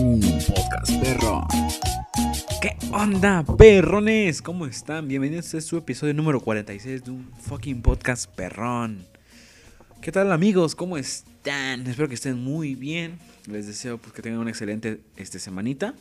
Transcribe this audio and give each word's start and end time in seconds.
Un 0.00 0.20
podcast 0.20 0.92
perro. 1.00 1.46
¿Qué 2.60 2.76
onda, 2.92 3.44
perrones? 3.44 4.40
¿Cómo 4.42 4.66
están? 4.66 5.08
Bienvenidos 5.08 5.52
a 5.54 5.60
su 5.60 5.76
episodio 5.76 6.14
número 6.14 6.40
46 6.40 7.04
de 7.04 7.10
un 7.10 7.28
fucking 7.40 7.82
podcast 7.82 8.32
perrón. 8.32 9.04
¿Qué 10.00 10.12
tal, 10.12 10.30
amigos? 10.30 10.76
¿Cómo 10.76 10.98
están? 10.98 11.84
Espero 11.84 12.08
que 12.08 12.14
estén 12.14 12.38
muy 12.38 12.76
bien. 12.76 13.18
Les 13.46 13.66
deseo 13.66 13.98
pues, 13.98 14.12
que 14.12 14.22
tengan 14.22 14.40
una 14.40 14.50
excelente 14.50 15.00
este, 15.16 15.40
semanita. 15.40 15.94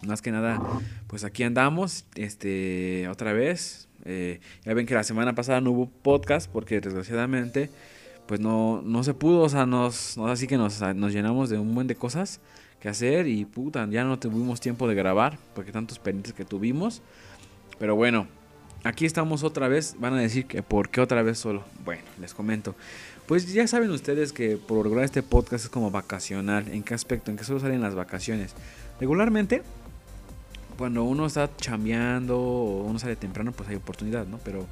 Más 0.00 0.22
que 0.22 0.32
nada, 0.32 0.58
pues 1.06 1.24
aquí 1.24 1.42
andamos, 1.42 2.06
este, 2.14 3.06
otra 3.08 3.34
vez. 3.34 3.88
Eh, 4.06 4.40
ya 4.64 4.72
ven 4.72 4.86
que 4.86 4.94
la 4.94 5.04
semana 5.04 5.34
pasada 5.34 5.60
no 5.60 5.72
hubo 5.72 5.90
podcast 5.90 6.50
porque 6.50 6.80
desgraciadamente, 6.80 7.68
pues 8.26 8.40
no, 8.40 8.80
no 8.80 9.04
se 9.04 9.12
pudo, 9.12 9.42
o 9.42 9.48
sea, 9.50 9.68
así 10.30 10.46
que 10.46 10.56
nos, 10.56 10.80
nos 10.80 11.12
llenamos 11.12 11.50
de 11.50 11.58
un 11.58 11.74
buen 11.74 11.86
de 11.86 11.96
cosas 11.96 12.40
que 12.80 12.88
hacer 12.88 13.26
y 13.26 13.44
puta, 13.44 13.86
ya 13.88 14.04
no 14.04 14.18
tuvimos 14.18 14.60
tiempo 14.60 14.88
de 14.88 14.94
grabar 14.94 15.38
porque 15.54 15.72
tantos 15.72 15.98
pendientes 15.98 16.32
que 16.32 16.44
tuvimos. 16.44 17.02
Pero 17.78 17.94
bueno, 17.94 18.26
aquí 18.84 19.06
estamos 19.06 19.42
otra 19.42 19.68
vez. 19.68 19.96
Van 19.98 20.14
a 20.14 20.18
decir 20.18 20.46
que 20.46 20.62
por 20.62 20.88
qué 20.88 21.00
otra 21.00 21.22
vez 21.22 21.38
solo. 21.38 21.64
Bueno, 21.84 22.02
les 22.20 22.34
comento. 22.34 22.74
Pues 23.26 23.52
ya 23.52 23.66
saben 23.66 23.90
ustedes 23.90 24.32
que 24.32 24.56
por 24.56 24.84
lograr 24.84 25.04
este 25.04 25.22
podcast 25.22 25.64
es 25.64 25.70
como 25.70 25.90
vacacional. 25.90 26.68
¿En 26.68 26.82
qué 26.82 26.94
aspecto? 26.94 27.30
En 27.30 27.36
que 27.36 27.44
solo 27.44 27.60
salen 27.60 27.80
las 27.80 27.94
vacaciones. 27.94 28.54
Regularmente 28.98 29.62
cuando 30.80 31.04
uno 31.04 31.26
está 31.26 31.54
chambeando 31.58 32.40
o 32.40 32.84
uno 32.84 32.98
sale 32.98 33.14
temprano, 33.14 33.52
pues 33.52 33.68
hay 33.68 33.76
oportunidad, 33.76 34.26
¿no? 34.26 34.38
Pero, 34.38 34.66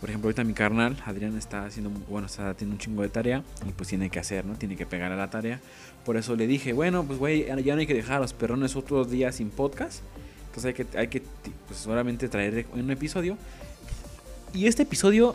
por 0.00 0.10
ejemplo, 0.10 0.28
ahorita 0.28 0.44
mi 0.44 0.52
carnal, 0.52 0.96
Adrián, 1.06 1.36
está 1.36 1.64
haciendo, 1.64 1.90
bueno, 2.08 2.26
está 2.26 2.50
haciendo 2.50 2.74
un 2.74 2.78
chingo 2.78 3.02
de 3.02 3.08
tarea 3.08 3.42
y 3.66 3.72
pues 3.72 3.88
tiene 3.88 4.10
que 4.10 4.18
hacer, 4.18 4.44
¿no? 4.44 4.54
Tiene 4.54 4.76
que 4.76 4.84
pegar 4.84 5.10
a 5.10 5.16
la 5.16 5.30
tarea. 5.30 5.60
Por 6.04 6.16
eso 6.16 6.36
le 6.36 6.46
dije, 6.46 6.72
bueno, 6.72 7.04
pues 7.04 7.18
güey, 7.18 7.46
ya 7.46 7.74
no 7.74 7.80
hay 7.80 7.86
que 7.86 7.94
dejar 7.94 8.18
a 8.18 8.20
los 8.20 8.34
perrones 8.34 8.76
otros 8.76 9.10
días 9.10 9.36
sin 9.36 9.50
podcast. 9.50 10.02
Entonces 10.48 10.64
hay 10.66 10.74
que, 10.74 10.98
hay 10.98 11.08
que 11.08 11.22
pues 11.66 11.78
solamente 11.78 12.28
traer 12.28 12.66
un 12.74 12.90
episodio. 12.90 13.38
Y 14.52 14.66
este 14.66 14.84
episodio, 14.84 15.34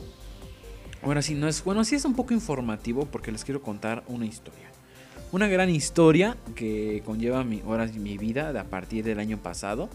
ahora 1.04 1.22
sí, 1.22 1.36
no 1.36 1.48
es, 1.48 1.64
bueno, 1.64 1.84
sí 1.84 1.96
es 1.96 2.06
un 2.06 2.16
poco 2.16 2.34
informativo 2.34 3.06
porque 3.06 3.32
les 3.32 3.44
quiero 3.44 3.62
contar 3.62 4.04
una 4.08 4.26
historia. 4.26 4.72
Una 5.32 5.48
gran 5.48 5.70
historia 5.70 6.38
que 6.56 7.02
conlleva 7.06 7.44
mi, 7.44 7.62
ahora 7.62 7.88
mi 7.88 8.18
vida 8.18 8.50
a 8.60 8.64
partir 8.66 9.04
del 9.04 9.20
año 9.20 9.38
pasado. 9.38 9.90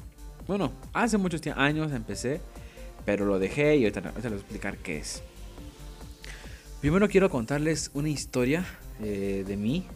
Bueno, 0.46 0.72
hace 0.92 1.18
muchos 1.18 1.40
años 1.56 1.92
empecé, 1.92 2.40
pero 3.06 3.24
lo 3.24 3.38
dejé 3.38 3.76
y 3.76 3.84
ahorita, 3.84 4.00
les 4.02 4.22
voy 4.22 4.32
a 4.32 4.36
explicar 4.36 4.76
qué 4.76 4.98
es. 4.98 5.22
Primero 6.82 7.08
quiero 7.08 7.30
contarles 7.30 7.90
una 7.94 8.10
historia 8.10 8.66
eh, 9.00 9.44
de 9.46 9.56
mí, 9.56 9.86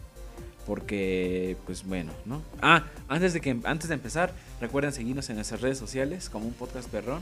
porque, 0.65 1.57
pues 1.65 1.83
bueno, 1.85 2.11
¿no? 2.25 2.41
Ah, 2.61 2.85
antes 3.07 3.33
de, 3.33 3.41
que, 3.41 3.55
antes 3.65 3.89
de 3.89 3.93
empezar, 3.93 4.33
recuerden 4.59 4.93
seguirnos 4.93 5.29
en 5.29 5.35
nuestras 5.35 5.61
redes 5.61 5.77
sociales, 5.77 6.29
como 6.29 6.47
un 6.47 6.53
podcast 6.53 6.89
perrón, 6.89 7.21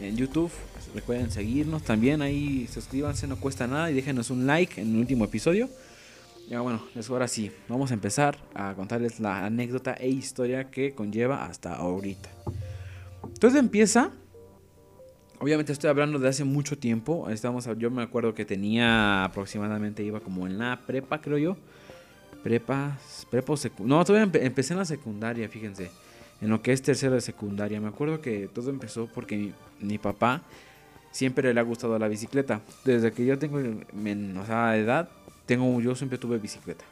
en 0.00 0.16
YouTube. 0.16 0.50
Recuerden 0.94 1.30
seguirnos 1.30 1.82
también, 1.82 2.22
ahí 2.22 2.66
suscríbanse, 2.72 3.26
no 3.26 3.36
cuesta 3.36 3.66
nada 3.66 3.90
y 3.90 3.94
déjenos 3.94 4.30
un 4.30 4.46
like 4.46 4.80
en 4.80 4.94
el 4.94 5.00
último 5.00 5.24
episodio. 5.24 5.68
Ya 6.48 6.60
bueno, 6.60 6.82
ahora 7.10 7.28
sí, 7.28 7.52
vamos 7.68 7.90
a 7.90 7.94
empezar 7.94 8.38
a 8.54 8.72
contarles 8.74 9.20
la 9.20 9.44
anécdota 9.44 9.92
e 9.92 10.08
historia 10.08 10.70
que 10.70 10.94
conlleva 10.94 11.44
hasta 11.44 11.74
ahorita. 11.74 12.30
Entonces 13.22 13.60
empieza, 13.60 14.12
obviamente 15.40 15.72
estoy 15.72 15.90
hablando 15.90 16.18
de 16.18 16.28
hace 16.28 16.44
mucho 16.44 16.78
tiempo, 16.78 17.28
estamos, 17.30 17.68
yo 17.78 17.90
me 17.90 18.02
acuerdo 18.02 18.34
que 18.34 18.44
tenía 18.44 19.24
aproximadamente, 19.24 20.02
iba 20.02 20.20
como 20.20 20.46
en 20.46 20.58
la 20.58 20.80
prepa 20.86 21.20
creo 21.20 21.38
yo, 21.38 21.56
prepa, 22.42 22.98
prepa 23.30 23.54
no, 23.80 24.04
todavía 24.04 24.40
empecé 24.40 24.72
en 24.72 24.78
la 24.78 24.84
secundaria, 24.84 25.48
fíjense, 25.48 25.90
en 26.40 26.50
lo 26.50 26.62
que 26.62 26.72
es 26.72 26.82
tercero 26.82 27.14
de 27.14 27.20
secundaria, 27.20 27.80
me 27.80 27.88
acuerdo 27.88 28.20
que 28.20 28.48
todo 28.48 28.70
empezó 28.70 29.06
porque 29.06 29.52
mi, 29.80 29.98
papá 29.98 30.42
siempre 31.10 31.52
le 31.52 31.60
ha 31.60 31.64
gustado 31.64 31.98
la 31.98 32.08
bicicleta, 32.08 32.60
desde 32.84 33.12
que 33.12 33.24
yo 33.24 33.38
tengo, 33.38 33.58
o 33.58 34.46
sea, 34.46 34.76
edad, 34.76 35.08
tengo, 35.46 35.80
yo 35.80 35.94
siempre 35.94 36.18
tuve 36.18 36.38
bicicleta. 36.38 36.84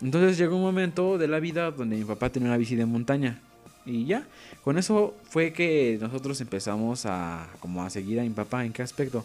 Entonces 0.00 0.36
llegó 0.36 0.56
un 0.56 0.62
momento 0.62 1.16
de 1.16 1.28
la 1.28 1.38
vida 1.38 1.70
donde 1.70 1.96
mi 1.96 2.04
papá 2.04 2.30
tenía 2.30 2.48
una 2.48 2.56
bici 2.56 2.74
de 2.74 2.86
montaña. 2.86 3.40
Y 3.84 4.04
ya, 4.04 4.26
con 4.64 4.78
eso 4.78 5.14
fue 5.28 5.52
que 5.52 5.98
nosotros 6.00 6.40
empezamos 6.40 7.04
a, 7.06 7.48
como 7.60 7.82
a 7.82 7.90
seguir 7.90 8.20
a 8.20 8.22
mi 8.22 8.30
papá. 8.30 8.64
¿En 8.64 8.72
qué 8.72 8.82
aspecto? 8.82 9.24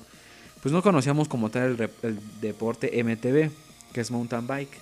Pues 0.62 0.73
no 0.73 0.81
conocíamos 0.81 1.28
como 1.28 1.50
tal 1.50 1.90
el, 2.01 2.19
deporte 2.41 3.03
MTB, 3.03 3.51
que 3.94 4.01
es 4.01 4.12
mountain 4.12 4.47
bike. 4.47 4.79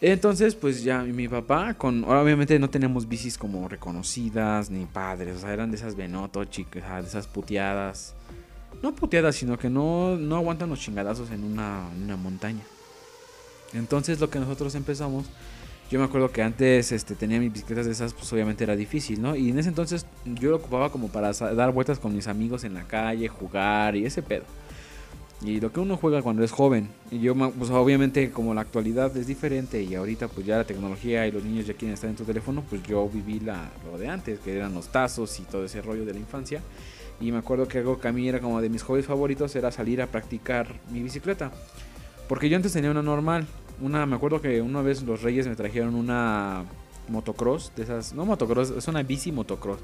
Entonces, 0.00 0.54
pues 0.54 0.82
ya 0.82 1.02
mi 1.02 1.26
papá, 1.26 1.74
con 1.74 2.04
obviamente 2.04 2.58
no 2.58 2.68
tenemos 2.68 3.08
bicis 3.08 3.38
como 3.38 3.66
reconocidas 3.66 4.68
ni 4.68 4.84
padres, 4.84 5.36
o 5.36 5.40
sea, 5.40 5.54
eran 5.54 5.70
de 5.70 5.78
esas 5.78 5.96
Benoto, 5.96 6.44
chicas, 6.44 7.02
de 7.02 7.08
esas 7.08 7.26
puteadas 7.26 8.14
no 8.82 8.94
puteadas, 8.94 9.36
sino 9.36 9.58
que 9.58 9.70
no, 9.70 10.16
no 10.16 10.36
aguantan 10.36 10.70
los 10.70 10.80
chingadazos 10.80 11.30
en 11.30 11.44
una, 11.44 11.88
montaña. 12.16 12.62
Entonces 13.72 14.20
lo 14.20 14.30
que 14.30 14.38
nosotros 14.38 14.74
empezamos, 14.74 15.26
yo 15.90 15.98
me 15.98 16.04
acuerdo 16.04 16.30
que 16.32 16.42
antes 16.42 16.90
este, 16.90 17.14
tenía 17.14 17.38
mis 17.38 17.52
bicicletas 17.52 17.86
de 17.86 17.92
esas, 17.92 18.12
pues 18.12 18.32
obviamente 18.32 18.64
era 18.64 18.74
difícil, 18.74 19.22
¿no? 19.22 19.36
Y 19.36 19.50
en 19.50 19.58
ese 19.58 19.68
entonces 19.68 20.06
yo 20.24 20.50
lo 20.50 20.56
ocupaba 20.56 20.90
como 20.90 21.08
para 21.08 21.32
dar 21.32 21.72
vueltas 21.72 21.98
con 21.98 22.14
mis 22.14 22.26
amigos 22.26 22.64
en 22.64 22.74
la 22.74 22.84
calle, 22.84 23.28
jugar 23.28 23.94
y 23.94 24.04
ese 24.04 24.22
pedo. 24.22 24.44
Y 25.42 25.60
lo 25.60 25.70
que 25.70 25.80
uno 25.80 25.96
juega 25.96 26.22
cuando 26.22 26.42
es 26.42 26.50
joven. 26.50 26.88
Y 27.10 27.20
yo, 27.20 27.34
pues 27.34 27.70
obviamente 27.70 28.30
como 28.30 28.54
la 28.54 28.62
actualidad 28.62 29.14
es 29.16 29.26
diferente 29.26 29.82
y 29.82 29.94
ahorita 29.94 30.28
pues 30.28 30.46
ya 30.46 30.56
la 30.56 30.64
tecnología 30.64 31.26
y 31.26 31.32
los 31.32 31.44
niños 31.44 31.66
ya 31.66 31.74
quieren 31.74 31.94
estar 31.94 32.08
en 32.08 32.16
tu 32.16 32.24
teléfono, 32.24 32.64
pues 32.68 32.82
yo 32.82 33.08
viví 33.08 33.40
la, 33.40 33.70
lo 33.84 33.98
de 33.98 34.08
antes, 34.08 34.40
que 34.40 34.56
eran 34.56 34.74
los 34.74 34.88
tazos 34.88 35.38
y 35.38 35.42
todo 35.42 35.64
ese 35.64 35.82
rollo 35.82 36.04
de 36.04 36.14
la 36.14 36.18
infancia. 36.18 36.62
Y 37.20 37.32
me 37.32 37.38
acuerdo 37.38 37.68
que 37.68 37.78
algo 37.78 37.98
que 38.00 38.08
a 38.08 38.12
mí 38.12 38.28
era 38.28 38.40
como 38.40 38.60
de 38.60 38.68
mis 38.68 38.82
hobbies 38.82 39.06
favoritos 39.06 39.54
era 39.56 39.70
salir 39.70 40.02
a 40.02 40.06
practicar 40.06 40.68
mi 40.90 41.02
bicicleta. 41.02 41.52
Porque 42.28 42.48
yo 42.48 42.56
antes 42.56 42.72
tenía 42.72 42.90
una 42.90 43.02
normal. 43.02 43.46
Una, 43.80 44.06
me 44.06 44.16
acuerdo 44.16 44.40
que 44.40 44.62
una 44.62 44.82
vez 44.82 45.02
los 45.02 45.22
reyes 45.22 45.46
me 45.46 45.56
trajeron 45.56 45.94
una 45.94 46.64
motocross, 47.08 47.72
de 47.76 47.84
esas, 47.84 48.14
no 48.14 48.24
motocross, 48.24 48.70
es 48.70 48.88
una 48.88 49.02
bici 49.02 49.32
motocross. 49.32 49.80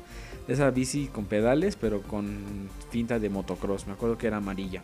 De 0.46 0.54
esa 0.54 0.70
bici 0.70 1.06
con 1.06 1.26
pedales, 1.26 1.76
pero 1.76 2.02
con 2.02 2.68
finta 2.90 3.18
de 3.18 3.28
motocross. 3.28 3.86
Me 3.86 3.92
acuerdo 3.92 4.18
que 4.18 4.26
era 4.26 4.38
amarilla. 4.38 4.82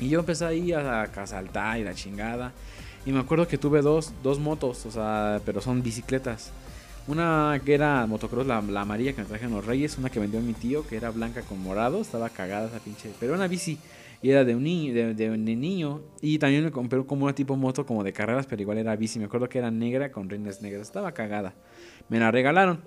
Y 0.00 0.08
yo 0.08 0.20
empecé 0.20 0.44
ahí 0.44 0.72
a, 0.72 1.02
a 1.02 1.78
y 1.78 1.84
la 1.84 1.94
chingada. 1.94 2.52
Y 3.06 3.12
me 3.12 3.20
acuerdo 3.20 3.48
que 3.48 3.58
tuve 3.58 3.80
dos, 3.82 4.12
dos 4.22 4.38
motos, 4.38 4.84
o 4.86 4.90
sea, 4.90 5.40
pero 5.44 5.60
son 5.60 5.82
bicicletas. 5.82 6.52
Una 7.08 7.58
que 7.64 7.72
era 7.72 8.06
motocross, 8.06 8.46
la, 8.46 8.58
amarilla 8.58 9.14
que 9.14 9.22
me 9.22 9.26
trajeron 9.26 9.54
los 9.54 9.64
Reyes. 9.64 9.96
Una 9.96 10.10
que 10.10 10.20
vendió 10.20 10.40
mi 10.42 10.52
tío, 10.52 10.86
que 10.86 10.96
era 10.96 11.10
blanca 11.10 11.40
con 11.40 11.62
morado. 11.62 12.02
Estaba 12.02 12.28
cagada 12.28 12.68
esa 12.68 12.78
pinche. 12.80 13.10
Pero 13.18 13.34
una 13.34 13.48
bici. 13.48 13.78
Y 14.20 14.30
era 14.30 14.44
de 14.44 14.54
un 14.54 14.64
niño. 14.64 15.14
De, 15.14 15.36
niño. 15.36 16.02
Y 16.20 16.38
también 16.38 16.64
me 16.64 16.70
compré 16.70 17.04
como 17.04 17.24
una 17.24 17.34
tipo 17.34 17.56
moto 17.56 17.86
como 17.86 18.02
de 18.02 18.12
carreras, 18.12 18.46
pero 18.46 18.62
igual 18.62 18.78
era 18.78 18.96
bici. 18.96 19.18
Me 19.18 19.26
acuerdo 19.26 19.48
que 19.48 19.58
era 19.58 19.70
negra 19.70 20.10
con 20.10 20.28
rines 20.28 20.60
negras. 20.62 20.82
Estaba 20.82 21.12
cagada. 21.12 21.54
Me 22.08 22.18
la 22.18 22.30
regalaron. 22.30 22.82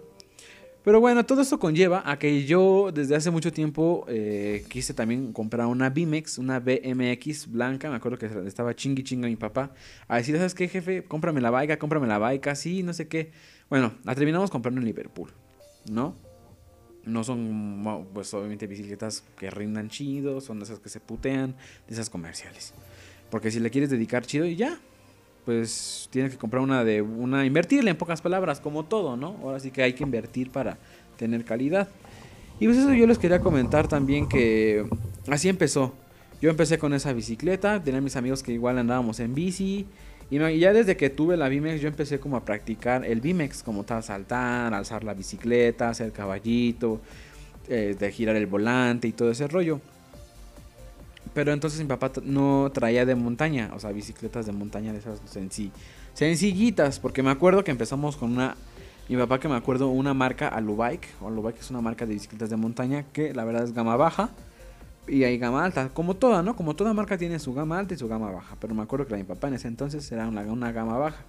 Pero 0.83 0.99
bueno, 0.99 1.23
todo 1.25 1.43
esto 1.43 1.59
conlleva 1.59 2.01
a 2.09 2.17
que 2.17 2.43
yo 2.45 2.91
desde 2.91 3.15
hace 3.15 3.29
mucho 3.29 3.53
tiempo 3.53 4.03
eh, 4.07 4.65
quise 4.67 4.95
también 4.95 5.31
comprar 5.31 5.67
una 5.67 5.91
BMX, 5.91 6.39
una 6.39 6.59
BMX 6.59 7.51
blanca. 7.51 7.89
Me 7.89 7.97
acuerdo 7.97 8.17
que 8.17 8.25
estaba 8.47 8.75
chingui 8.75 9.03
chinga 9.03 9.27
mi 9.27 9.35
papá. 9.35 9.73
A 10.07 10.17
decir, 10.17 10.35
¿sabes 10.37 10.55
qué, 10.55 10.67
jefe? 10.67 11.03
Cómprame 11.03 11.39
la 11.39 11.51
bike, 11.51 11.77
cómprame 11.77 12.07
la 12.07 12.17
bike, 12.17 12.55
sí, 12.55 12.81
no 12.81 12.93
sé 12.93 13.07
qué. 13.07 13.31
Bueno, 13.69 13.93
la 14.03 14.15
terminamos 14.15 14.49
comprando 14.49 14.81
en 14.81 14.85
Liverpool, 14.85 15.29
¿no? 15.89 16.30
No 17.05 17.23
son, 17.23 18.07
pues 18.13 18.33
obviamente 18.33 18.67
bicicletas 18.67 19.23
que 19.37 19.49
rindan 19.49 19.89
chido, 19.89 20.39
son 20.41 20.61
esas 20.61 20.79
que 20.79 20.89
se 20.89 20.99
putean, 20.99 21.55
de 21.87 21.93
esas 21.93 22.09
comerciales. 22.09 22.73
Porque 23.29 23.49
si 23.49 23.59
le 23.59 23.69
quieres 23.71 23.89
dedicar 23.89 24.25
chido 24.25 24.45
y 24.45 24.55
ya, 24.55 24.79
pues 25.45 26.07
tienes 26.11 26.31
que 26.31 26.37
comprar 26.37 26.61
una 26.61 26.83
de 26.83 27.01
una 27.01 27.45
invertirle 27.45 27.91
en 27.91 27.97
pocas 27.97 28.21
palabras, 28.21 28.59
como 28.59 28.85
todo, 28.85 29.17
¿no? 29.17 29.37
Ahora 29.41 29.59
sí 29.59 29.71
que 29.71 29.81
hay 29.81 29.93
que 29.93 30.03
invertir 30.03 30.51
para 30.51 30.77
tener 31.17 31.43
calidad. 31.43 31.89
Y 32.59 32.65
pues 32.65 32.77
eso 32.77 32.93
yo 32.93 33.07
les 33.07 33.17
quería 33.17 33.39
comentar 33.39 33.87
también 33.87 34.29
que 34.29 34.85
así 35.27 35.49
empezó. 35.49 35.95
Yo 36.41 36.49
empecé 36.49 36.77
con 36.77 36.93
esa 36.93 37.13
bicicleta, 37.13 37.83
tenía 37.83 38.01
mis 38.01 38.15
amigos 38.15 38.43
que 38.43 38.51
igual 38.51 38.77
andábamos 38.77 39.19
en 39.19 39.33
bici 39.33 39.87
y 40.31 40.59
ya 40.59 40.71
desde 40.71 40.95
que 40.95 41.09
tuve 41.09 41.35
la 41.35 41.49
Bimex 41.49 41.81
yo 41.81 41.89
empecé 41.89 42.19
como 42.19 42.37
a 42.37 42.45
practicar 42.45 43.05
el 43.05 43.19
Bimex, 43.19 43.63
como 43.63 43.83
tal, 43.83 44.01
saltar, 44.01 44.73
alzar 44.73 45.03
la 45.03 45.13
bicicleta, 45.13 45.89
hacer 45.89 46.13
caballito, 46.13 47.01
eh, 47.67 47.97
de 47.99 48.11
girar 48.13 48.37
el 48.37 48.47
volante 48.47 49.09
y 49.09 49.11
todo 49.11 49.29
ese 49.29 49.47
rollo. 49.49 49.81
Pero 51.33 51.51
entonces 51.51 51.81
mi 51.81 51.85
papá 51.85 52.13
no 52.23 52.71
traía 52.73 53.05
de 53.05 53.13
montaña, 53.13 53.71
o 53.75 53.79
sea, 53.79 53.91
bicicletas 53.91 54.45
de 54.45 54.53
montaña 54.53 54.93
de 54.93 54.99
esas 54.99 55.21
sencillitas, 56.13 56.99
porque 56.99 57.23
me 57.23 57.29
acuerdo 57.29 57.65
que 57.65 57.71
empezamos 57.71 58.15
con 58.15 58.31
una, 58.31 58.55
mi 59.09 59.17
papá 59.17 59.37
que 59.37 59.49
me 59.49 59.55
acuerdo, 59.55 59.89
una 59.89 60.13
marca 60.13 60.47
Alubike, 60.47 61.09
Alubike 61.21 61.59
es 61.59 61.69
una 61.69 61.81
marca 61.81 62.05
de 62.05 62.13
bicicletas 62.13 62.49
de 62.49 62.55
montaña 62.55 63.03
que 63.11 63.33
la 63.33 63.43
verdad 63.43 63.65
es 63.65 63.73
gama 63.73 63.97
baja 63.97 64.29
y 65.07 65.23
hay 65.23 65.37
gama 65.37 65.63
alta, 65.65 65.89
como 65.89 66.15
toda, 66.15 66.43
¿no? 66.43 66.55
Como 66.55 66.75
toda 66.75 66.93
marca 66.93 67.17
tiene 67.17 67.39
su 67.39 67.53
gama 67.53 67.79
alta 67.79 67.93
y 67.93 67.97
su 67.97 68.07
gama 68.07 68.31
baja. 68.31 68.55
Pero 68.59 68.75
me 68.75 68.83
acuerdo 68.83 69.05
que 69.05 69.11
la 69.11 69.17
mi 69.17 69.23
papá 69.23 69.47
en 69.47 69.55
ese 69.55 69.67
entonces 69.67 70.09
era 70.11 70.27
una, 70.27 70.71
gama 70.71 70.97
baja. 70.97 71.23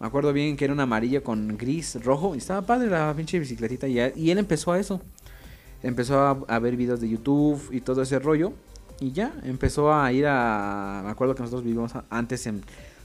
Me 0.00 0.06
acuerdo 0.06 0.32
bien 0.32 0.56
que 0.56 0.64
era 0.64 0.74
una 0.74 0.84
amarilla 0.84 1.22
con 1.22 1.56
gris, 1.56 2.02
rojo. 2.02 2.34
Y 2.34 2.38
estaba 2.38 2.62
padre 2.62 2.88
la 2.88 3.12
pinche 3.14 3.38
bicicletita. 3.38 3.86
Y, 3.86 3.98
y 4.16 4.30
él 4.30 4.38
empezó 4.38 4.72
a 4.72 4.78
eso. 4.78 5.00
Empezó 5.82 6.44
a, 6.48 6.58
ver 6.58 6.76
videos 6.76 7.00
de 7.00 7.08
YouTube 7.08 7.60
y 7.70 7.80
todo 7.80 8.02
ese 8.02 8.18
rollo. 8.18 8.52
Y 8.98 9.12
ya, 9.12 9.32
empezó 9.44 9.92
a 9.92 10.12
ir 10.12 10.26
a... 10.26 11.02
Me 11.04 11.10
acuerdo 11.10 11.34
que 11.34 11.42
nosotros 11.42 11.64
vivimos 11.64 11.92
antes 12.08 12.46
en 12.46 12.62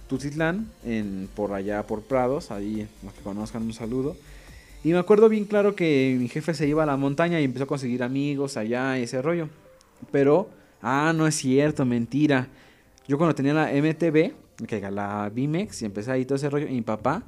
Tutitlán, 0.08 0.68
en, 0.86 1.28
por 1.36 1.54
allá 1.54 1.86
por 1.86 2.04
Prados. 2.04 2.52
Ahí, 2.52 2.88
los 3.04 3.14
que 3.14 3.22
conozcan, 3.22 3.64
un 3.64 3.74
saludo. 3.74 4.16
Y 4.84 4.94
me 4.94 5.00
acuerdo 5.00 5.28
bien 5.28 5.46
claro 5.46 5.76
que 5.76 6.16
mi 6.20 6.30
jefe 6.30 6.54
se 6.54 6.68
iba 6.68 6.84
a 6.84 6.86
la 6.86 6.98
montaña 6.98 7.42
y 7.42 7.44
empezó 7.44 7.66
a 7.66 7.68
conseguir 7.68 8.04
amigos 8.04 8.58
allá 8.58 8.98
y 8.98 9.04
ese 9.04 9.22
rollo. 9.22 9.50
Pero, 10.12 10.50
ah, 10.82 11.14
no 11.16 11.28
es 11.28 11.36
cierto, 11.36 11.86
mentira. 11.86 12.48
Yo 13.08 13.18
cuando 13.18 13.36
tenía 13.36 13.54
la 13.54 13.72
MTV, 13.72 14.34
que 14.68 14.92
la 14.92 15.30
Bimex, 15.34 15.82
y 15.82 15.86
empecé 15.86 16.12
ahí 16.12 16.26
todo 16.26 16.36
ese 16.36 16.50
rollo, 16.50 16.68
y 16.68 16.74
mi 16.74 16.82
papá 16.82 17.24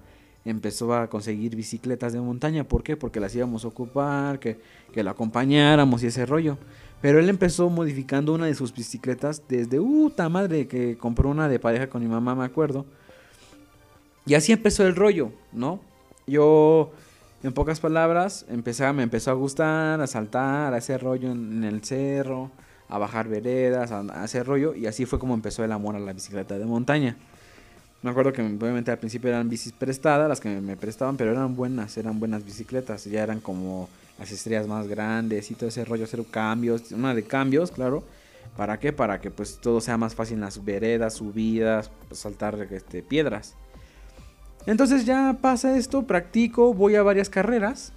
empezó 0.45 0.93
a 0.93 1.09
conseguir 1.09 1.55
bicicletas 1.55 2.13
de 2.13 2.19
montaña. 2.19 2.63
¿Por 2.63 2.83
qué? 2.83 2.97
Porque 2.97 3.19
las 3.19 3.35
íbamos 3.35 3.65
a 3.65 3.67
ocupar, 3.67 4.39
que, 4.39 4.59
que 4.91 5.03
lo 5.03 5.11
acompañáramos 5.11 6.03
y 6.03 6.07
ese 6.07 6.25
rollo. 6.25 6.57
Pero 7.01 7.19
él 7.19 7.29
empezó 7.29 7.69
modificando 7.69 8.33
una 8.33 8.47
de 8.47 8.55
sus 8.55 8.73
bicicletas 8.73 9.43
desde, 9.47 9.79
uh, 9.79 10.11
madre, 10.29 10.67
que 10.67 10.97
compró 10.97 11.29
una 11.29 11.47
de 11.47 11.59
pareja 11.59 11.87
con 11.87 12.01
mi 12.01 12.09
mamá, 12.09 12.35
me 12.35 12.43
acuerdo. 12.43 12.85
Y 14.25 14.33
así 14.33 14.51
empezó 14.51 14.85
el 14.85 14.95
rollo, 14.95 15.31
¿no? 15.53 15.79
Yo, 16.27 16.91
en 17.43 17.53
pocas 17.53 17.79
palabras, 17.79 18.45
me 18.49 19.03
empezó 19.03 19.31
a 19.31 19.33
gustar, 19.33 20.01
a 20.01 20.07
saltar, 20.07 20.73
a 20.73 20.77
hacer 20.77 21.01
rollo 21.01 21.31
en, 21.31 21.63
el 21.63 21.83
cerro, 21.83 22.51
a 22.87 22.97
bajar 22.97 23.27
veredas, 23.27 23.91
a, 23.91 23.99
a 23.99 24.23
hacer 24.23 24.45
rollo. 24.45 24.75
Y 24.75 24.87
así 24.87 25.05
fue 25.05 25.19
como 25.19 25.33
empezó 25.33 25.63
el 25.63 25.71
amor 25.71 25.95
a 25.95 25.99
la 25.99 26.13
bicicleta 26.13 26.57
de 26.57 26.65
montaña. 26.65 27.15
Me 28.01 28.11
acuerdo 28.11 28.31
que 28.31 28.41
obviamente 28.41 28.91
al 28.91 28.97
principio 28.97 29.29
eran 29.29 29.49
bicis 29.49 29.73
prestadas, 29.73 30.29
las 30.29 30.39
que 30.39 30.47
me, 30.49 30.77
prestaban, 30.77 31.17
pero 31.17 31.31
eran 31.31 31.55
buenas, 31.55 31.97
eran 31.97 32.17
buenas 32.17 32.45
bicicletas. 32.45 33.03
Ya 33.05 33.23
eran 33.23 33.41
como 33.41 33.89
las 34.17 34.31
estrellas 34.31 34.67
más 34.67 34.87
grandes 34.87 35.51
y 35.51 35.55
todo 35.55 35.67
ese 35.67 35.83
rollo, 35.83 36.05
hacer 36.05 36.23
cambios, 36.25 36.91
una 36.93 37.13
de 37.13 37.23
cambios, 37.23 37.71
claro. 37.71 38.03
¿Para 38.55 38.79
qué? 38.79 38.93
Para 38.93 39.19
que 39.19 39.31
pues 39.31 39.59
todo 39.59 39.81
sea 39.81 39.97
más 39.97 40.15
fácil 40.15 40.35
en 40.35 40.41
las 40.41 40.63
veredas, 40.63 41.15
subidas, 41.15 41.91
pues, 42.07 42.21
saltar 42.21 42.67
este, 42.71 43.03
piedras. 43.03 43.55
Entonces 44.69 45.05
ya 45.05 45.37
pasa 45.41 45.77
esto, 45.77 46.03
practico, 46.03 46.73
voy 46.73 46.95
a 46.95 47.03
varias 47.03 47.29
carreras. 47.29 47.91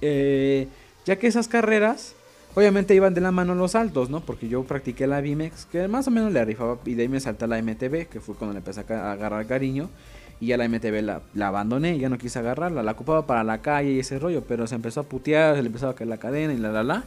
Eh, 0.00 0.68
ya 1.04 1.16
que 1.16 1.26
esas 1.26 1.48
carreras 1.48 2.14
Obviamente 2.58 2.92
iban 2.92 3.14
de 3.14 3.20
la 3.20 3.30
mano 3.30 3.54
los 3.54 3.70
saltos, 3.70 4.10
¿no? 4.10 4.18
Porque 4.18 4.48
yo 4.48 4.64
practiqué 4.64 5.06
la 5.06 5.20
Bimex, 5.20 5.66
que 5.66 5.86
más 5.86 6.08
o 6.08 6.10
menos 6.10 6.32
le 6.32 6.44
rifaba, 6.44 6.76
y 6.84 6.94
de 6.94 7.02
ahí 7.02 7.08
me 7.08 7.20
salté 7.20 7.46
la 7.46 7.62
MTB, 7.62 8.08
que 8.08 8.18
fue 8.20 8.34
cuando 8.34 8.52
le 8.52 8.58
empecé 8.58 8.80
a 8.80 9.12
agarrar 9.12 9.46
cariño. 9.46 9.90
Y 10.40 10.46
ya 10.48 10.56
la 10.56 10.68
MTB 10.68 11.02
la, 11.02 11.46
abandoné, 11.46 11.98
ya 12.00 12.08
no 12.08 12.18
quise 12.18 12.40
agarrarla, 12.40 12.82
la 12.82 12.92
ocupaba 12.92 13.28
para 13.28 13.44
la 13.44 13.58
calle 13.58 13.92
y 13.92 13.98
ese 14.00 14.18
rollo, 14.18 14.42
pero 14.42 14.66
se 14.66 14.74
empezó 14.74 15.00
a 15.00 15.02
putear, 15.04 15.54
se 15.54 15.62
le 15.62 15.68
empezó 15.68 15.88
a 15.88 15.94
caer 15.94 16.08
la 16.08 16.18
cadena 16.18 16.52
y 16.52 16.58
la 16.58 16.72
la 16.72 16.82
la. 16.82 17.04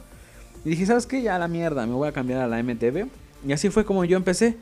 Y 0.64 0.70
dije, 0.70 0.86
¿sabes 0.86 1.06
qué? 1.06 1.20
Ya 1.20 1.38
la 1.38 1.48
mierda, 1.48 1.86
me 1.86 1.92
voy 1.92 2.08
a 2.08 2.12
cambiar 2.12 2.40
a 2.40 2.46
la 2.46 2.62
MTB. 2.62 3.08
Y 3.46 3.52
así 3.52 3.68
fue 3.68 3.84
como 3.84 4.06
yo 4.06 4.16
empecé. 4.16 4.56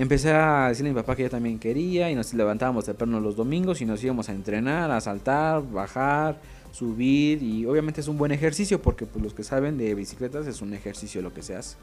Empecé 0.00 0.32
a 0.32 0.68
decirle 0.68 0.92
a 0.92 0.94
mi 0.94 0.98
papá 0.98 1.14
que 1.14 1.24
yo 1.24 1.28
también 1.28 1.58
quería 1.58 2.10
y 2.10 2.14
nos 2.14 2.32
levantábamos 2.32 2.86
de 2.86 2.94
perno 2.94 3.20
los 3.20 3.36
domingos 3.36 3.82
y 3.82 3.84
nos 3.84 4.02
íbamos 4.02 4.30
a 4.30 4.32
entrenar, 4.32 4.90
a 4.90 4.98
saltar, 4.98 5.62
bajar, 5.70 6.40
subir 6.72 7.42
y 7.42 7.66
obviamente 7.66 8.00
es 8.00 8.08
un 8.08 8.16
buen 8.16 8.32
ejercicio 8.32 8.80
porque 8.80 9.04
pues 9.04 9.22
los 9.22 9.34
que 9.34 9.44
saben 9.44 9.76
de 9.76 9.94
bicicletas 9.94 10.46
es 10.46 10.62
un 10.62 10.72
ejercicio 10.72 11.20
lo 11.20 11.34
que 11.34 11.42
se 11.42 11.54
hace. 11.54 11.76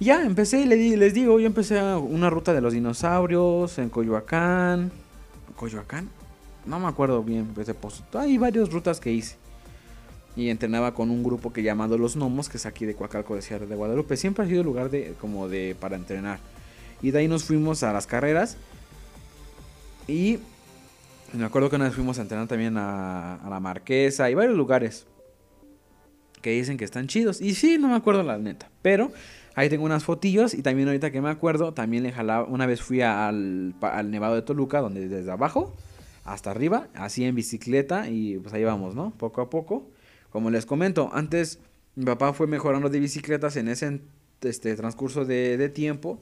ya 0.00 0.22
empecé 0.22 0.60
y 0.60 0.96
les 0.96 1.14
digo, 1.14 1.40
yo 1.40 1.46
empecé 1.46 1.82
una 1.82 2.28
ruta 2.28 2.52
de 2.52 2.60
los 2.60 2.74
dinosaurios 2.74 3.78
en 3.78 3.88
Coyoacán. 3.88 4.92
¿Coyoacán? 5.56 6.10
No 6.66 6.78
me 6.78 6.88
acuerdo 6.88 7.22
bien, 7.22 7.46
pues, 7.54 7.72
hay 8.12 8.36
varias 8.36 8.70
rutas 8.70 9.00
que 9.00 9.10
hice. 9.10 9.36
Y 10.36 10.48
entrenaba 10.48 10.94
con 10.94 11.10
un 11.10 11.22
grupo 11.22 11.52
que 11.52 11.62
llamado 11.62 11.98
Los 11.98 12.16
Gnomos, 12.16 12.48
que 12.48 12.56
es 12.56 12.66
aquí 12.66 12.86
de 12.86 12.94
Coacalco 12.94 13.34
de 13.34 13.42
Sierra 13.42 13.66
de 13.66 13.74
Guadalupe. 13.74 14.16
Siempre 14.16 14.44
ha 14.44 14.48
sido 14.48 14.62
lugar 14.62 14.90
de 14.90 15.14
como 15.20 15.48
de 15.48 15.76
para 15.78 15.96
entrenar. 15.96 16.38
Y 17.02 17.10
de 17.10 17.18
ahí 17.18 17.28
nos 17.28 17.44
fuimos 17.44 17.82
a 17.82 17.92
las 17.92 18.06
carreras. 18.06 18.56
Y 20.06 20.38
me 21.32 21.44
acuerdo 21.44 21.70
que 21.70 21.76
una 21.76 21.86
vez 21.86 21.94
fuimos 21.94 22.18
a 22.18 22.22
entrenar 22.22 22.48
también 22.48 22.76
a, 22.76 23.40
la 23.48 23.60
Marquesa 23.60 24.30
y 24.30 24.34
varios 24.34 24.56
lugares 24.56 25.06
que 26.42 26.50
dicen 26.50 26.76
que 26.76 26.84
están 26.84 27.06
chidos. 27.06 27.40
Y 27.40 27.54
sí, 27.54 27.78
no 27.78 27.88
me 27.88 27.96
acuerdo 27.96 28.22
la 28.22 28.38
neta. 28.38 28.70
Pero 28.82 29.12
ahí 29.54 29.68
tengo 29.68 29.84
unas 29.84 30.04
fotillos 30.04 30.54
y 30.54 30.62
también 30.62 30.88
ahorita 30.88 31.10
que 31.10 31.20
me 31.20 31.30
acuerdo, 31.30 31.74
también 31.74 32.02
le 32.02 32.12
jalaba, 32.12 32.46
una 32.46 32.66
vez 32.66 32.80
fui 32.80 33.02
al, 33.02 33.74
al 33.80 34.10
Nevado 34.10 34.34
de 34.34 34.42
Toluca, 34.42 34.80
donde 34.80 35.08
desde 35.08 35.30
abajo 35.30 35.74
hasta 36.24 36.50
arriba, 36.50 36.88
así 36.94 37.24
en 37.24 37.34
bicicleta 37.34 38.08
y 38.08 38.38
pues 38.38 38.54
ahí 38.54 38.64
vamos, 38.64 38.94
¿no? 38.94 39.12
Poco 39.16 39.40
a 39.40 39.50
poco. 39.50 39.88
Como 40.30 40.50
les 40.50 40.66
comento, 40.66 41.10
antes 41.12 41.58
mi 41.96 42.04
papá 42.04 42.32
fue 42.32 42.46
mejorando 42.46 42.88
de 42.88 43.00
bicicletas 43.00 43.56
en 43.56 43.68
ese 43.68 44.00
este, 44.42 44.74
transcurso 44.76 45.24
de, 45.24 45.68
tiempo. 45.68 46.20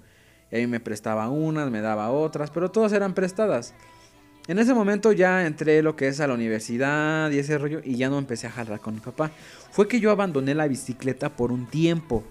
Y 0.51 0.57
ahí 0.57 0.67
me 0.67 0.81
prestaba 0.81 1.29
unas, 1.29 1.71
me 1.71 1.81
daba 1.81 2.11
otras, 2.11 2.51
pero 2.51 2.71
todas 2.71 2.93
eran 2.93 3.15
prestadas. 3.15 3.75
En 4.47 4.59
ese 4.59 4.73
momento 4.73 5.13
ya 5.13 5.47
entré 5.47 5.83
lo 5.83 5.95
que 5.95 6.09
es 6.09 6.21
a 6.21 6.27
la 6.27 6.33
universidad 6.33 7.31
y 7.31 7.39
ese 7.39 7.59
rollo 7.59 7.83
y 7.85 7.97
ya 7.97 8.09
no 8.09 8.17
empecé 8.17 8.47
a 8.47 8.51
jalar 8.51 8.81
con 8.81 8.95
mi 8.95 9.01
papá. 9.01 9.31
Fue 9.71 9.87
que 9.87 10.01
yo 10.01 10.11
abandoné 10.11 10.55
la 10.55 10.67
bicicleta 10.67 11.29
por 11.29 11.53
un 11.53 11.67
tiempo. 11.67 12.25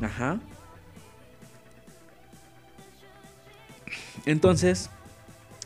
Ajá. 0.00 0.38
Entonces, 4.26 4.90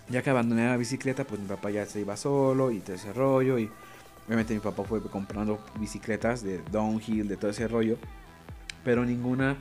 ya 0.08 0.22
que 0.22 0.30
abandoné 0.30 0.66
la 0.66 0.78
bicicleta, 0.78 1.24
pues 1.24 1.38
mi 1.38 1.48
papá 1.48 1.70
ya 1.70 1.84
se 1.84 2.00
iba 2.00 2.16
solo 2.16 2.70
y 2.70 2.80
todo 2.80 2.96
ese 2.96 3.12
rollo. 3.12 3.58
Y 3.58 3.70
obviamente 4.26 4.54
mi 4.54 4.60
papá 4.60 4.84
fue 4.84 5.02
comprando 5.02 5.58
bicicletas 5.78 6.42
de 6.42 6.60
downhill, 6.70 7.28
de 7.28 7.36
todo 7.36 7.50
ese 7.50 7.68
rollo. 7.68 7.98
Pero 8.84 9.04
ninguna 9.04 9.56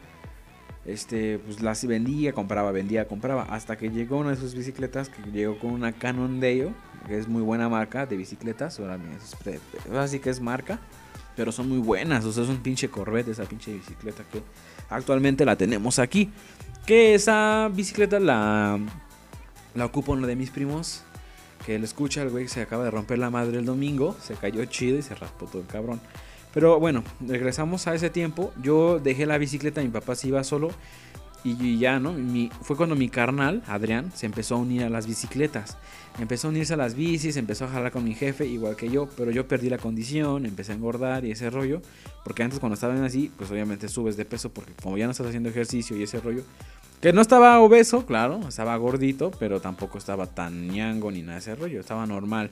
este, 0.85 1.39
pues 1.39 1.61
las 1.61 1.85
vendía, 1.85 2.33
compraba, 2.33 2.71
vendía, 2.71 3.07
compraba. 3.07 3.43
Hasta 3.43 3.77
que 3.77 3.89
llegó 3.89 4.17
una 4.17 4.31
de 4.31 4.37
sus 4.37 4.53
bicicletas 4.53 5.09
que 5.09 5.21
llegó 5.31 5.57
con 5.59 5.71
una 5.71 5.93
Cannondale, 5.93 6.73
que 7.07 7.17
es 7.17 7.27
muy 7.27 7.41
buena 7.41 7.69
marca 7.69 8.05
de 8.05 8.17
bicicletas. 8.17 8.79
Ahora 8.79 10.07
sí 10.07 10.19
que 10.19 10.29
es 10.29 10.41
marca, 10.41 10.79
pero 11.35 11.51
son 11.51 11.69
muy 11.69 11.79
buenas. 11.79 12.25
O 12.25 12.33
sea, 12.33 12.43
es 12.43 12.49
un 12.49 12.57
pinche 12.57 12.89
Corvette 12.89 13.29
esa 13.29 13.45
pinche 13.45 13.73
bicicleta 13.73 14.23
que 14.31 14.41
actualmente 14.89 15.45
la 15.45 15.55
tenemos 15.55 15.99
aquí. 15.99 16.31
Que 16.85 17.15
esa 17.15 17.69
bicicleta 17.73 18.19
la, 18.19 18.77
la 19.73 19.85
ocupa 19.85 20.11
uno 20.11 20.27
de 20.27 20.35
mis 20.35 20.49
primos. 20.49 21.03
Que 21.65 21.75
él 21.75 21.83
escucha, 21.83 22.21
el 22.21 22.29
güey 22.29 22.47
se 22.47 22.61
acaba 22.61 22.83
de 22.83 22.91
romper 22.91 23.19
la 23.19 23.29
madre 23.29 23.57
el 23.57 23.65
domingo. 23.65 24.15
Se 24.21 24.35
cayó 24.35 24.63
chido 24.65 24.97
y 24.97 25.01
se 25.01 25.15
raspó 25.15 25.45
todo 25.45 25.61
el 25.61 25.67
cabrón. 25.67 26.01
Pero 26.53 26.79
bueno, 26.79 27.03
regresamos 27.19 27.87
a 27.87 27.95
ese 27.95 28.09
tiempo. 28.09 28.53
Yo 28.61 28.99
dejé 28.99 29.25
la 29.25 29.37
bicicleta, 29.37 29.81
mi 29.81 29.89
papá 29.89 30.15
se 30.15 30.27
iba 30.27 30.43
solo. 30.43 30.71
Y 31.45 31.77
ya, 31.77 31.99
¿no? 31.99 32.15
fue 32.61 32.77
cuando 32.77 32.95
mi 32.95 33.09
carnal, 33.09 33.63
Adrián, 33.67 34.13
se 34.15 34.25
empezó 34.25 34.55
a 34.55 34.59
unir 34.59 34.83
a 34.83 34.89
las 34.89 35.07
bicicletas. 35.07 35.77
Empezó 36.17 36.47
a 36.47 36.51
unirse 36.51 36.73
a 36.73 36.77
las 36.77 36.95
bicis, 36.95 37.35
empezó 37.35 37.65
a 37.65 37.67
jalar 37.67 37.91
con 37.91 38.05
mi 38.05 38.13
jefe, 38.13 38.45
igual 38.45 38.77
que 38.77 38.89
yo. 38.89 39.09
Pero 39.17 39.29
yo 39.29 39.45
perdí 39.45 39.69
la 39.69 39.77
condición, 39.77 40.45
empecé 40.45 40.71
a 40.71 40.75
engordar 40.75 41.25
y 41.25 41.31
ese 41.31 41.49
rollo. 41.49 41.81
Porque 42.23 42.43
antes 42.43 42.59
cuando 42.59 42.75
estaban 42.75 43.03
así, 43.03 43.29
pues 43.37 43.51
obviamente 43.51 43.89
subes 43.89 44.15
de 44.15 44.23
peso 44.23 44.53
porque 44.53 44.71
como 44.81 44.97
ya 44.97 45.05
no 45.05 45.11
estás 45.11 45.27
haciendo 45.27 45.49
ejercicio 45.49 45.97
y 45.97 46.03
ese 46.03 46.21
rollo. 46.21 46.43
Que 47.03 47.11
no 47.11 47.19
estaba 47.19 47.59
obeso, 47.59 48.05
claro, 48.05 48.39
estaba 48.47 48.77
gordito, 48.77 49.29
pero 49.37 49.59
tampoco 49.59 49.97
estaba 49.97 50.25
tan 50.25 50.69
ñango 50.69 51.11
ni 51.11 51.21
nada 51.21 51.33
de 51.33 51.39
ese 51.39 51.53
rollo. 51.53 51.81
Estaba 51.81 52.05
normal 52.05 52.49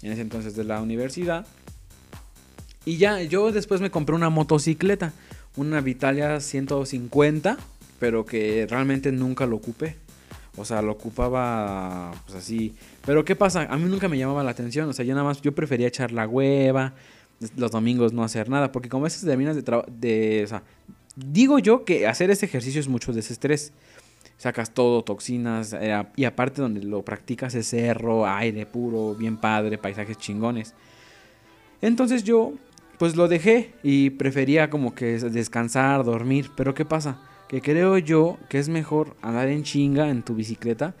en 0.00 0.12
ese 0.12 0.22
entonces 0.22 0.56
de 0.56 0.64
la 0.64 0.80
universidad. 0.80 1.46
Y 2.86 2.96
ya, 2.96 3.20
yo 3.20 3.52
después 3.52 3.82
me 3.82 3.90
compré 3.90 4.16
una 4.16 4.30
motocicleta, 4.30 5.12
una 5.56 5.82
Vitalia 5.82 6.40
150, 6.40 7.58
pero 8.00 8.24
que 8.24 8.66
realmente 8.66 9.12
nunca 9.12 9.44
lo 9.44 9.56
ocupé. 9.56 9.96
O 10.56 10.64
sea, 10.64 10.80
lo 10.80 10.92
ocupaba 10.92 12.12
pues 12.24 12.38
así. 12.38 12.74
Pero 13.04 13.26
¿qué 13.26 13.36
pasa? 13.36 13.66
A 13.68 13.76
mí 13.76 13.84
nunca 13.90 14.08
me 14.08 14.16
llamaba 14.16 14.42
la 14.42 14.52
atención. 14.52 14.88
O 14.88 14.94
sea, 14.94 15.04
yo 15.04 15.12
nada 15.12 15.26
más, 15.26 15.42
yo 15.42 15.54
prefería 15.54 15.88
echar 15.88 16.12
la 16.12 16.26
hueva, 16.26 16.94
los 17.58 17.70
domingos 17.70 18.14
no 18.14 18.24
hacer 18.24 18.48
nada. 18.48 18.72
Porque 18.72 18.88
como 18.88 19.04
a 19.04 19.08
veces 19.08 19.22
terminas 19.22 19.54
de 19.54 19.62
trabajo, 19.62 19.90
de, 19.90 20.44
o 20.44 20.48
sea, 20.48 20.62
digo 21.16 21.58
yo 21.58 21.84
que 21.84 22.06
hacer 22.06 22.30
ese 22.30 22.46
ejercicio 22.46 22.80
es 22.80 22.88
mucho 22.88 23.12
desestrés. 23.12 23.72
Sacas 24.38 24.74
todo, 24.74 25.04
toxinas, 25.04 25.72
eh, 25.72 26.02
y 26.16 26.24
aparte 26.24 26.62
donde 26.62 26.82
lo 26.82 27.02
practicas 27.02 27.54
es 27.54 27.68
cerro, 27.68 28.26
aire 28.26 28.66
puro, 28.66 29.14
bien 29.14 29.36
padre, 29.36 29.78
paisajes 29.78 30.18
chingones. 30.18 30.74
Entonces 31.80 32.24
yo 32.24 32.54
pues 32.98 33.16
lo 33.16 33.28
dejé 33.28 33.72
y 33.82 34.10
prefería 34.10 34.70
como 34.70 34.94
que 34.94 35.18
descansar, 35.18 36.04
dormir. 36.04 36.50
Pero 36.56 36.74
¿qué 36.74 36.84
pasa? 36.84 37.20
Que 37.48 37.60
creo 37.60 37.98
yo 37.98 38.38
que 38.48 38.58
es 38.58 38.68
mejor 38.68 39.16
andar 39.22 39.48
en 39.48 39.62
chinga 39.62 40.08
en 40.08 40.22
tu 40.22 40.34
bicicleta 40.34 40.94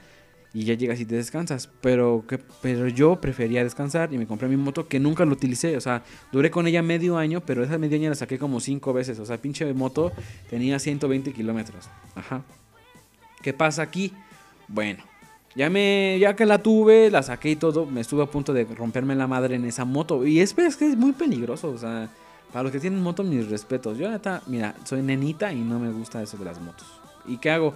y 0.54 0.64
ya 0.64 0.74
llegas 0.74 1.00
y 1.00 1.06
te 1.06 1.14
descansas. 1.14 1.68
Pero, 1.80 2.24
que, 2.26 2.38
pero 2.60 2.88
yo 2.88 3.20
prefería 3.20 3.64
descansar 3.64 4.12
y 4.12 4.18
me 4.18 4.26
compré 4.26 4.48
mi 4.48 4.56
moto 4.56 4.86
que 4.88 5.00
nunca 5.00 5.24
lo 5.24 5.32
utilicé. 5.32 5.76
O 5.76 5.80
sea, 5.80 6.02
duré 6.30 6.50
con 6.50 6.66
ella 6.66 6.82
medio 6.82 7.16
año, 7.16 7.40
pero 7.40 7.64
esa 7.64 7.78
medio 7.78 7.96
año 7.96 8.10
la 8.10 8.14
saqué 8.14 8.38
como 8.38 8.60
cinco 8.60 8.92
veces. 8.92 9.18
O 9.18 9.26
sea, 9.26 9.38
pinche 9.38 9.72
moto 9.72 10.12
tenía 10.50 10.78
120 10.78 11.32
kilómetros. 11.32 11.88
Ajá. 12.14 12.42
¿Qué 13.42 13.52
pasa 13.52 13.82
aquí? 13.82 14.12
Bueno, 14.68 15.02
Ya, 15.54 15.68
me, 15.68 16.16
ya 16.18 16.34
que 16.34 16.46
la 16.46 16.62
tuve, 16.62 17.10
la 17.10 17.22
saqué 17.22 17.50
y 17.50 17.56
todo, 17.56 17.84
me 17.84 18.00
estuve 18.00 18.22
a 18.22 18.26
punto 18.26 18.54
de 18.54 18.64
romperme 18.64 19.14
la 19.14 19.26
madre 19.26 19.56
en 19.56 19.66
esa 19.66 19.84
moto. 19.84 20.26
Y 20.26 20.40
es, 20.40 20.54
que 20.54 20.64
es 20.66 20.96
muy 20.96 21.12
peligroso, 21.12 21.70
o 21.70 21.78
sea, 21.78 22.08
para 22.52 22.62
los 22.62 22.72
que 22.72 22.80
tienen 22.80 23.02
moto, 23.02 23.22
mis 23.22 23.48
respetos. 23.48 23.98
Yo, 23.98 24.10
neta, 24.10 24.42
mira, 24.46 24.74
soy 24.84 25.02
nenita 25.02 25.52
y 25.52 25.60
no 25.60 25.78
me 25.78 25.90
gusta 25.90 26.22
eso 26.22 26.38
de 26.38 26.44
las 26.46 26.60
motos. 26.60 26.86
¿Y 27.26 27.36
qué 27.36 27.50
hago? 27.50 27.74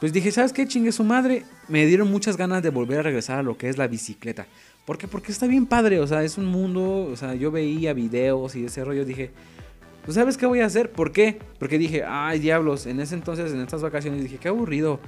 Pues 0.00 0.12
dije, 0.12 0.30
¿sabes 0.30 0.52
qué? 0.52 0.66
Chingue 0.66 0.92
su 0.92 1.04
madre. 1.04 1.44
Me 1.68 1.86
dieron 1.86 2.10
muchas 2.10 2.36
ganas 2.36 2.62
de 2.62 2.70
volver 2.70 2.98
a 3.00 3.02
regresar 3.02 3.38
a 3.38 3.42
lo 3.42 3.56
que 3.56 3.68
es 3.68 3.78
la 3.78 3.86
bicicleta. 3.86 4.46
¿Por 4.84 4.98
qué? 4.98 5.08
Porque 5.08 5.32
está 5.32 5.46
bien 5.46 5.66
padre, 5.66 5.98
o 5.98 6.06
sea, 6.06 6.22
es 6.22 6.38
un 6.38 6.46
mundo, 6.46 7.08
o 7.10 7.16
sea, 7.16 7.34
yo 7.34 7.50
veía 7.50 7.92
videos 7.92 8.54
y 8.54 8.66
ese 8.66 8.84
rollo, 8.84 9.04
dije, 9.04 9.30
pues 10.04 10.14
¿sabes 10.14 10.36
qué 10.36 10.46
voy 10.46 10.60
a 10.60 10.66
hacer? 10.66 10.92
¿Por 10.92 11.10
qué? 11.10 11.40
Porque 11.58 11.76
dije, 11.76 12.04
ay 12.06 12.38
diablos, 12.38 12.86
en 12.86 13.00
ese 13.00 13.16
entonces, 13.16 13.52
en 13.52 13.60
estas 13.60 13.82
vacaciones, 13.82 14.22
dije, 14.22 14.38
qué 14.38 14.46
aburrido. 14.46 15.00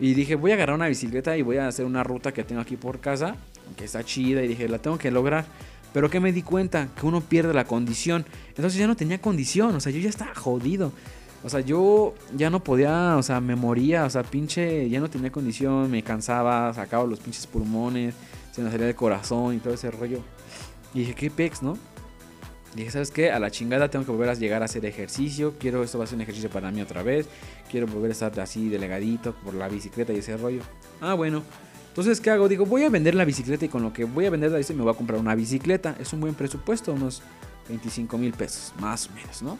Y 0.00 0.14
dije, 0.14 0.34
voy 0.34 0.50
a 0.50 0.54
agarrar 0.54 0.74
una 0.74 0.88
bicicleta 0.88 1.36
y 1.36 1.42
voy 1.42 1.58
a 1.58 1.68
hacer 1.68 1.86
una 1.86 2.02
ruta 2.02 2.32
que 2.32 2.42
tengo 2.42 2.60
aquí 2.60 2.76
por 2.76 2.98
casa, 2.98 3.36
que 3.76 3.84
está 3.84 4.02
chida, 4.02 4.42
y 4.42 4.48
dije, 4.48 4.68
la 4.68 4.78
tengo 4.78 4.98
que 4.98 5.12
lograr. 5.12 5.46
Pero 5.92 6.10
que 6.10 6.18
me 6.18 6.32
di 6.32 6.42
cuenta 6.42 6.88
que 6.98 7.06
uno 7.06 7.20
pierde 7.20 7.54
la 7.54 7.64
condición. 7.64 8.26
Entonces 8.48 8.76
ya 8.76 8.88
no 8.88 8.96
tenía 8.96 9.20
condición, 9.20 9.76
o 9.76 9.80
sea, 9.80 9.92
yo 9.92 10.00
ya 10.00 10.10
estaba 10.10 10.34
jodido. 10.34 10.92
O 11.46 11.48
sea, 11.48 11.60
yo 11.60 12.12
ya 12.36 12.50
no 12.50 12.58
podía, 12.58 13.16
o 13.16 13.22
sea, 13.22 13.40
me 13.40 13.54
moría, 13.54 14.04
o 14.04 14.10
sea, 14.10 14.24
pinche, 14.24 14.90
ya 14.90 14.98
no 14.98 15.08
tenía 15.08 15.30
condición, 15.30 15.88
me 15.88 16.02
cansaba, 16.02 16.74
sacaba 16.74 17.04
los 17.04 17.20
pinches 17.20 17.46
pulmones, 17.46 18.16
se 18.50 18.62
me 18.62 18.70
salía 18.72 18.88
el 18.88 18.96
corazón 18.96 19.54
y 19.54 19.58
todo 19.58 19.72
ese 19.72 19.92
rollo. 19.92 20.18
Y 20.92 21.00
dije, 21.00 21.14
qué 21.14 21.30
pex, 21.30 21.62
¿no? 21.62 21.78
Dije, 22.74 22.90
¿sabes 22.90 23.12
qué? 23.12 23.30
A 23.30 23.38
la 23.38 23.52
chingada 23.52 23.88
tengo 23.88 24.04
que 24.04 24.10
volver 24.10 24.28
a 24.28 24.34
llegar 24.34 24.62
a 24.62 24.64
hacer 24.64 24.84
ejercicio. 24.86 25.54
Quiero, 25.56 25.84
esto 25.84 25.98
va 25.98 26.04
a 26.04 26.08
ser 26.08 26.16
un 26.16 26.22
ejercicio 26.22 26.50
para 26.50 26.72
mí 26.72 26.82
otra 26.82 27.04
vez. 27.04 27.28
Quiero 27.70 27.86
volver 27.86 28.10
a 28.10 28.12
estar 28.12 28.40
así 28.40 28.68
delegadito 28.68 29.32
por 29.44 29.54
la 29.54 29.68
bicicleta 29.68 30.12
y 30.12 30.16
ese 30.16 30.36
rollo. 30.36 30.62
Ah, 31.00 31.14
bueno. 31.14 31.44
Entonces, 31.90 32.20
¿qué 32.20 32.30
hago? 32.30 32.48
Digo, 32.48 32.66
voy 32.66 32.82
a 32.82 32.90
vender 32.90 33.14
la 33.14 33.24
bicicleta 33.24 33.64
y 33.64 33.68
con 33.68 33.84
lo 33.84 33.92
que 33.92 34.02
voy 34.02 34.26
a 34.26 34.30
vender 34.30 34.50
la 34.50 34.58
me 34.58 34.82
voy 34.82 34.92
a 34.92 34.96
comprar 34.96 35.20
una 35.20 35.36
bicicleta. 35.36 35.94
Es 36.00 36.12
un 36.12 36.18
buen 36.18 36.34
presupuesto, 36.34 36.92
unos 36.92 37.22
25 37.68 38.18
mil 38.18 38.32
pesos, 38.32 38.74
más 38.80 39.06
o 39.06 39.12
menos, 39.12 39.42
¿no? 39.42 39.58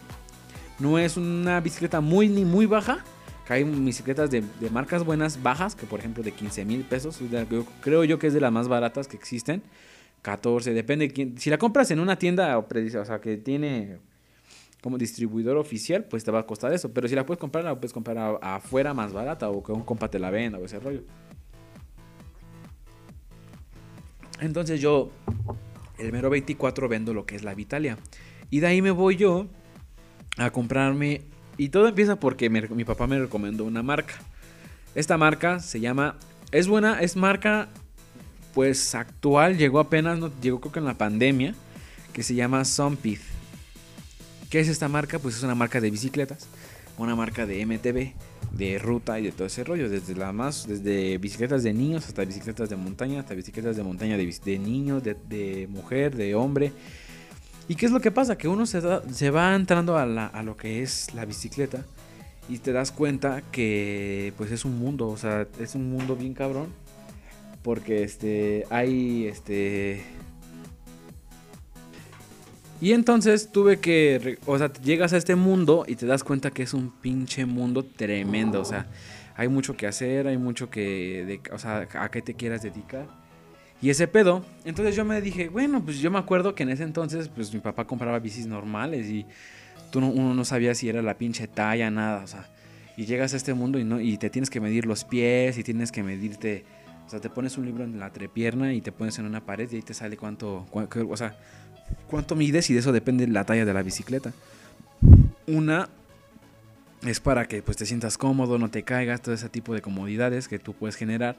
No 0.78 0.99
es 0.99 1.16
una 1.16 1.61
bicicleta 1.61 2.00
muy 2.00 2.28
ni 2.28 2.45
muy 2.45 2.66
baja. 2.66 3.04
Que 3.47 3.52
hay 3.52 3.64
bicicletas 3.64 4.30
de, 4.30 4.42
marcas 4.73 5.04
buenas, 5.04 5.42
bajas, 5.42 5.76
que 5.76 5.87
por 5.87 6.00
ejemplo 6.00 6.23
de 6.23 6.33
15 6.33 6.64
mil 6.64 6.83
pesos. 6.83 7.21
Creo 7.80 8.04
yo 8.04 8.18
que 8.18 8.26
es 8.26 8.35
de 8.35 8.40
las 8.40 8.52
más 8.52 8.68
baratas 8.68 9.06
que 9.06 9.16
existen. 9.16 9.62
14, 10.23 10.75
depende 10.75 11.06
de 11.06 11.14
quién. 11.14 11.38
Si 11.38 11.50
la 11.50 11.59
compras 11.59 11.90
en 11.92 12.00
una 12.00 12.18
tienda, 12.18 12.59
o 12.59 13.04
sea, 13.04 13.21
que 13.21 13.37
tiene 13.37 13.99
como 14.83 14.99
distribuidor 14.99 15.56
oficial, 15.56 16.04
pues 16.04 16.25
te 16.25 16.30
va 16.30 16.40
a 16.40 16.47
costar 16.47 16.73
eso. 16.73 16.92
Pero 16.92 17.09
si 17.09 17.14
la 17.14 17.25
puedes 17.25 17.40
comprar, 17.40 17.64
la 17.64 17.75
puedes 17.75 17.92
comprar 17.92 18.38
afuera 18.42 18.92
más 18.92 19.12
barata 19.12 19.49
o 19.49 19.62
que 19.62 19.73
un 19.73 19.83
compa 19.83 20.11
te 20.11 20.18
la 20.18 20.30
venda 20.30 20.59
o 20.59 20.64
ese 20.64 20.80
rollo. 20.80 21.02
Entonces 24.40 24.80
yo, 24.80 25.11
el 25.99 26.12
mero 26.12 26.28
24, 26.30 26.88
vendo 26.88 27.14
lo 27.14 27.25
que 27.25 27.37
es 27.37 27.42
la 27.42 27.54
Vitalia. 27.54 27.97
Y 28.50 28.61
de 28.61 28.66
ahí 28.66 28.83
me 28.83 28.90
voy 28.90 29.16
yo 29.16 29.47
a 30.37 30.50
comprarme. 30.50 31.23
Y 31.57 31.71
todo 31.71 31.88
empieza 31.88 32.16
porque 32.16 32.50
mi 32.50 32.85
papá 32.85 33.07
me 33.07 33.19
recomendó 33.19 33.64
una 33.64 33.83
marca. 33.83 34.14
Esta 34.95 35.16
marca 35.16 35.61
se 35.61 35.81
llama. 35.81 36.16
Es 36.52 36.69
buena, 36.69 37.00
es 37.00 37.16
marca 37.16 37.69
pues 38.57 38.95
actual, 38.95 39.59
llegó 39.59 39.81
apenas, 39.81 40.19
no, 40.19 40.33
llegó 40.40 40.61
creo 40.61 40.73
que 40.73 40.78
en 40.78 40.87
la 40.87 40.97
pandemia, 40.97 41.55
que 42.14 42.23
se 42.23 42.35
llama 42.35 42.64
Sunpith. 42.64 43.21
¿Qué 44.49 44.61
es 44.61 44.69
esta 44.69 44.88
marca? 44.88 45.19
Pues 45.19 45.37
es 45.37 45.43
una 45.43 45.55
marca 45.55 45.78
de 45.78 45.90
bicicletas, 45.90 46.49
una 46.97 47.14
marca 47.14 47.45
de 47.45 47.66
MTB, 47.66 48.14
de 48.57 48.78
ruta 48.78 49.21
y 49.21 49.25
de 49.25 49.33
todo 49.33 49.47
ese 49.47 49.62
rollo, 49.62 49.90
desde 49.90 50.14
la 50.14 50.33
más, 50.33 50.66
desde 50.66 51.19
bicicletas 51.19 51.64
de 51.64 51.75
niños 51.75 52.07
hasta 52.07 52.25
bicicletas 52.25 52.71
de 52.71 52.76
montaña, 52.76 53.21
hasta 53.21 53.35
bicicletas 53.35 53.76
de 53.76 53.83
montaña 53.83 54.16
de, 54.16 54.35
de 54.43 54.59
niños, 54.59 55.02
de, 55.05 55.69
mujer, 55.69 56.16
de 56.16 56.35
hombre. 56.35 56.73
¿Y 57.68 57.75
qué 57.75 57.87
es 57.87 57.92
lo 57.92 58.00
que 58.00 58.11
pasa? 58.11 58.38
Que 58.38 58.49
uno 58.49 58.66
se, 58.66 58.80
se 59.12 59.30
va 59.30 59.54
entrando 59.54 59.96
a, 59.96 60.02
a 60.02 60.42
lo 60.42 60.56
que 60.56 60.82
es 60.82 61.12
la 61.14 61.25
bicicleta 61.25 61.85
y 62.49 62.58
te 62.58 62.73
das 62.73 62.92
cuenta 62.92 63.42
que 63.50 64.32
pues 64.37 64.52
es 64.52 64.64
un 64.64 64.78
mundo, 64.78 65.08
o 65.08 65.16
sea, 65.16 65.46
es 65.58 65.75
un 65.75 65.90
mundo 65.90 66.14
bien 66.14 66.35
cabrón 66.35 66.68
porque 67.62 68.04
este 68.04 68.64
hay 68.70 69.26
este 69.26 70.04
y 72.80 72.92
entonces 72.92 73.50
tuve 73.50 73.80
que, 73.80 74.38
o 74.44 74.58
sea, 74.58 74.70
llegas 74.75 75.12
a 75.14 75.16
este 75.16 75.35
mundo 75.35 75.85
y 75.88 75.96
te 75.96 76.06
das 76.06 76.23
cuenta 76.23 76.50
que 76.50 76.62
es 76.62 76.75
un 76.75 76.90
pinche 76.90 77.46
mundo 77.46 77.85
tremendo, 77.85 78.61
o 78.61 78.64
sea, 78.64 78.87
hay 79.35 79.49
mucho 79.49 79.76
que 79.76 79.87
hacer, 79.87 80.26
hay 80.26 80.37
mucho 80.37 80.68
que, 80.68 81.40
o 81.52 81.58
sea, 81.58 81.88
a 81.94 82.11
qué 82.11 82.20
te 82.20 82.35
quieras 82.35 82.62
dedicar. 82.62 83.06
Y 83.83 83.90
ese 83.90 84.09
pedo, 84.09 84.45
entonces 84.64 84.97
yo 84.97 85.04
me 85.04 85.21
dije, 85.21 85.49
bueno, 85.49 85.85
pues 85.85 85.99
yo 85.99 86.11
me 86.11 86.18
acuerdo 86.18 86.54
que 86.54 86.62
en 86.62 86.71
ese 86.71 86.83
entonces, 86.83 87.28
pues 87.28 87.52
mi 87.52 87.61
papá 87.61 87.87
compraba 87.87 88.18
bicis 88.18 88.47
normales 88.47 89.09
y 89.09 89.26
tú 89.90 90.00
no, 90.00 90.09
uno 90.09 90.35
no 90.35 90.45
sabía 90.45 90.75
si 90.75 90.88
era 90.88 91.02
la 91.02 91.18
pinche 91.18 91.47
talla, 91.47 91.90
nada, 91.90 92.25
o 92.25 92.26
sea, 92.26 92.49
y 92.97 93.04
llegas 93.04 93.35
a 93.35 93.37
este 93.37 93.52
mundo 93.52 93.78
y, 93.78 93.85
no, 93.85 94.00
y 94.00 94.16
te 94.16 94.30
tienes 94.30 94.49
que 94.49 94.61
medir 94.61 94.87
los 94.87 95.04
pies 95.04 95.59
y 95.59 95.62
tienes 95.62 95.92
que 95.92 96.02
medirte 96.02 96.64
o 97.06 97.09
sea, 97.09 97.21
te 97.21 97.30
pones 97.30 97.56
un 97.56 97.64
libro 97.66 97.85
en 97.85 98.00
la 98.00 98.11
trepierna 98.11 98.73
y 98.75 98.80
te 98.80 98.90
pones 98.90 99.18
en 99.18 99.26
una 99.26 99.40
pared 99.40 99.71
y 99.71 99.76
ahí 99.76 99.83
te 99.83 99.95
sale 99.95 100.16
cuánto, 100.16 100.66
o 100.73 101.16
sea, 101.16 101.38
cuánto 102.09 102.35
mides 102.35 102.68
y 102.71 102.75
de 102.75 102.80
eso 102.80 102.90
depende 102.90 103.28
la 103.28 103.45
talla 103.45 103.64
de 103.64 103.73
la 103.73 103.83
bicicleta. 103.83 104.33
Una 105.47 105.88
es 107.06 107.21
para 107.21 107.47
que 107.47 107.62
pues 107.62 107.76
te 107.76 107.87
sientas 107.87 108.18
cómodo, 108.18 108.59
no 108.59 108.71
te 108.71 108.83
caigas, 108.83 109.23
todo 109.23 109.37
ese 109.37 109.49
tipo 109.49 109.73
de 109.73 109.83
comodidades 109.83 110.49
que 110.49 110.59
tú 110.59 110.73
puedes 110.73 110.97
generar 110.97 111.37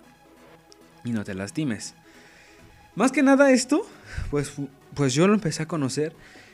y 1.03 1.12
no 1.12 1.25
te 1.25 1.34
lastimes. 1.34 1.96
Más 2.98 3.12
que 3.12 3.22
nada 3.22 3.51
esto, 3.51 3.86
pues, 4.32 4.54
pues 4.96 5.13
yo 5.13 5.27
lo 5.27 5.36
empecé 5.36 5.62
a 5.62 5.68
conocer 5.68 6.13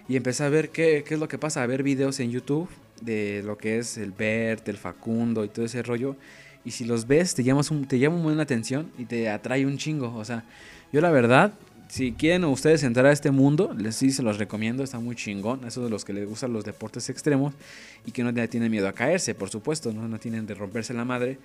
y 0.09 0.17
empecé 0.17 0.43
a 0.43 0.49
ver 0.49 0.71
qué, 0.71 1.05
qué 1.07 1.13
es 1.13 1.19
lo 1.21 1.29
que 1.29 1.37
pasa, 1.37 1.63
a 1.63 1.67
ver 1.67 1.83
videos 1.83 2.19
en 2.19 2.31
YouTube 2.31 2.67
de 2.99 3.41
lo 3.45 3.57
que 3.57 3.77
es 3.77 3.97
el 3.97 4.11
Bert, 4.11 4.67
el 4.67 4.75
Facundo 4.75 5.45
y 5.45 5.47
todo 5.47 5.63
ese 5.63 5.81
rollo. 5.83 6.17
Y 6.65 6.71
si 6.71 6.83
los 6.83 7.07
ves, 7.07 7.33
te, 7.33 7.45
llamas 7.45 7.71
un, 7.71 7.87
te 7.87 7.97
llama 7.97 8.17
muy 8.17 8.35
la 8.35 8.43
atención 8.43 8.91
y 8.97 9.05
te 9.05 9.29
atrae 9.29 9.65
un 9.65 9.77
chingo. 9.77 10.13
O 10.17 10.25
sea, 10.25 10.43
yo 10.91 10.99
la 10.99 11.11
verdad, 11.11 11.53
si 11.87 12.11
quieren 12.11 12.43
ustedes 12.43 12.83
entrar 12.83 13.05
a 13.05 13.13
este 13.13 13.31
mundo, 13.31 13.73
les 13.77 13.95
sí 13.95 14.11
se 14.11 14.21
los 14.21 14.37
recomiendo, 14.37 14.83
está 14.83 14.99
muy 14.99 15.15
chingón. 15.15 15.63
Eso 15.65 15.81
de 15.81 15.89
los 15.89 16.03
que 16.03 16.11
les 16.11 16.27
gustan 16.27 16.51
los 16.51 16.65
deportes 16.65 17.09
extremos 17.09 17.53
y 18.05 18.11
que 18.11 18.21
no 18.21 18.33
tienen 18.49 18.69
miedo 18.69 18.89
a 18.89 18.91
caerse, 18.91 19.33
por 19.33 19.49
supuesto, 19.49 19.93
¿no? 19.93 20.09
no 20.09 20.19
tienen 20.19 20.45
de 20.45 20.55
romperse 20.55 20.93
la 20.93 21.05
madre. 21.05 21.37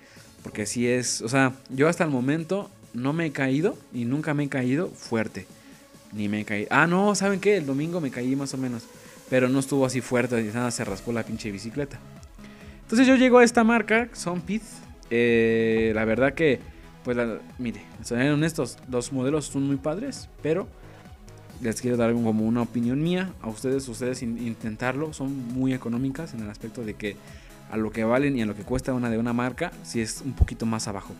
Porque 0.43 0.65
si 0.65 0.89
es, 0.89 1.21
o 1.21 1.29
sea, 1.29 1.53
yo 1.69 1.87
hasta 1.87 2.03
el 2.03 2.09
momento 2.09 2.69
no 2.93 3.13
me 3.13 3.27
he 3.27 3.31
caído 3.31 3.77
y 3.93 4.05
nunca 4.05 4.33
me 4.33 4.45
he 4.45 4.49
caído 4.49 4.89
fuerte. 4.89 5.45
Ni 6.11 6.27
me 6.27 6.41
he 6.41 6.45
caído. 6.45 6.67
Ah, 6.71 6.87
no, 6.87 7.13
¿saben 7.15 7.39
qué? 7.39 7.57
El 7.57 7.65
domingo 7.65 8.01
me 8.01 8.11
caí 8.11 8.35
más 8.35 8.53
o 8.53 8.57
menos. 8.57 8.83
Pero 9.29 9.47
no 9.47 9.59
estuvo 9.59 9.85
así 9.85 10.01
fuerte, 10.01 10.41
nada 10.53 10.71
se 10.71 10.83
raspó 10.83 11.11
la 11.11 11.23
pinche 11.23 11.51
bicicleta. 11.51 11.99
Entonces 12.81 13.05
yo 13.05 13.15
llego 13.15 13.37
a 13.37 13.43
esta 13.43 13.63
marca, 13.63 14.09
Son 14.13 14.41
eh, 15.11 15.91
la 15.93 16.05
verdad 16.05 16.33
que, 16.33 16.59
pues, 17.03 17.17
mire, 17.59 17.83
ser 18.03 18.31
honestos, 18.31 18.77
los 18.89 19.13
modelos 19.13 19.45
son 19.45 19.67
muy 19.67 19.77
padres, 19.77 20.27
pero 20.41 20.67
les 21.61 21.81
quiero 21.81 21.97
dar 21.97 22.13
como 22.13 22.45
una 22.45 22.61
opinión 22.61 23.01
mía 23.03 23.33
a 23.41 23.49
ustedes, 23.49 23.87
ustedes 23.87 24.23
intentarlo, 24.23 25.13
son 25.13 25.35
muy 25.53 25.73
económicas 25.73 26.33
en 26.33 26.41
el 26.41 26.49
aspecto 26.49 26.83
de 26.83 26.95
que 26.95 27.15
a 27.69 27.77
lo 27.77 27.91
que 27.91 28.03
valen 28.03 28.37
y 28.37 28.41
a 28.41 28.45
lo 28.45 28.55
que 28.55 28.63
cuesta 28.63 28.93
una 28.93 29.09
de 29.09 29.17
una 29.17 29.33
marca, 29.33 29.71
si 29.83 30.01
es 30.01 30.21
un 30.25 30.33
poquito 30.33 30.65
más 30.65 30.87
abajo. 30.87 31.13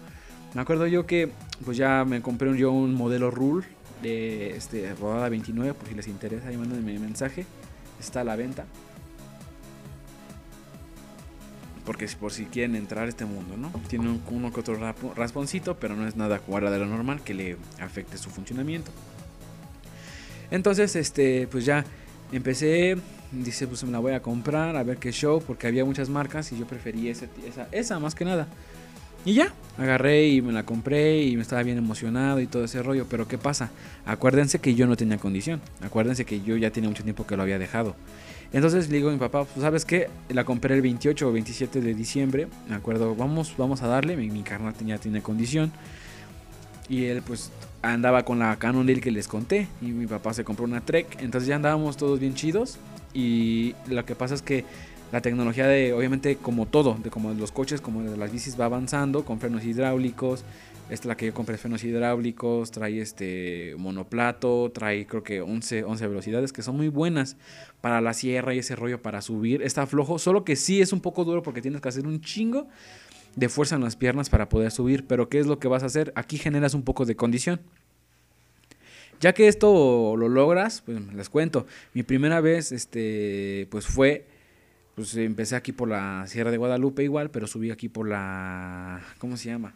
Me 0.54 0.62
acuerdo 0.62 0.88
yo 0.88 1.06
que 1.06 1.32
pues 1.64 1.78
ya 1.78 2.06
me 2.06 2.22
compré 2.22 2.56
yo 2.58 2.72
un 2.72 2.94
modelo 2.94 3.32
Rule 3.32 3.68
de 4.02 4.56
este, 4.56 4.94
rodada 4.96 5.30
29, 5.30 5.74
por 5.74 5.88
si 5.88 5.96
les 5.96 6.08
interesa, 6.08 6.48
ahí 6.48 6.58
mándenme 6.58 6.98
mensaje, 7.00 7.46
está 8.00 8.22
a 8.22 8.24
la 8.24 8.36
venta. 8.36 8.66
porque 11.90 12.08
por 12.20 12.32
si 12.32 12.46
quieren 12.46 12.76
entrar 12.76 13.08
a 13.08 13.10
este 13.10 13.26
mundo, 13.26 13.58
¿no? 13.58 13.72
Tiene 13.88 14.08
un, 14.10 14.22
uno 14.30 14.54
que 14.54 14.60
otro 14.60 14.78
rasponcito, 15.16 15.80
pero 15.80 15.96
no 15.96 16.08
es 16.08 16.16
nada 16.16 16.38
fuera 16.38 16.70
de 16.70 16.78
lo 16.78 16.86
normal 16.86 17.24
que 17.24 17.34
le 17.34 17.58
afecte 17.80 18.20
su 18.20 18.30
funcionamiento. 18.30 18.92
Entonces, 20.52 20.96
este, 20.96 21.48
pues 21.48 21.66
ya 21.66 21.84
empecé, 22.32 22.96
dice, 23.32 23.66
pues 23.66 23.84
me 23.86 23.92
la 23.92 23.98
voy 23.98 24.14
a 24.14 24.22
comprar, 24.22 24.76
a 24.76 24.84
ver 24.84 24.98
qué 24.98 25.12
show, 25.12 25.42
porque 25.42 25.66
había 25.66 25.84
muchas 25.84 26.10
marcas 26.10 26.52
y 26.52 26.60
yo 26.60 26.68
preferí 26.68 27.10
esa, 27.10 27.26
esa 27.72 27.98
más 27.98 28.14
que 28.14 28.24
nada. 28.24 28.48
Y 29.26 29.34
ya, 29.34 29.54
agarré 29.78 30.28
y 30.28 30.42
me 30.42 30.54
la 30.54 30.64
compré 30.64 31.24
y 31.24 31.36
me 31.36 31.42
estaba 31.42 31.64
bien 31.64 31.78
emocionado 31.78 32.40
y 32.40 32.48
todo 32.48 32.64
ese 32.64 32.82
rollo. 32.82 33.06
Pero 33.10 33.28
¿qué 33.28 33.38
pasa? 33.38 33.70
Acuérdense 34.06 34.60
que 34.60 34.76
yo 34.76 34.88
no 34.88 34.96
tenía 34.96 35.18
condición. 35.18 35.62
Acuérdense 35.82 36.26
que 36.26 36.42
yo 36.42 36.58
ya 36.58 36.72
tenía 36.72 36.90
mucho 36.90 37.04
tiempo 37.04 37.28
que 37.28 37.36
lo 37.36 37.44
había 37.44 37.60
dejado. 37.60 37.96
Entonces 38.52 38.90
le 38.90 38.98
digo 38.98 39.10
a 39.10 39.14
mi 39.14 39.20
papá, 39.20 39.46
pues 39.46 39.62
sabes 39.62 39.86
qué, 39.86 40.10
la 40.30 40.44
compré 40.44 40.74
el 40.74 40.82
28 40.82 41.28
o 41.28 41.32
27 41.32 41.82
de 41.82 41.94
diciembre, 41.94 42.48
me 42.68 42.76
acuerdo, 42.76 43.16
vamos, 43.16 43.54
vamos 43.58 43.84
a 43.84 43.88
darle, 43.88 44.18
mi, 44.18 44.30
mi 44.30 44.42
carnal 44.42 44.74
ya 44.84 44.98
tiene 44.98 45.22
condición. 45.22 45.72
Y 46.88 47.06
él 47.06 47.22
pues 47.22 47.52
andaba 47.84 48.26
con 48.26 48.40
la 48.40 48.56
Cannondale 48.58 49.00
que 49.02 49.12
les 49.12 49.28
conté 49.28 49.68
y 49.82 49.86
mi 49.88 50.08
papá 50.08 50.34
se 50.34 50.44
compró 50.44 50.66
una 50.66 50.82
Trek, 50.82 51.18
entonces 51.22 51.48
ya 51.48 51.56
andábamos 51.56 51.96
todos 51.96 52.20
bien 52.20 52.34
chidos 52.34 52.80
y 53.14 53.76
lo 53.88 54.04
que 54.06 54.16
pasa 54.16 54.34
es 54.34 54.42
que 54.42 54.66
la 55.12 55.22
tecnología 55.22 55.68
de, 55.68 55.94
obviamente 55.94 56.36
como 56.38 56.66
todo, 56.66 56.98
de 57.02 57.10
como 57.10 57.34
los 57.34 57.52
coches, 57.52 57.82
como 57.82 58.02
las 58.02 58.32
bicis 58.32 58.60
va 58.60 58.66
avanzando 58.66 59.26
con 59.26 59.40
frenos 59.40 59.64
hidráulicos, 59.64 60.44
Esta 60.90 61.04
es 61.04 61.06
la 61.06 61.18
que 61.18 61.28
yo 61.28 61.34
compré, 61.34 61.58
frenos 61.58 61.84
hidráulicos, 61.84 62.72
trae 62.72 63.00
este 63.00 63.76
monoplato, 63.78 64.72
trae 64.74 65.06
creo 65.06 65.22
que 65.24 65.42
11, 65.42 65.84
11 65.84 66.08
velocidades 66.08 66.52
que 66.52 66.64
son 66.64 66.78
muy 66.78 66.90
buenas 66.90 67.38
para 67.82 68.02
la 68.02 68.14
sierra 68.14 68.54
y 68.54 68.60
ese 68.60 68.76
rollo 68.76 69.02
para 69.02 69.22
subir. 69.22 69.62
Está 69.62 69.86
flojo, 69.86 70.18
solo 70.18 70.44
que 70.44 70.56
sí 70.56 70.82
es 70.82 70.92
un 70.92 71.02
poco 71.02 71.26
duro 71.26 71.44
porque 71.44 71.62
tienes 71.62 71.82
que 71.82 71.90
hacer 71.90 72.08
un 72.08 72.22
chingo 72.22 72.68
de 73.36 73.50
fuerza 73.50 73.76
en 73.76 73.82
las 73.82 73.96
piernas 73.96 74.30
para 74.30 74.50
poder 74.50 74.72
subir. 74.72 75.06
Pero 75.06 75.30
¿qué 75.30 75.40
es 75.40 75.48
lo 75.48 75.60
que 75.60 75.68
vas 75.68 75.84
a 75.84 75.88
hacer? 75.88 76.12
Aquí 76.16 76.38
generas 76.38 76.74
un 76.74 76.84
poco 76.84 77.06
de 77.06 77.16
condición. 77.16 77.60
Ya 79.22 79.34
que 79.34 79.48
esto 79.48 80.16
lo 80.18 80.30
logras, 80.30 80.82
pues 80.86 81.02
les 81.14 81.30
cuento. 81.30 81.66
Mi 81.94 82.04
primera 82.04 82.40
vez, 82.42 82.72
este, 82.72 83.68
pues 83.70 83.86
fue, 83.86 84.26
pues 85.00 85.16
empecé 85.16 85.56
aquí 85.56 85.72
por 85.72 85.88
la 85.88 86.26
Sierra 86.28 86.52
de 86.52 86.58
Guadalupe 86.58 87.06
igual, 87.06 87.32
pero 87.32 87.48
subí 87.48 87.72
aquí 87.72 87.88
por 87.88 88.06
la, 88.06 89.02
¿cómo 89.18 89.38
se 89.38 89.48
llama? 89.48 89.74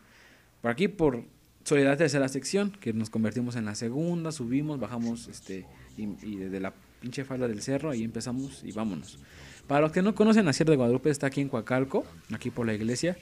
Por 0.62 0.70
aquí 0.70 0.90
por 0.90 1.24
Soledad 1.64 1.98
Tercera 1.98 2.28
Sección, 2.28 2.72
que 2.72 2.92
nos 2.92 3.10
convertimos 3.10 3.56
en 3.56 3.64
la 3.64 3.74
segunda, 3.74 4.34
subimos, 4.34 4.82
bajamos, 4.82 5.30
este, 5.30 5.66
y, 5.98 6.10
y 6.30 6.36
desde 6.36 6.60
la 6.60 6.74
pinche 7.00 7.24
falda 7.24 7.48
del 7.48 7.62
cerro, 7.62 7.90
ahí 7.90 8.04
empezamos 8.04 8.66
y 8.66 8.74
vámonos. 8.74 9.18
Para 9.66 9.80
los 9.80 9.94
que 9.94 10.02
no 10.02 10.14
conocen, 10.14 10.44
la 10.44 10.52
Sierra 10.52 10.72
de 10.72 10.76
Guadalupe 10.76 11.10
está 11.10 11.28
aquí 11.28 11.40
en 11.40 11.48
Coacalco, 11.48 12.04
aquí 12.34 12.50
por 12.50 12.66
la 12.66 12.74
iglesia. 12.74 13.16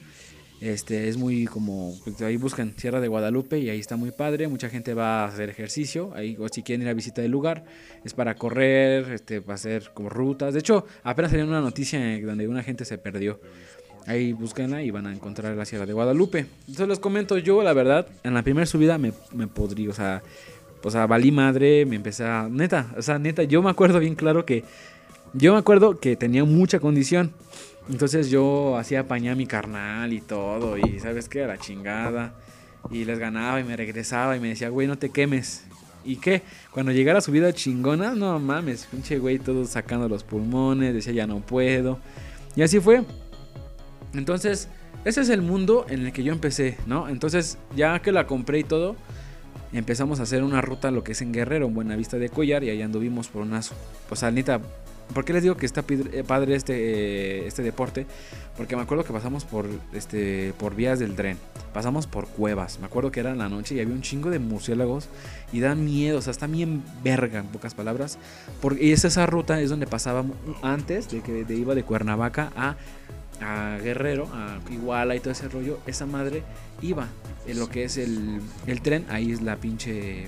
Este 0.61 1.09
es 1.09 1.17
muy 1.17 1.45
como 1.45 1.97
pues, 2.03 2.21
ahí 2.21 2.37
buscan 2.37 2.75
Sierra 2.77 3.01
de 3.01 3.07
Guadalupe 3.07 3.57
y 3.57 3.69
ahí 3.69 3.79
está 3.79 3.95
muy 3.95 4.11
padre, 4.11 4.47
mucha 4.47 4.69
gente 4.69 4.93
va 4.93 5.23
a 5.23 5.25
hacer 5.25 5.49
ejercicio, 5.49 6.11
ahí 6.13 6.37
o 6.39 6.47
si 6.49 6.61
quieren 6.61 6.83
ir 6.83 6.89
a 6.89 6.93
visitar 6.93 7.25
el 7.25 7.31
lugar, 7.31 7.65
es 8.05 8.13
para 8.13 8.35
correr, 8.35 9.11
este 9.11 9.39
va 9.39 9.53
a 9.53 9.55
hacer 9.55 9.89
como 9.95 10.09
rutas. 10.09 10.53
De 10.53 10.59
hecho, 10.59 10.85
apenas 11.03 11.31
salió 11.31 11.47
una 11.47 11.61
noticia 11.61 11.99
donde 12.23 12.47
una 12.47 12.61
gente 12.61 12.85
se 12.85 12.99
perdió. 12.99 13.39
Ahí 14.05 14.33
búsquenla 14.33 14.83
y 14.83 14.91
van 14.91 15.07
a 15.07 15.13
encontrar 15.13 15.55
la 15.55 15.65
Sierra 15.65 15.87
de 15.87 15.93
Guadalupe. 15.93 16.45
Entonces 16.61 16.87
les 16.87 16.99
comento 16.99 17.39
yo, 17.39 17.63
la 17.63 17.73
verdad, 17.73 18.07
en 18.23 18.35
la 18.35 18.43
primera 18.43 18.67
subida 18.67 18.99
me, 18.99 19.13
me 19.33 19.47
podrí, 19.47 19.87
o 19.87 19.93
sea, 19.93 20.21
pues 20.81 20.93
a 20.93 21.07
valí 21.07 21.31
madre, 21.31 21.85
me 21.85 21.95
empecé 21.95 22.23
a... 22.23 22.47
Neta, 22.49 22.93
o 22.97 23.01
sea, 23.01 23.17
neta, 23.17 23.43
yo 23.43 23.63
me 23.63 23.69
acuerdo 23.71 23.99
bien 23.99 24.15
claro 24.15 24.45
que... 24.45 24.63
Yo 25.33 25.53
me 25.53 25.59
acuerdo 25.59 25.99
que 25.99 26.17
tenía 26.17 26.43
mucha 26.43 26.79
condición. 26.79 27.31
Entonces 27.91 28.29
yo 28.29 28.77
hacía 28.77 29.01
apañar 29.01 29.35
mi 29.35 29.45
carnal 29.45 30.13
y 30.13 30.21
todo. 30.21 30.77
Y 30.77 30.99
sabes 30.99 31.27
qué, 31.27 31.43
a 31.43 31.47
la 31.47 31.57
chingada. 31.57 32.33
Y 32.89 33.03
les 33.03 33.19
ganaba 33.19 33.59
y 33.59 33.65
me 33.65 33.75
regresaba 33.75 34.37
y 34.37 34.39
me 34.39 34.47
decía, 34.47 34.69
güey, 34.69 34.87
no 34.87 34.97
te 34.97 35.09
quemes. 35.09 35.65
¿Y 36.05 36.15
qué? 36.15 36.41
Cuando 36.71 36.93
llegara 36.93 37.19
a 37.19 37.21
subida 37.21 37.53
chingona, 37.53 38.15
no 38.15 38.39
mames, 38.39 38.87
pinche 38.89 39.19
güey, 39.19 39.37
todos 39.37 39.69
sacando 39.69 40.07
los 40.07 40.23
pulmones, 40.23 40.93
decía 40.93 41.13
ya 41.13 41.27
no 41.27 41.41
puedo. 41.41 41.99
Y 42.55 42.63
así 42.63 42.79
fue. 42.79 43.03
Entonces, 44.13 44.69
ese 45.05 45.21
es 45.21 45.29
el 45.29 45.41
mundo 45.41 45.85
en 45.89 46.05
el 46.05 46.13
que 46.13 46.23
yo 46.23 46.31
empecé, 46.31 46.77
¿no? 46.87 47.09
Entonces, 47.09 47.57
ya 47.75 48.01
que 48.01 48.11
la 48.11 48.25
compré 48.25 48.59
y 48.59 48.63
todo, 48.63 48.95
empezamos 49.73 50.19
a 50.19 50.23
hacer 50.23 50.43
una 50.43 50.61
ruta 50.61 50.91
lo 50.91 51.03
que 51.03 51.11
es 51.11 51.21
en 51.21 51.33
Guerrero, 51.33 51.67
en 51.67 51.75
Buenavista 51.75 52.17
de 52.17 52.29
Collar, 52.29 52.63
y 52.63 52.69
ahí 52.69 52.81
anduvimos 52.81 53.27
por 53.27 53.43
unas, 53.43 53.73
pues, 54.09 54.23
neta, 54.23 54.59
¿Por 55.13 55.25
qué 55.25 55.33
les 55.33 55.43
digo 55.43 55.57
que 55.57 55.65
está 55.65 55.83
eh, 55.89 56.23
padre 56.25 56.55
este, 56.55 56.73
eh, 56.75 57.47
este 57.47 57.63
deporte? 57.63 58.05
Porque 58.55 58.75
me 58.75 58.81
acuerdo 58.81 59.03
que 59.03 59.13
pasamos 59.13 59.45
por, 59.45 59.67
este, 59.93 60.53
por 60.57 60.75
vías 60.75 60.99
del 60.99 61.15
tren. 61.15 61.37
Pasamos 61.73 62.07
por 62.07 62.27
cuevas. 62.27 62.79
Me 62.79 62.85
acuerdo 62.85 63.11
que 63.11 63.19
era 63.19 63.31
en 63.31 63.37
la 63.37 63.49
noche 63.49 63.75
y 63.75 63.79
había 63.79 63.93
un 63.93 64.01
chingo 64.01 64.29
de 64.29 64.39
murciélagos. 64.39 65.07
Y 65.51 65.59
dan 65.59 65.83
miedo. 65.83 66.19
O 66.19 66.21
sea, 66.21 66.31
está 66.31 66.47
bien 66.47 66.83
verga, 67.03 67.39
en 67.39 67.47
pocas 67.47 67.73
palabras. 67.73 68.17
Porque 68.61 68.85
y 68.85 68.91
esa 68.91 69.25
ruta 69.25 69.59
es 69.61 69.69
donde 69.69 69.87
pasaba 69.87 70.23
antes 70.61 71.09
de 71.09 71.21
que 71.21 71.45
de, 71.45 71.55
iba 71.55 71.75
de 71.75 71.83
Cuernavaca 71.83 72.51
a, 72.55 72.75
a 73.41 73.77
Guerrero, 73.79 74.27
a 74.33 74.59
Iguala 74.71 75.15
y 75.15 75.19
todo 75.19 75.31
ese 75.31 75.47
rollo. 75.49 75.79
Esa 75.87 76.05
madre 76.05 76.43
iba 76.81 77.07
en 77.47 77.59
lo 77.59 77.69
que 77.69 77.85
es 77.85 77.97
el, 77.97 78.41
el 78.67 78.81
tren. 78.81 79.05
Ahí 79.09 79.31
es 79.31 79.41
la 79.41 79.55
pinche... 79.57 80.27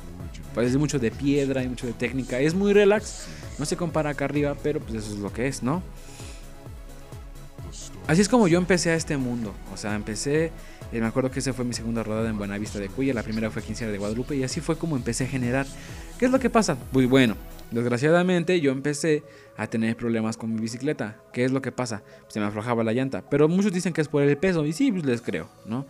Pues 0.53 0.69
es 0.69 0.77
mucho 0.77 0.99
de 0.99 1.09
piedra 1.09 1.63
y 1.63 1.69
mucho 1.69 1.87
de 1.87 1.93
técnica. 1.93 2.39
Es 2.39 2.53
muy 2.53 2.73
relax 2.73 3.27
no 3.59 3.65
se 3.65 3.77
compara 3.77 4.11
acá 4.11 4.25
arriba, 4.25 4.55
pero 4.61 4.79
pues 4.79 4.95
eso 4.95 5.13
es 5.13 5.19
lo 5.19 5.31
que 5.31 5.47
es, 5.47 5.63
¿no? 5.63 5.83
Así 8.07 8.21
es 8.21 8.27
como 8.27 8.47
yo 8.47 8.57
empecé 8.57 8.91
a 8.91 8.95
este 8.95 9.15
mundo. 9.17 9.53
O 9.73 9.77
sea, 9.77 9.95
empecé. 9.95 10.51
Eh, 10.91 10.99
me 10.99 11.05
acuerdo 11.05 11.31
que 11.31 11.39
esa 11.39 11.53
fue 11.53 11.63
mi 11.63 11.73
segunda 11.73 12.03
rodada 12.03 12.29
en 12.29 12.37
Buenavista 12.37 12.77
de 12.79 12.89
Cuya. 12.89 13.13
La 13.13 13.23
primera 13.23 13.49
fue 13.49 13.61
Quincera 13.61 13.91
de 13.91 13.97
Guadalupe. 13.97 14.35
Y 14.35 14.43
así 14.43 14.59
fue 14.59 14.77
como 14.77 14.97
empecé 14.97 15.23
a 15.23 15.27
generar. 15.27 15.65
¿Qué 16.19 16.25
es 16.25 16.31
lo 16.31 16.39
que 16.39 16.49
pasa? 16.49 16.77
Pues 16.91 17.07
bueno, 17.07 17.35
desgraciadamente 17.71 18.59
yo 18.59 18.71
empecé 18.71 19.23
a 19.55 19.67
tener 19.67 19.95
problemas 19.95 20.35
con 20.35 20.53
mi 20.53 20.59
bicicleta. 20.59 21.17
¿Qué 21.31 21.45
es 21.45 21.51
lo 21.51 21.61
que 21.61 21.71
pasa? 21.71 22.03
se 22.27 22.39
me 22.41 22.45
aflojaba 22.45 22.83
la 22.83 22.91
llanta. 22.91 23.23
Pero 23.29 23.47
muchos 23.47 23.71
dicen 23.71 23.93
que 23.93 24.01
es 24.01 24.09
por 24.09 24.21
el 24.21 24.37
peso. 24.37 24.65
Y 24.65 24.73
sí, 24.73 24.91
pues 24.91 25.05
les 25.05 25.21
creo, 25.21 25.47
¿no? 25.65 25.85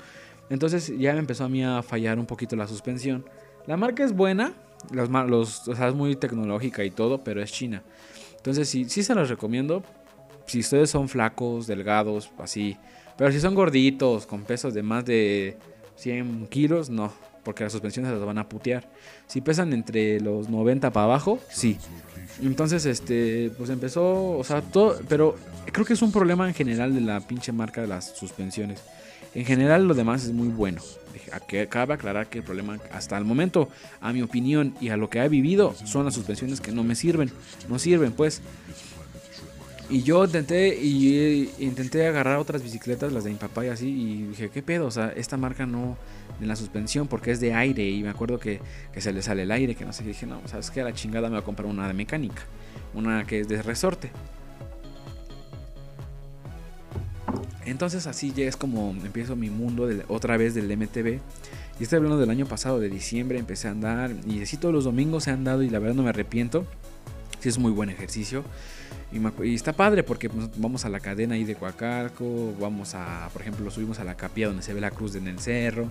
Entonces 0.49 0.93
ya 0.97 1.13
me 1.13 1.19
empezó 1.19 1.45
a 1.45 1.49
mí 1.49 1.63
a 1.63 1.81
fallar 1.81 2.19
un 2.19 2.27
poquito 2.27 2.55
la 2.55 2.67
suspensión. 2.67 3.25
La 3.65 3.75
marca 3.75 4.03
es 4.03 4.13
buena, 4.13 4.53
los, 4.91 5.09
los, 5.09 5.67
es 5.67 5.93
muy 5.93 6.15
tecnológica 6.15 6.83
y 6.83 6.91
todo, 6.91 7.23
pero 7.23 7.41
es 7.41 7.51
China. 7.51 7.83
Entonces 8.37 8.67
sí, 8.67 8.85
sí 8.89 9.03
se 9.03 9.15
los 9.15 9.29
recomiendo. 9.29 9.83
Si 10.45 10.59
ustedes 10.59 10.89
son 10.89 11.07
flacos, 11.07 11.67
delgados, 11.67 12.29
así. 12.37 12.77
Pero 13.17 13.31
si 13.31 13.39
son 13.39 13.55
gorditos, 13.55 14.25
con 14.25 14.43
pesos 14.43 14.73
de 14.73 14.83
más 14.83 15.05
de 15.05 15.57
100 15.95 16.47
kilos, 16.47 16.89
no. 16.89 17.13
Porque 17.43 17.63
las 17.63 17.71
suspensiones 17.71 18.11
las 18.11 18.23
van 18.23 18.37
a 18.37 18.47
putear. 18.47 18.89
Si 19.27 19.41
pesan 19.41 19.73
entre 19.73 20.19
los 20.19 20.49
90 20.49 20.91
para 20.91 21.05
abajo, 21.05 21.39
sí. 21.49 21.77
Entonces, 22.41 22.85
este, 22.85 23.51
pues 23.57 23.69
empezó, 23.69 24.37
o 24.37 24.43
sea, 24.43 24.61
todo, 24.61 24.99
pero 25.07 25.35
creo 25.71 25.85
que 25.85 25.93
es 25.93 26.01
un 26.01 26.11
problema 26.11 26.47
en 26.47 26.53
general 26.53 26.93
de 26.93 27.01
la 27.01 27.19
pinche 27.21 27.51
marca 27.51 27.81
de 27.81 27.87
las 27.87 28.17
suspensiones. 28.17 28.81
En 29.35 29.45
general, 29.45 29.87
lo 29.87 29.93
demás 29.93 30.25
es 30.25 30.31
muy 30.31 30.49
bueno. 30.49 30.81
Cabe 31.69 31.93
aclarar 31.93 32.27
que 32.27 32.39
el 32.39 32.43
problema 32.43 32.77
hasta 32.91 33.17
el 33.17 33.25
momento, 33.25 33.69
a 34.01 34.13
mi 34.13 34.21
opinión 34.21 34.75
y 34.79 34.89
a 34.89 34.97
lo 34.97 35.09
que 35.09 35.19
he 35.19 35.29
vivido, 35.29 35.75
son 35.85 36.05
las 36.05 36.13
suspensiones 36.13 36.61
que 36.61 36.71
no 36.71 36.83
me 36.83 36.95
sirven. 36.95 37.31
No 37.69 37.79
sirven, 37.79 38.11
pues. 38.11 38.41
Y 39.89 40.01
yo 40.03 40.23
intenté 40.23 40.75
y 40.75 41.51
intenté 41.59 42.07
agarrar 42.07 42.37
otras 42.37 42.63
bicicletas, 42.63 43.11
las 43.11 43.25
de 43.25 43.31
mi 43.31 43.35
papá 43.35 43.65
y 43.65 43.69
así, 43.69 43.89
y 43.89 44.23
dije, 44.27 44.49
¿qué 44.49 44.63
pedo? 44.63 44.87
O 44.87 44.91
sea, 44.91 45.13
esta 45.15 45.37
marca 45.37 45.65
no 45.65 45.97
en 46.41 46.47
la 46.47 46.55
suspensión 46.55 47.07
porque 47.07 47.31
es 47.31 47.39
de 47.39 47.53
aire 47.53 47.87
y 47.89 48.01
me 48.01 48.09
acuerdo 48.09 48.39
que, 48.39 48.59
se 48.97 49.13
le 49.13 49.21
sale 49.21 49.43
el 49.43 49.51
aire, 49.51 49.75
que 49.75 49.85
no 49.85 49.93
sé, 49.93 50.03
dije, 50.03 50.25
no, 50.25 50.41
sabes 50.47 50.71
que 50.71 50.81
a 50.81 50.85
la 50.85 50.93
chingada 50.93 51.27
me 51.27 51.35
voy 51.35 51.41
a 51.41 51.45
comprar 51.45 51.67
una 51.67 51.87
de 51.87 51.93
mecánica, 51.93 52.43
una 52.93 53.25
que 53.25 53.41
es 53.41 53.47
de 53.47 53.61
resorte. 53.61 54.09
Entonces 57.65 58.07
así 58.07 58.33
ya 58.35 58.45
es 58.45 58.57
como 58.57 58.91
empiezo 59.03 59.35
mi 59.35 59.49
mundo 59.49 59.89
otra 60.07 60.37
vez 60.37 60.53
del 60.53 60.75
MTV. 60.75 61.19
Y 61.79 61.83
estoy 61.83 61.97
hablando 61.97 62.19
del 62.19 62.29
año 62.29 62.45
pasado, 62.45 62.79
de 62.79 62.89
diciembre, 62.89 63.39
empecé 63.39 63.67
a 63.67 63.71
andar. 63.71 64.11
Y 64.27 64.41
así 64.41 64.57
todos 64.57 64.73
los 64.73 64.83
domingos 64.83 65.27
he 65.27 65.31
andado 65.31 65.63
y 65.63 65.69
la 65.69 65.79
verdad 65.79 65.95
no 65.95 66.03
me 66.03 66.09
arrepiento. 66.09 66.65
Sí 67.39 67.49
es 67.49 67.57
muy 67.57 67.71
buen 67.71 67.89
ejercicio. 67.89 68.43
Y, 69.43 69.53
está 69.53 69.73
padre 69.73 70.03
porque 70.03 70.29
pues, 70.29 70.49
vamos 70.55 70.85
a 70.85 70.89
la 70.89 70.99
cadena 70.99 71.35
ahí 71.35 71.43
de 71.43 71.55
Coacalco, 71.55 72.53
vamos 72.59 72.95
a, 72.95 73.29
por 73.31 73.43
ejemplo, 73.43 73.69
subimos 73.69 73.99
a 73.99 74.03
la 74.03 74.15
capilla 74.15 74.47
donde 74.47 74.63
se 74.63 74.73
ve 74.73 74.81
la 74.81 74.89
cruz 74.89 75.15
en 75.15 75.27
el 75.27 75.39
cerro. 75.39 75.87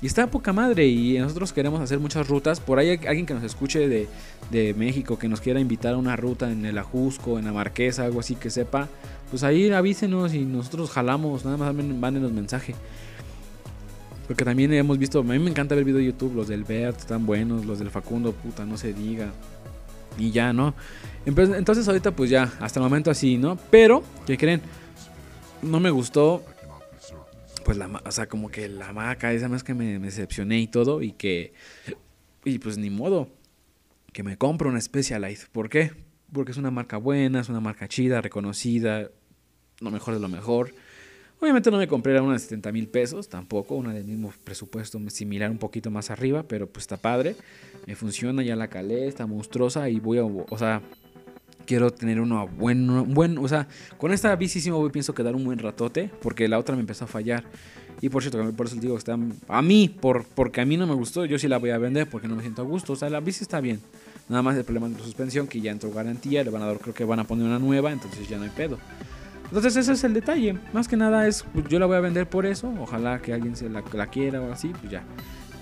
Y 0.00 0.06
está 0.06 0.26
poca 0.26 0.52
madre 0.52 0.86
y 0.86 1.18
nosotros 1.18 1.52
queremos 1.52 1.80
hacer 1.80 1.98
muchas 1.98 2.26
rutas. 2.28 2.60
Por 2.60 2.78
ahí 2.78 2.90
hay 2.90 3.00
alguien 3.06 3.26
que 3.26 3.34
nos 3.34 3.42
escuche 3.42 3.88
de, 3.88 4.08
de 4.50 4.74
México, 4.74 5.18
que 5.18 5.28
nos 5.28 5.40
quiera 5.40 5.60
invitar 5.60 5.94
a 5.94 5.96
una 5.96 6.16
ruta 6.16 6.50
en 6.50 6.64
el 6.64 6.78
Ajusco, 6.78 7.38
en 7.38 7.46
la 7.46 7.52
Marquesa, 7.52 8.04
algo 8.04 8.20
así 8.20 8.34
que 8.34 8.50
sepa. 8.50 8.88
Pues 9.34 9.42
ahí 9.42 9.68
avísenos 9.72 10.32
y 10.32 10.44
nosotros 10.44 10.92
jalamos, 10.92 11.44
nada 11.44 11.56
más 11.56 11.74
van 11.74 12.16
en 12.16 12.22
los 12.22 12.30
mensajes. 12.30 12.76
Porque 14.28 14.44
también 14.44 14.72
hemos 14.72 14.96
visto, 14.96 15.18
a 15.18 15.22
mí 15.24 15.40
me 15.40 15.50
encanta 15.50 15.74
ver 15.74 15.82
videos 15.82 16.02
de 16.02 16.06
YouTube, 16.06 16.36
los 16.36 16.46
del 16.46 16.62
Bert 16.62 17.00
están 17.00 17.26
buenos, 17.26 17.66
los 17.66 17.80
del 17.80 17.90
Facundo, 17.90 18.30
puta, 18.30 18.64
no 18.64 18.76
se 18.76 18.92
diga. 18.92 19.32
Y 20.16 20.30
ya, 20.30 20.52
¿no? 20.52 20.76
Entonces 21.26 21.88
ahorita 21.88 22.12
pues 22.12 22.30
ya, 22.30 22.52
hasta 22.60 22.78
el 22.78 22.84
momento 22.84 23.10
así, 23.10 23.36
¿no? 23.36 23.58
Pero, 23.72 24.04
¿qué 24.24 24.38
creen? 24.38 24.60
No 25.62 25.80
me 25.80 25.90
gustó, 25.90 26.44
pues 27.64 27.76
la, 27.76 27.88
o 28.06 28.12
sea, 28.12 28.28
como 28.28 28.52
que 28.52 28.68
la 28.68 28.92
marca, 28.92 29.32
esa 29.32 29.48
más 29.48 29.64
que 29.64 29.74
me, 29.74 29.98
decepcioné 29.98 30.60
y 30.60 30.68
todo, 30.68 31.02
y 31.02 31.10
que, 31.10 31.54
y 32.44 32.60
pues 32.60 32.78
ni 32.78 32.88
modo, 32.88 33.30
que 34.12 34.22
me 34.22 34.38
compro 34.38 34.70
una 34.70 34.80
Specialized. 34.80 35.48
¿Por 35.50 35.68
qué? 35.68 35.90
Porque 36.32 36.52
es 36.52 36.56
una 36.56 36.70
marca 36.70 36.98
buena, 36.98 37.40
es 37.40 37.48
una 37.48 37.58
marca 37.58 37.88
chida, 37.88 38.20
reconocida, 38.20 39.10
lo 39.80 39.90
mejor 39.90 40.14
de 40.14 40.20
lo 40.20 40.28
mejor. 40.28 40.72
Obviamente 41.40 41.70
no 41.70 41.76
me 41.76 41.86
compré 41.86 42.18
una 42.20 42.34
de 42.34 42.38
70 42.38 42.72
mil 42.72 42.88
pesos, 42.88 43.28
tampoco, 43.28 43.74
una 43.74 43.92
del 43.92 44.04
mismo 44.04 44.32
presupuesto 44.44 44.98
similar, 45.10 45.50
un 45.50 45.58
poquito 45.58 45.90
más 45.90 46.10
arriba, 46.10 46.44
pero 46.44 46.66
pues 46.66 46.84
está 46.84 46.96
padre. 46.96 47.36
Me 47.86 47.94
funciona, 47.96 48.42
ya 48.42 48.56
la 48.56 48.68
calé, 48.68 49.08
está 49.08 49.26
monstruosa 49.26 49.88
y 49.90 50.00
voy 50.00 50.18
a, 50.18 50.24
o 50.24 50.58
sea, 50.58 50.80
quiero 51.66 51.90
tener 51.90 52.20
una 52.20 52.44
buena, 52.44 53.02
buen, 53.02 53.38
o 53.38 53.48
sea, 53.48 53.68
con 53.98 54.12
esta 54.12 54.34
bici 54.36 54.60
sí 54.60 54.70
me 54.70 54.90
pienso 54.90 55.14
quedar 55.14 55.34
un 55.34 55.44
buen 55.44 55.58
ratote, 55.58 56.10
porque 56.22 56.48
la 56.48 56.58
otra 56.58 56.76
me 56.76 56.80
empezó 56.80 57.04
a 57.04 57.08
fallar. 57.08 57.44
Y 58.00 58.08
por 58.08 58.22
cierto, 58.22 58.52
por 58.52 58.66
eso 58.66 58.74
les 58.76 58.82
digo 58.82 58.94
que 58.94 58.98
está, 58.98 59.18
a 59.48 59.62
mí, 59.62 59.88
por, 59.88 60.24
porque 60.24 60.60
a 60.60 60.64
mí 60.64 60.76
no 60.76 60.86
me 60.86 60.94
gustó, 60.94 61.24
yo 61.24 61.38
sí 61.38 61.48
la 61.48 61.58
voy 61.58 61.70
a 61.70 61.78
vender 61.78 62.08
porque 62.08 62.28
no 62.28 62.36
me 62.36 62.42
siento 62.42 62.62
a 62.62 62.64
gusto. 62.64 62.94
O 62.94 62.96
sea, 62.96 63.08
la 63.08 63.20
bici 63.20 63.42
está 63.42 63.60
bien. 63.60 63.80
Nada 64.28 64.42
más 64.42 64.56
el 64.56 64.64
problema 64.64 64.88
de 64.88 64.94
la 64.94 65.04
suspensión, 65.04 65.46
que 65.46 65.60
ya 65.60 65.70
entró 65.70 65.90
garantía, 65.90 66.42
le 66.42 66.50
van 66.50 66.62
a 66.62 66.66
dar, 66.66 66.78
creo 66.78 66.94
que 66.94 67.04
van 67.04 67.20
a 67.20 67.24
poner 67.24 67.46
una 67.46 67.58
nueva, 67.58 67.92
entonces 67.92 68.28
ya 68.28 68.38
no 68.38 68.44
hay 68.44 68.50
pedo. 68.50 68.78
Entonces 69.44 69.76
ese 69.76 69.92
es 69.92 70.04
el 70.04 70.14
detalle. 70.14 70.58
Más 70.72 70.88
que 70.88 70.96
nada 70.96 71.26
es, 71.28 71.44
pues, 71.52 71.66
yo 71.68 71.78
la 71.78 71.86
voy 71.86 71.96
a 71.96 72.00
vender 72.00 72.28
por 72.28 72.46
eso. 72.46 72.72
Ojalá 72.80 73.20
que 73.20 73.32
alguien 73.32 73.56
se 73.56 73.68
la, 73.68 73.82
la 73.92 74.06
quiera 74.08 74.40
o 74.40 74.52
así, 74.52 74.68
pues 74.68 74.90
ya. 74.90 75.04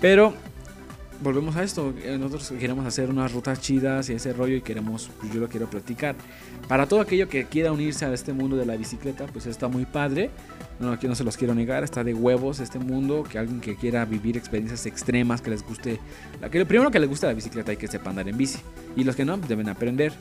Pero 0.01 0.33
volvemos 1.21 1.55
a 1.55 1.63
esto. 1.63 1.93
eh, 2.03 2.17
Nosotros 2.17 2.53
queremos 2.59 2.85
hacer 2.85 3.09
unas 3.09 3.31
rutas 3.31 3.61
chidas 3.61 4.09
y 4.09 4.13
ese 4.13 4.33
rollo 4.33 4.55
y 4.55 4.61
queremos, 4.61 5.09
pues 5.19 5.31
yo 5.31 5.39
lo 5.39 5.47
quiero 5.47 5.69
platicar. 5.69 6.15
Para 6.67 6.87
todo 6.87 7.01
aquello 7.01 7.29
que 7.29 7.45
quiera 7.45 7.71
unirse 7.71 8.05
a 8.05 8.13
este 8.13 8.33
mundo 8.33 8.55
de 8.57 8.65
la 8.65 8.75
bicicleta, 8.75 9.25
pues 9.27 9.45
está 9.45 9.67
muy 9.67 9.85
padre. 9.85 10.31
No, 10.79 10.97
no 11.01 11.15
se 11.15 11.23
los 11.23 11.37
quiero 11.37 11.53
negar, 11.53 11.83
está 11.83 12.03
de 12.03 12.13
huevos 12.13 12.59
este 12.59 12.79
mundo. 12.79 13.23
Que 13.23 13.37
alguien 13.37 13.61
que 13.61 13.75
quiera 13.75 14.05
vivir 14.05 14.37
experiencias 14.37 14.85
extremas, 14.85 15.41
que 15.41 15.51
les 15.51 15.63
guste. 15.63 15.99
La, 16.41 16.49
que, 16.49 16.65
primero 16.65 16.89
que 16.89 16.99
les 16.99 17.07
guste 17.07 17.27
la 17.27 17.33
bicicleta 17.33 17.71
y 17.71 17.77
que 17.77 17.87
sepa 17.87 18.09
andar 18.09 18.27
en 18.27 18.37
bici. 18.37 18.59
Y 18.95 19.03
los 19.03 19.15
que 19.15 19.23
no, 19.23 19.37
pues 19.37 19.49
deben 19.49 19.69
aprender. 19.69 20.13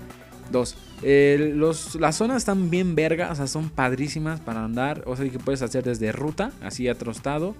Dos, 0.53 0.77
eh, 1.03 1.53
los, 1.57 1.95
las 1.97 2.15
zonas 2.17 2.37
están 2.37 2.71
bien 2.71 2.95
verga, 2.95 3.33
o 3.33 3.35
sea, 3.35 3.47
son 3.47 3.71
padrísimas 3.71 4.39
para 4.41 4.65
andar. 4.65 5.03
O 5.07 5.17
sea, 5.17 5.29
que 5.29 5.39
puedes 5.39 5.63
hacer 5.63 5.83
desde 5.83 6.13
ruta, 6.13 6.53
así 6.63 6.87
atrostado. 6.89 7.57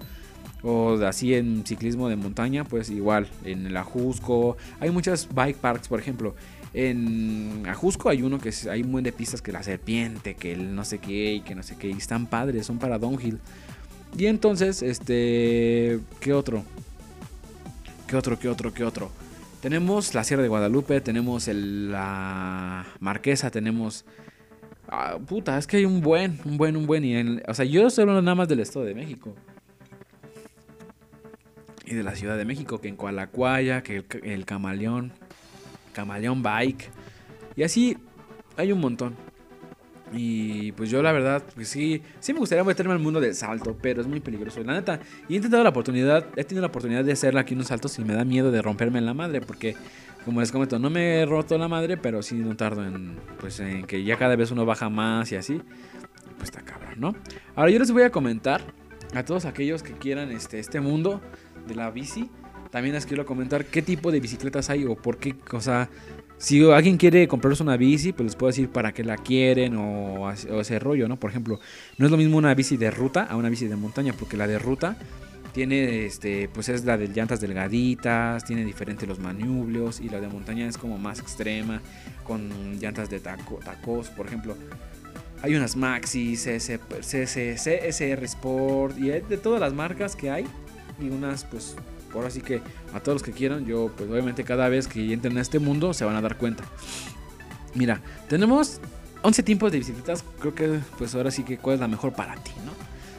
O 0.61 0.97
de- 0.97 1.07
así 1.07 1.33
en 1.33 1.65
ciclismo 1.65 2.07
de 2.07 2.15
montaña, 2.15 2.63
pues 2.63 2.89
igual, 2.89 3.27
en 3.43 3.65
el 3.65 3.75
Ajusco. 3.75 4.55
Hay 4.79 4.91
muchas 4.91 5.27
bike 5.33 5.57
parks, 5.57 5.87
por 5.89 5.99
ejemplo. 5.99 6.35
En 6.73 7.65
Ajusco 7.67 8.09
hay 8.09 8.21
uno 8.23 8.39
que 8.39 8.51
hay 8.69 8.81
un 8.81 8.91
buen 8.91 9.03
de 9.03 9.11
pistas 9.11 9.41
que 9.41 9.51
la 9.51 9.61
serpiente, 9.61 10.35
que 10.35 10.53
el 10.53 10.73
no 10.73 10.85
sé 10.85 10.99
qué 10.99 11.33
y 11.35 11.41
que 11.41 11.53
no 11.55 11.63
sé 11.63 11.75
qué. 11.75 11.89
Y 11.89 11.93
están 11.97 12.27
padres, 12.27 12.65
son 12.65 12.79
para 12.79 12.97
downhill. 12.97 13.39
Y 14.17 14.27
entonces, 14.27 14.81
este. 14.81 15.99
¿Qué 16.19 16.33
otro? 16.33 16.63
¿Qué 18.07 18.15
otro? 18.15 18.39
¿Qué 18.39 18.47
otro? 18.47 18.73
¿Qué 18.73 18.83
otro? 18.83 19.11
Tenemos 19.63 20.13
la 20.13 20.25
Sierra 20.25 20.43
de 20.43 20.49
Guadalupe, 20.49 20.99
tenemos 20.99 21.47
el- 21.47 21.89
la 21.93 22.85
Marquesa, 22.99 23.49
tenemos. 23.49 24.03
ah, 24.89 25.17
puta, 25.25 25.57
es 25.57 25.65
que 25.67 25.77
hay 25.77 25.85
un 25.85 26.01
buen, 26.01 26.37
un 26.43 26.57
buen, 26.57 26.75
un 26.75 26.85
buen. 26.85 27.05
Y 27.05 27.15
en- 27.15 27.41
o 27.47 27.53
sea, 27.53 27.63
yo 27.63 27.87
estoy 27.87 28.01
hablando 28.01 28.21
nada 28.21 28.35
más 28.35 28.49
del 28.49 28.59
Estado 28.59 28.83
de 28.83 28.93
México. 28.93 29.33
Y 31.85 31.95
de 31.95 32.03
la 32.03 32.13
Ciudad 32.15 32.37
de 32.37 32.43
México, 32.43 32.81
que 32.81 32.89
en 32.89 32.97
Coalacuaya, 32.97 33.83
que 33.83 33.95
el, 33.97 34.05
el 34.23 34.45
Camaleón, 34.45 35.13
Camaleón 35.93 36.43
Bike. 36.43 36.89
Y 37.55 37.63
así 37.63 37.97
hay 38.57 38.73
un 38.73 38.81
montón. 38.81 39.15
Y 40.13 40.71
pues 40.73 40.89
yo 40.89 41.01
la 41.01 41.11
verdad, 41.11 41.43
pues 41.55 41.67
sí, 41.67 42.01
sí 42.19 42.33
me 42.33 42.39
gustaría 42.39 42.63
meterme 42.63 42.93
al 42.93 42.99
mundo 42.99 43.19
del 43.19 43.33
salto, 43.33 43.75
pero 43.81 44.01
es 44.01 44.07
muy 44.07 44.19
peligroso. 44.19 44.63
La 44.63 44.73
neta, 44.73 44.99
y 45.27 45.33
he 45.33 45.35
intentado 45.37 45.63
la 45.63 45.69
oportunidad, 45.69 46.27
he 46.35 46.43
tenido 46.43 46.61
la 46.61 46.67
oportunidad 46.67 47.03
de 47.03 47.13
hacerla 47.13 47.41
aquí 47.41 47.55
unos 47.55 47.67
saltos 47.67 47.97
y 47.97 48.03
me 48.03 48.13
da 48.13 48.23
miedo 48.23 48.51
de 48.51 48.61
romperme 48.61 48.99
en 48.99 49.05
la 49.05 49.13
madre, 49.13 49.41
porque 49.41 49.75
como 50.23 50.39
les 50.39 50.51
comento, 50.51 50.79
no 50.79 50.89
me 50.89 51.21
he 51.21 51.25
roto 51.25 51.57
la 51.57 51.67
madre, 51.67 51.97
pero 51.97 52.21
sí 52.21 52.35
no 52.35 52.55
tardo 52.55 52.85
en, 52.85 53.17
pues 53.39 53.59
en 53.59 53.85
que 53.85 54.03
ya 54.03 54.17
cada 54.17 54.35
vez 54.35 54.51
uno 54.51 54.65
baja 54.65 54.89
más 54.89 55.31
y 55.31 55.35
así. 55.35 55.61
Pues 56.37 56.49
está 56.49 56.61
cabrón, 56.61 56.93
¿no? 56.97 57.15
Ahora 57.55 57.71
yo 57.71 57.79
les 57.79 57.91
voy 57.91 58.03
a 58.03 58.11
comentar 58.11 58.61
a 59.13 59.23
todos 59.25 59.45
aquellos 59.45 59.83
que 59.83 59.93
quieran 59.93 60.31
este, 60.31 60.59
este 60.59 60.79
mundo 60.79 61.21
de 61.67 61.75
la 61.75 61.91
bici. 61.91 62.29
También 62.71 62.95
les 62.95 63.05
quiero 63.05 63.25
comentar 63.25 63.65
qué 63.65 63.81
tipo 63.81 64.11
de 64.11 64.19
bicicletas 64.19 64.69
hay 64.69 64.85
o 64.85 64.95
por 64.95 65.17
qué, 65.17 65.35
o 65.51 65.61
sea, 65.61 65.89
si 66.43 66.61
alguien 66.69 66.97
quiere 66.97 67.25
comprarse 67.29 67.63
una 67.63 67.77
bici, 67.77 68.11
pues 68.11 68.25
les 68.25 68.35
puedo 68.35 68.49
decir 68.49 68.67
para 68.67 68.91
qué 68.91 69.05
la 69.05 69.15
quieren 69.15 69.77
o, 69.77 70.29
ese 70.29 70.77
rollo, 70.77 71.07
¿no? 71.07 71.17
Por 71.17 71.29
ejemplo, 71.29 71.61
no 71.97 72.05
es 72.05 72.11
lo 72.11 72.17
mismo 72.17 72.37
una 72.37 72.53
bici 72.53 72.75
de 72.75 72.91
ruta 72.91 73.23
a 73.23 73.37
una 73.37 73.47
bici 73.47 73.65
de 73.65 73.77
montaña, 73.77 74.11
porque 74.11 74.35
la 74.35 74.45
de 74.45 74.59
ruta 74.59 74.97
tiene, 75.53 76.05
este, 76.05 76.49
pues 76.53 76.67
es 76.67 76.83
la 76.83 76.97
de 76.97 77.07
llantas 77.07 77.39
delgaditas, 77.39 78.43
tiene 78.43 78.65
diferentes 78.65 79.07
los 79.07 79.19
manubrios 79.19 80.01
y 80.01 80.09
la 80.09 80.19
de 80.19 80.27
montaña 80.27 80.67
es 80.67 80.77
como 80.77 80.97
más 80.97 81.19
extrema, 81.19 81.81
con 82.25 82.77
llantas 82.77 83.09
de 83.09 83.21
taco, 83.21 83.61
tacos, 83.63 84.09
por 84.09 84.25
ejemplo. 84.25 84.57
Hay 85.43 85.55
unas 85.55 85.77
Maxi, 85.77 86.35
CS, 86.35 86.77
CS, 86.99 87.37
CSR 87.55 88.23
Sport 88.25 88.97
y 88.97 89.07
de 89.11 89.37
todas 89.37 89.61
las 89.61 89.71
marcas 89.71 90.17
que 90.17 90.29
hay 90.29 90.45
y 90.99 91.07
unas 91.07 91.45
pues 91.45 91.77
ahora 92.13 92.29
sí 92.29 92.41
que 92.41 92.61
a 92.93 92.99
todos 92.99 93.15
los 93.15 93.23
que 93.23 93.31
quieran, 93.31 93.65
yo 93.65 93.91
pues 93.95 94.09
obviamente 94.09 94.43
cada 94.43 94.69
vez 94.69 94.87
que 94.87 95.13
entren 95.13 95.37
a 95.37 95.41
este 95.41 95.59
mundo 95.59 95.93
se 95.93 96.05
van 96.05 96.15
a 96.15 96.21
dar 96.21 96.37
cuenta. 96.37 96.63
Mira, 97.75 98.01
tenemos 98.29 98.79
11 99.23 99.43
tipos 99.43 99.71
de 99.71 99.79
bicicletas, 99.79 100.23
creo 100.39 100.53
que 100.53 100.79
pues 100.97 101.15
ahora 101.15 101.31
sí 101.31 101.43
que 101.43 101.57
cuál 101.57 101.75
es 101.75 101.79
la 101.79 101.87
mejor 101.87 102.13
para 102.13 102.35
ti, 102.35 102.51
¿no? 102.65 102.71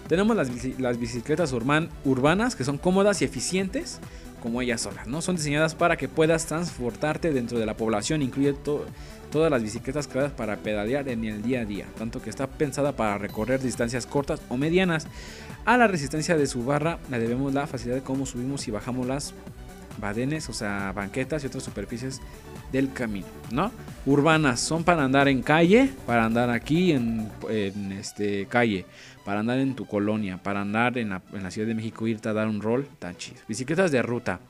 Tenemos 0.08 0.36
las, 0.36 0.50
las 0.78 0.98
bicicletas 0.98 1.52
urban- 1.54 1.88
urbanas 2.04 2.54
que 2.56 2.64
son 2.64 2.76
cómodas 2.78 3.22
y 3.22 3.24
eficientes 3.24 4.00
como 4.42 4.60
ellas 4.60 4.82
solas, 4.82 5.06
¿no? 5.06 5.22
Son 5.22 5.36
diseñadas 5.36 5.74
para 5.74 5.96
que 5.96 6.06
puedas 6.08 6.44
transportarte 6.46 7.32
dentro 7.32 7.58
de 7.58 7.64
la 7.64 7.76
población, 7.78 8.20
incluye 8.20 8.52
to- 8.52 8.84
todas 9.32 9.50
las 9.50 9.62
bicicletas 9.62 10.06
creadas 10.06 10.32
para 10.32 10.58
pedalear 10.58 11.08
en 11.08 11.24
el 11.24 11.42
día 11.42 11.62
a 11.62 11.64
día, 11.64 11.86
tanto 11.96 12.20
que 12.20 12.28
está 12.28 12.46
pensada 12.46 12.94
para 12.94 13.16
recorrer 13.16 13.60
distancias 13.62 14.04
cortas 14.06 14.42
o 14.50 14.58
medianas. 14.58 15.06
A 15.64 15.78
la 15.78 15.86
resistencia 15.86 16.36
de 16.36 16.46
su 16.46 16.64
barra 16.64 16.98
le 17.10 17.18
debemos 17.18 17.54
la 17.54 17.66
facilidad 17.66 17.96
de 17.96 18.02
cómo 18.02 18.26
subimos 18.26 18.68
y 18.68 18.70
bajamos 18.70 19.06
las 19.06 19.34
badenes, 19.98 20.50
o 20.50 20.52
sea, 20.52 20.92
banquetas 20.92 21.42
y 21.42 21.46
otras 21.46 21.62
superficies 21.62 22.20
del 22.70 22.92
camino, 22.92 23.26
¿no? 23.50 23.72
Urbanas 24.04 24.60
son 24.60 24.84
para 24.84 25.04
andar 25.04 25.26
en 25.28 25.42
calle, 25.42 25.88
para 26.06 26.26
andar 26.26 26.50
aquí 26.50 26.92
en, 26.92 27.30
este 27.98 28.46
calle, 28.46 28.84
para 29.24 29.40
andar 29.40 29.58
en 29.58 29.74
tu 29.74 29.86
colonia, 29.86 30.36
para 30.36 30.60
andar 30.60 30.98
en 30.98 31.10
la, 31.10 31.22
la 31.32 31.50
Ciudad 31.50 31.68
de 31.68 31.74
México, 31.74 32.06
irte 32.06 32.28
a 32.28 32.34
dar 32.34 32.48
un 32.48 32.60
rol, 32.60 32.86
tan 32.98 33.16
chido. 33.16 33.40
Bicicletas 33.48 33.90
de 33.90 34.02
ruta. 34.02 34.40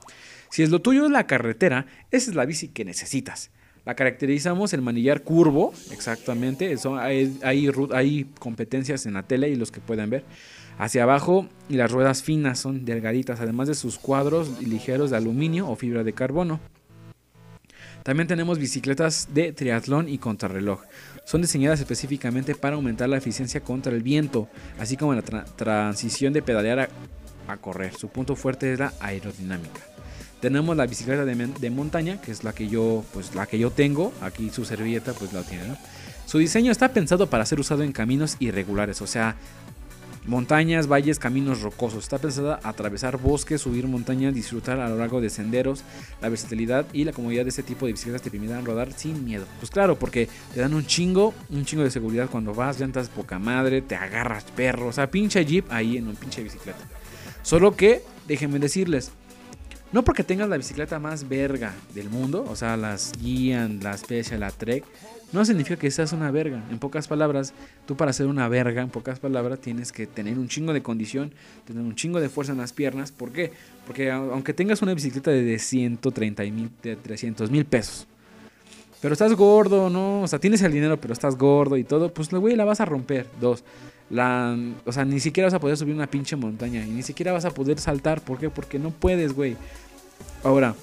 Si 0.50 0.64
es 0.64 0.70
lo 0.70 0.80
tuyo 0.80 1.04
es 1.04 1.12
la 1.12 1.28
carretera, 1.28 1.86
esa 2.10 2.30
es 2.30 2.36
la 2.36 2.44
bici 2.44 2.68
que 2.68 2.84
necesitas. 2.84 3.50
La 3.84 3.94
caracterizamos 3.94 4.72
el 4.72 4.80
manillar 4.80 5.22
curvo, 5.22 5.74
exactamente. 5.92 6.74
Hay, 6.98 7.38
hay, 7.42 7.70
hay 7.92 8.26
competencias 8.38 9.04
en 9.04 9.14
la 9.14 9.22
tele 9.22 9.50
y 9.50 9.56
los 9.56 9.70
que 9.70 9.80
pueden 9.80 10.08
ver. 10.08 10.24
Hacia 10.78 11.04
abajo 11.04 11.48
y 11.68 11.74
las 11.74 11.92
ruedas 11.92 12.22
finas 12.22 12.58
son 12.58 12.84
delgaditas, 12.84 13.40
además 13.40 13.68
de 13.68 13.74
sus 13.74 13.98
cuadros 13.98 14.60
ligeros 14.62 15.10
de 15.10 15.16
aluminio 15.16 15.68
o 15.68 15.76
fibra 15.76 16.02
de 16.02 16.12
carbono. 16.12 16.60
También 18.02 18.28
tenemos 18.28 18.58
bicicletas 18.58 19.28
de 19.32 19.52
triatlón 19.52 20.10
y 20.10 20.18
contrarreloj. 20.18 20.82
Son 21.24 21.40
diseñadas 21.40 21.80
específicamente 21.80 22.54
para 22.54 22.76
aumentar 22.76 23.08
la 23.08 23.16
eficiencia 23.16 23.62
contra 23.62 23.92
el 23.94 24.02
viento, 24.02 24.48
así 24.78 24.98
como 24.98 25.14
la 25.14 25.22
tra- 25.22 25.44
transición 25.56 26.34
de 26.34 26.42
pedalear 26.42 26.90
a, 27.48 27.56
correr. 27.56 27.94
Su 27.94 28.08
punto 28.08 28.36
fuerte 28.36 28.74
es 28.74 28.78
la 28.78 28.92
aerodinámica. 29.00 29.80
Tenemos 30.40 30.76
la 30.76 30.86
bicicleta 30.86 31.24
de, 31.24 31.70
montaña, 31.70 32.20
que 32.20 32.30
es 32.30 32.44
la 32.44 32.52
que 32.52 32.68
yo, 32.68 33.02
pues 33.14 33.34
la 33.34 33.46
que 33.46 33.58
yo 33.58 33.70
tengo. 33.70 34.12
Aquí 34.20 34.50
su 34.50 34.66
servilleta, 34.66 35.14
pues 35.14 35.32
la 35.32 35.42
tiene. 35.42 35.74
Su 36.26 36.36
diseño 36.36 36.72
está 36.72 36.90
pensado 36.90 37.30
para 37.30 37.46
ser 37.46 37.58
usado 37.58 37.82
en 37.84 37.92
caminos 37.92 38.36
irregulares, 38.38 39.00
o 39.00 39.06
sea, 39.06 39.36
montañas, 40.26 40.86
valles, 40.86 41.18
caminos 41.18 41.62
rocosos. 41.62 42.04
Está 42.04 42.18
pensada 42.18 42.60
a 42.62 42.70
atravesar 42.70 43.18
bosques, 43.18 43.60
subir 43.60 43.86
montañas, 43.86 44.34
disfrutar 44.34 44.80
a 44.80 44.88
lo 44.88 44.96
largo 44.96 45.20
de 45.20 45.30
senderos. 45.30 45.84
La 46.20 46.28
versatilidad 46.28 46.86
y 46.92 47.04
la 47.04 47.12
comodidad 47.12 47.44
de 47.44 47.50
este 47.50 47.62
tipo 47.62 47.86
de 47.86 47.92
bicicletas 47.92 48.22
te 48.22 48.30
permitirán 48.30 48.64
rodar 48.64 48.92
sin 48.92 49.24
miedo. 49.24 49.46
Pues 49.60 49.70
claro, 49.70 49.98
porque 49.98 50.28
te 50.52 50.60
dan 50.60 50.74
un 50.74 50.86
chingo, 50.86 51.34
un 51.50 51.64
chingo 51.64 51.84
de 51.84 51.90
seguridad 51.90 52.28
cuando 52.30 52.54
vas, 52.54 52.78
llantas 52.80 53.08
poca 53.08 53.38
madre, 53.38 53.82
te 53.82 53.96
agarras 53.96 54.44
perro, 54.44 54.88
o 54.88 54.92
sea, 54.92 55.10
pinche 55.10 55.44
jeep 55.44 55.66
ahí 55.70 55.96
en 55.96 56.08
un 56.08 56.16
pinche 56.16 56.42
bicicleta. 56.42 56.78
Solo 57.42 57.76
que, 57.76 58.02
déjenme 58.26 58.58
decirles, 58.58 59.10
no 59.92 60.02
porque 60.02 60.24
tengas 60.24 60.48
la 60.48 60.56
bicicleta 60.56 60.98
más 60.98 61.28
verga 61.28 61.72
del 61.94 62.10
mundo, 62.10 62.44
o 62.48 62.56
sea, 62.56 62.76
las 62.76 63.12
Guian, 63.20 63.80
las 63.80 64.00
Special, 64.00 64.40
la 64.40 64.50
Trek, 64.50 64.84
no 65.34 65.44
significa 65.44 65.76
que 65.76 65.90
seas 65.90 66.12
una 66.12 66.30
verga. 66.30 66.62
En 66.70 66.78
pocas 66.78 67.08
palabras, 67.08 67.52
tú 67.86 67.96
para 67.96 68.12
ser 68.12 68.26
una 68.26 68.48
verga, 68.48 68.82
en 68.82 68.88
pocas 68.88 69.18
palabras, 69.18 69.60
tienes 69.60 69.92
que 69.92 70.06
tener 70.06 70.38
un 70.38 70.48
chingo 70.48 70.72
de 70.72 70.82
condición, 70.82 71.32
tener 71.66 71.82
un 71.82 71.94
chingo 71.94 72.20
de 72.20 72.28
fuerza 72.28 72.52
en 72.52 72.58
las 72.58 72.72
piernas. 72.72 73.12
¿Por 73.12 73.32
qué? 73.32 73.52
Porque 73.86 74.10
aunque 74.10 74.54
tengas 74.54 74.80
una 74.80 74.94
bicicleta 74.94 75.30
de 75.30 75.58
130 75.58 76.42
mil, 76.44 76.70
de 76.82 76.96
300 76.96 77.50
mil 77.50 77.64
pesos, 77.64 78.06
pero 79.00 79.12
estás 79.12 79.34
gordo, 79.34 79.90
¿no? 79.90 80.22
O 80.22 80.28
sea, 80.28 80.38
tienes 80.38 80.62
el 80.62 80.72
dinero, 80.72 80.98
pero 80.98 81.12
estás 81.12 81.36
gordo 81.36 81.76
y 81.76 81.84
todo, 81.84 82.14
pues, 82.14 82.30
güey, 82.30 82.56
la 82.56 82.64
vas 82.64 82.80
a 82.80 82.84
romper. 82.84 83.26
Dos, 83.40 83.64
la, 84.10 84.56
o 84.86 84.92
sea, 84.92 85.04
ni 85.04 85.20
siquiera 85.20 85.48
vas 85.48 85.54
a 85.54 85.60
poder 85.60 85.76
subir 85.76 85.94
una 85.94 86.06
pinche 86.06 86.36
montaña 86.36 86.86
y 86.86 86.90
ni 86.90 87.02
siquiera 87.02 87.32
vas 87.32 87.44
a 87.44 87.50
poder 87.50 87.78
saltar. 87.80 88.20
¿Por 88.20 88.38
qué? 88.38 88.50
Porque 88.50 88.78
no 88.78 88.90
puedes, 88.90 89.34
güey. 89.34 89.56
Ahora, 90.42 90.74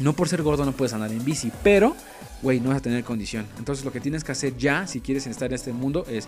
no 0.00 0.12
por 0.14 0.28
ser 0.28 0.42
gordo 0.42 0.64
no 0.64 0.72
puedes 0.72 0.92
andar 0.92 1.12
en 1.12 1.24
bici, 1.24 1.52
pero, 1.62 1.96
güey, 2.42 2.60
no 2.60 2.70
vas 2.70 2.78
a 2.78 2.82
tener 2.82 3.04
condición. 3.04 3.46
Entonces 3.58 3.84
lo 3.84 3.92
que 3.92 4.00
tienes 4.00 4.24
que 4.24 4.32
hacer 4.32 4.56
ya, 4.56 4.86
si 4.86 5.00
quieres 5.00 5.26
estar 5.26 5.48
en 5.48 5.54
este 5.54 5.72
mundo, 5.72 6.04
es, 6.08 6.26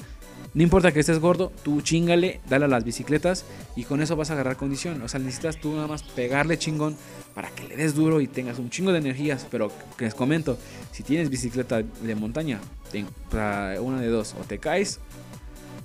no 0.54 0.62
importa 0.62 0.92
que 0.92 1.00
estés 1.00 1.18
gordo, 1.18 1.52
tú 1.62 1.82
chingale, 1.82 2.40
dale 2.48 2.64
a 2.64 2.68
las 2.68 2.84
bicicletas 2.84 3.44
y 3.74 3.84
con 3.84 4.00
eso 4.00 4.16
vas 4.16 4.30
a 4.30 4.34
agarrar 4.34 4.56
condición. 4.56 5.02
O 5.02 5.08
sea, 5.08 5.20
necesitas 5.20 5.58
tú 5.58 5.74
nada 5.74 5.86
más 5.86 6.02
pegarle 6.02 6.58
chingón 6.58 6.96
para 7.34 7.50
que 7.50 7.64
le 7.64 7.76
des 7.76 7.94
duro 7.94 8.20
y 8.20 8.26
tengas 8.26 8.58
un 8.58 8.70
chingo 8.70 8.92
de 8.92 8.98
energías. 8.98 9.46
Pero 9.50 9.70
que 9.98 10.06
les 10.06 10.14
comento, 10.14 10.56
si 10.92 11.02
tienes 11.02 11.28
bicicleta 11.28 11.82
de 11.82 12.14
montaña, 12.14 12.60
una 13.80 14.00
de 14.00 14.08
dos, 14.08 14.34
o 14.40 14.44
te 14.44 14.58
caes 14.58 15.00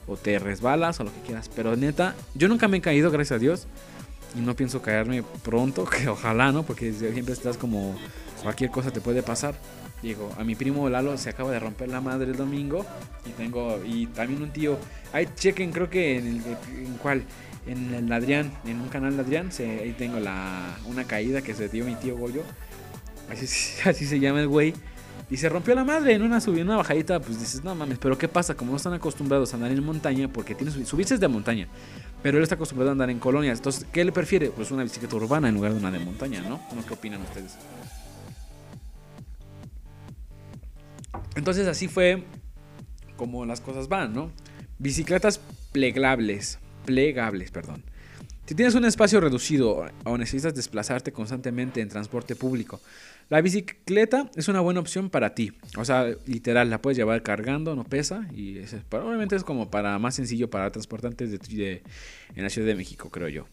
o 0.08 0.16
te 0.16 0.40
resbalas 0.40 1.00
o 1.00 1.04
lo 1.04 1.14
que 1.14 1.20
quieras. 1.22 1.50
Pero 1.54 1.76
neta, 1.76 2.16
yo 2.34 2.48
nunca 2.48 2.68
me 2.68 2.78
he 2.78 2.82
caído, 2.82 3.12
gracias 3.12 3.38
a 3.38 3.40
Dios. 3.40 3.68
Y 4.36 4.40
no 4.40 4.56
pienso 4.56 4.82
caerme 4.82 5.24
pronto, 5.44 5.86
que 5.90 6.08
ojalá, 6.08 6.52
¿no? 6.52 6.64
Porque 6.64 6.94
siempre 6.94 7.34
estás 7.34 7.58
como 7.58 7.96
cualquier 8.44 8.72
cosa 8.72 8.92
te 8.92 9.02
puede 9.02 9.24
pasar. 9.24 9.56
Digo, 10.02 10.32
a 10.38 10.44
mi 10.44 10.56
primo 10.56 10.90
Lalo 10.90 11.16
se 11.18 11.30
acaba 11.30 11.52
de 11.52 11.60
romper 11.60 11.90
la 11.90 12.02
madre 12.02 12.32
el 12.32 12.36
domingo 12.36 12.84
y 13.24 13.30
tengo 13.32 13.80
y 13.86 14.08
también 14.08 14.42
un 14.42 14.50
tío, 14.50 14.80
ahí 15.14 15.28
chequen 15.36 15.72
creo 15.72 15.92
que 15.92 16.18
en, 16.18 16.28
el, 16.28 16.42
en 16.86 16.98
cuál 16.98 17.24
en 17.68 17.94
el 17.94 18.12
Adrián, 18.12 18.52
en 18.66 18.82
un 18.82 18.90
canal 18.90 19.16
de 19.16 19.22
Adrián, 19.22 19.50
ahí 19.60 19.94
tengo 19.98 20.20
la 20.20 20.76
una 20.86 21.06
caída 21.06 21.42
que 21.42 21.54
se 21.54 21.70
dio 21.70 21.86
mi 21.86 21.96
tío 21.96 22.18
Goyo. 22.18 22.42
Así, 23.30 23.46
así 23.86 24.06
se 24.06 24.20
llama 24.20 24.42
el 24.42 24.48
güey. 24.48 24.74
Y 25.30 25.38
se 25.38 25.48
rompió 25.48 25.74
la 25.76 25.86
madre 25.86 26.14
en 26.14 26.24
una 26.24 26.42
subida, 26.42 26.64
una 26.64 26.76
bajadita, 26.76 27.22
pues 27.22 27.40
dices, 27.40 27.64
no 27.64 27.74
mames, 27.74 28.00
pero 28.00 28.18
¿qué 28.18 28.28
pasa? 28.28 28.56
Como 28.56 28.72
no 28.72 28.78
están 28.78 28.92
acostumbrados 28.92 29.54
a 29.54 29.56
andar 29.56 29.72
en 29.72 29.82
montaña, 29.82 30.28
porque 30.28 30.56
tienes 30.56 30.76
subirse 30.86 31.18
de 31.18 31.28
montaña, 31.30 31.70
pero 32.22 32.38
él 32.38 32.44
está 32.44 32.56
acostumbrado 32.56 32.90
a 32.90 32.94
andar 32.94 33.10
en 33.10 33.20
colonias. 33.20 33.60
Entonces, 33.60 33.86
¿qué 33.92 34.06
le 34.06 34.12
prefiere? 34.12 34.50
Pues 34.52 34.72
una 34.72 34.84
bicicleta 34.84 35.16
urbana 35.16 35.50
en 35.50 35.56
lugar 35.56 35.74
de 35.74 35.80
una 35.80 35.92
de 35.92 36.00
montaña, 36.00 36.42
¿no? 36.42 36.62
¿Qué 36.88 36.94
opinan 36.94 37.22
ustedes? 37.22 37.58
Entonces 41.36 41.68
así 41.68 41.88
fue 41.88 42.24
como 43.16 43.46
las 43.46 43.62
cosas 43.62 43.88
van, 43.88 44.14
¿no? 44.14 44.32
Bicicletas 44.80 45.40
plegables, 45.72 46.60
plegables, 46.86 47.52
perdón. 47.52 47.84
Si 48.52 48.56
tienes 48.56 48.76
un 48.76 48.84
espacio 48.84 49.22
reducido 49.22 49.86
o 50.04 50.18
necesitas 50.18 50.54
desplazarte 50.54 51.14
constantemente 51.14 51.80
en 51.80 51.88
transporte 51.88 52.36
público, 52.36 52.82
la 53.30 53.40
bicicleta 53.40 54.30
es 54.36 54.50
una 54.50 54.60
buena 54.60 54.82
opción 54.82 55.10
para 55.10 55.34
ti. 55.34 55.54
O 55.78 55.86
sea, 55.86 56.08
literal, 56.26 56.70
la 56.70 56.82
puedes 56.82 56.98
llevar 56.98 57.24
cargando, 57.24 57.78
no 57.78 57.86
pesa. 57.86 58.28
Y 58.36 58.58
es, 58.58 58.76
probablemente 58.90 59.38
es 59.38 59.46
como 59.46 59.72
para 59.72 59.98
más 60.00 60.16
sencillo 60.16 60.50
para 60.50 60.70
transportantes 60.70 61.32
de, 61.32 61.82
en 62.36 62.44
la 62.44 62.50
Ciudad 62.50 62.68
de 62.68 62.76
México, 62.76 63.10
creo 63.10 63.30
yo. 63.30 63.48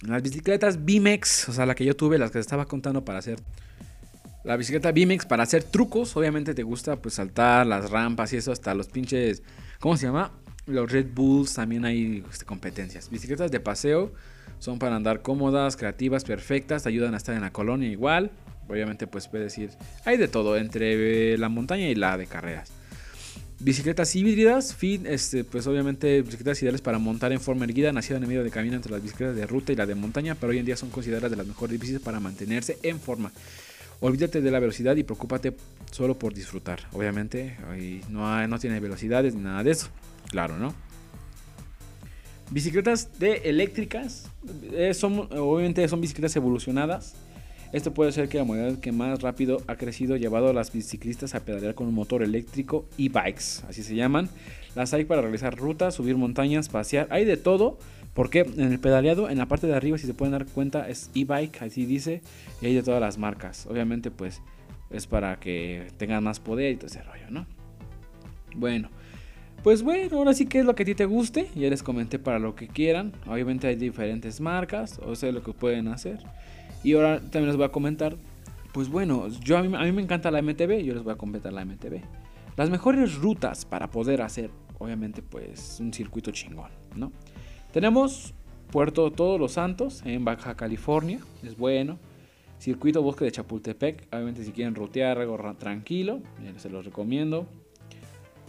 Las 0.00 0.22
bicicletas 0.22 0.86
Bimex, 0.86 1.50
o 1.50 1.52
sea, 1.52 1.66
la 1.66 1.74
que 1.74 1.84
yo 1.84 1.94
tuve, 1.94 2.16
las 2.16 2.30
que 2.30 2.38
te 2.38 2.40
estaba 2.40 2.64
contando 2.64 3.04
para 3.04 3.18
hacer 3.18 3.38
la 4.42 4.56
bicicleta 4.56 4.90
BMX 4.90 5.26
para 5.26 5.42
hacer 5.42 5.64
trucos. 5.64 6.16
Obviamente 6.16 6.54
te 6.54 6.62
gusta 6.62 6.96
pues 6.96 7.12
saltar 7.12 7.66
las 7.66 7.90
rampas 7.90 8.32
y 8.32 8.38
eso, 8.38 8.52
hasta 8.52 8.74
los 8.74 8.88
pinches. 8.88 9.42
¿Cómo 9.80 9.98
se 9.98 10.06
llama? 10.06 10.32
Los 10.66 10.90
Red 10.90 11.08
Bulls 11.14 11.54
también 11.54 11.84
hay 11.84 12.24
este, 12.30 12.44
competencias. 12.44 13.10
Bicicletas 13.10 13.50
de 13.50 13.60
paseo 13.60 14.12
son 14.58 14.78
para 14.78 14.96
andar 14.96 15.20
cómodas, 15.20 15.76
creativas, 15.76 16.24
perfectas. 16.24 16.84
Te 16.84 16.88
ayudan 16.88 17.14
a 17.14 17.18
estar 17.18 17.34
en 17.34 17.42
la 17.42 17.52
colonia 17.52 17.88
igual. 17.88 18.30
Obviamente 18.68 19.06
pues 19.06 19.28
puedes 19.28 19.56
ir. 19.58 19.70
Hay 20.06 20.16
de 20.16 20.28
todo 20.28 20.56
entre 20.56 21.36
la 21.36 21.50
montaña 21.50 21.88
y 21.88 21.94
la 21.94 22.16
de 22.16 22.26
carreras. 22.26 22.72
Bicicletas 23.60 24.14
híbridas, 24.16 24.74
fin, 24.74 25.06
este, 25.06 25.44
pues 25.44 25.66
obviamente 25.66 26.22
bicicletas 26.22 26.60
ideales 26.62 26.80
para 26.80 26.98
montar 26.98 27.32
en 27.32 27.40
forma 27.40 27.64
erguida, 27.64 27.92
nacida 27.92 28.16
en 28.16 28.24
el 28.24 28.28
medio 28.28 28.42
de 28.42 28.50
camino 28.50 28.74
entre 28.74 28.90
las 28.90 29.02
bicicletas 29.02 29.36
de 29.36 29.46
ruta 29.46 29.72
y 29.72 29.76
la 29.76 29.86
de 29.86 29.94
montaña, 29.94 30.34
pero 30.34 30.50
hoy 30.50 30.58
en 30.58 30.66
día 30.66 30.76
son 30.76 30.90
consideradas 30.90 31.30
de 31.30 31.36
las 31.36 31.46
mejores 31.46 31.78
bicis 31.78 32.00
para 32.00 32.20
mantenerse 32.20 32.78
en 32.82 32.98
forma. 33.00 33.32
Olvídate 34.00 34.40
de 34.40 34.50
la 34.50 34.58
velocidad 34.58 34.96
y 34.96 35.02
preocúpate 35.02 35.54
solo 35.90 36.18
por 36.18 36.34
disfrutar. 36.34 36.80
Obviamente, 36.92 37.56
no, 38.10 38.46
no 38.48 38.58
tiene 38.58 38.80
velocidades 38.80 39.34
ni 39.34 39.42
nada 39.42 39.62
de 39.62 39.70
eso. 39.70 39.88
Claro, 40.30 40.58
¿no? 40.58 40.74
Bicicletas 42.50 43.18
de 43.18 43.36
eléctricas. 43.44 44.30
Eh, 44.72 44.94
son, 44.94 45.28
obviamente 45.32 45.86
son 45.88 46.00
bicicletas 46.00 46.36
evolucionadas. 46.36 47.14
Esto 47.72 47.92
puede 47.92 48.12
ser 48.12 48.28
que 48.28 48.38
la 48.38 48.44
modalidad 48.44 48.78
que 48.78 48.92
más 48.92 49.20
rápido 49.20 49.60
ha 49.66 49.76
crecido 49.76 50.16
llevado 50.16 50.48
a 50.48 50.52
las 50.52 50.72
biciclistas 50.72 51.34
a 51.34 51.40
pedalear 51.40 51.74
con 51.74 51.88
un 51.88 51.94
motor 51.94 52.22
eléctrico 52.22 52.86
e-bikes, 52.98 53.64
así 53.68 53.82
se 53.82 53.96
llaman. 53.96 54.28
Las 54.76 54.94
hay 54.94 55.04
para 55.04 55.22
realizar 55.22 55.56
rutas, 55.56 55.94
subir 55.94 56.16
montañas, 56.16 56.68
pasear, 56.68 57.08
hay 57.10 57.24
de 57.24 57.36
todo. 57.36 57.78
Porque 58.14 58.40
en 58.40 58.72
el 58.72 58.78
pedaleado, 58.78 59.28
en 59.28 59.38
la 59.38 59.46
parte 59.46 59.66
de 59.66 59.74
arriba, 59.74 59.98
si 59.98 60.06
se 60.06 60.14
pueden 60.14 60.30
dar 60.30 60.46
cuenta, 60.46 60.88
es 60.88 61.10
e-bike, 61.16 61.62
así 61.62 61.84
dice, 61.84 62.22
y 62.62 62.66
hay 62.66 62.74
de 62.74 62.82
todas 62.84 63.00
las 63.00 63.18
marcas. 63.18 63.66
Obviamente, 63.66 64.12
pues 64.12 64.40
es 64.90 65.08
para 65.08 65.40
que 65.40 65.88
tengan 65.96 66.22
más 66.22 66.38
poder 66.38 66.72
y 66.72 66.76
todo 66.76 66.86
ese 66.86 67.02
rollo, 67.02 67.28
¿no? 67.30 67.46
Bueno, 68.54 68.88
pues 69.64 69.82
bueno, 69.82 70.18
ahora 70.18 70.34
sí 70.34 70.44
que 70.44 70.58
es 70.58 70.66
lo 70.66 70.74
que 70.74 70.82
a 70.82 70.86
ti 70.86 70.94
te 70.94 71.06
guste. 71.06 71.48
Ya 71.54 71.70
les 71.70 71.82
comenté 71.82 72.18
para 72.18 72.38
lo 72.38 72.54
que 72.54 72.68
quieran. 72.68 73.12
Obviamente 73.26 73.66
hay 73.66 73.76
diferentes 73.76 74.38
marcas, 74.38 75.00
o 75.02 75.16
sea, 75.16 75.32
lo 75.32 75.42
que 75.42 75.54
pueden 75.54 75.88
hacer. 75.88 76.18
Y 76.82 76.92
ahora 76.92 77.18
también 77.18 77.46
les 77.46 77.56
voy 77.56 77.64
a 77.64 77.70
comentar. 77.70 78.14
Pues 78.74 78.90
bueno, 78.90 79.26
yo 79.28 79.56
a 79.56 79.62
mí, 79.62 79.74
a 79.74 79.80
mí 79.80 79.92
me 79.92 80.02
encanta 80.02 80.30
la 80.30 80.42
MTB, 80.42 80.82
yo 80.82 80.92
les 80.92 81.02
voy 81.02 81.14
a 81.14 81.16
comentar 81.16 81.50
la 81.50 81.64
MTB. 81.64 82.02
Las 82.58 82.68
mejores 82.68 83.14
rutas 83.14 83.64
para 83.64 83.90
poder 83.90 84.20
hacer, 84.20 84.50
obviamente, 84.78 85.22
pues 85.22 85.78
un 85.80 85.94
circuito 85.94 86.30
chingón, 86.30 86.70
¿no? 86.94 87.10
Tenemos 87.72 88.34
Puerto 88.70 89.10
Todos 89.12 89.40
los 89.40 89.52
Santos 89.52 90.02
en 90.04 90.26
Baja 90.26 90.56
California, 90.56 91.20
es 91.42 91.56
bueno. 91.56 91.98
Circuito 92.58 93.02
Bosque 93.02 93.24
de 93.24 93.32
Chapultepec, 93.32 94.08
obviamente 94.12 94.44
si 94.44 94.52
quieren 94.52 94.74
rutear 94.74 95.18
algo 95.18 95.38
tranquilo, 95.58 96.20
se 96.58 96.68
los 96.68 96.84
recomiendo. 96.84 97.46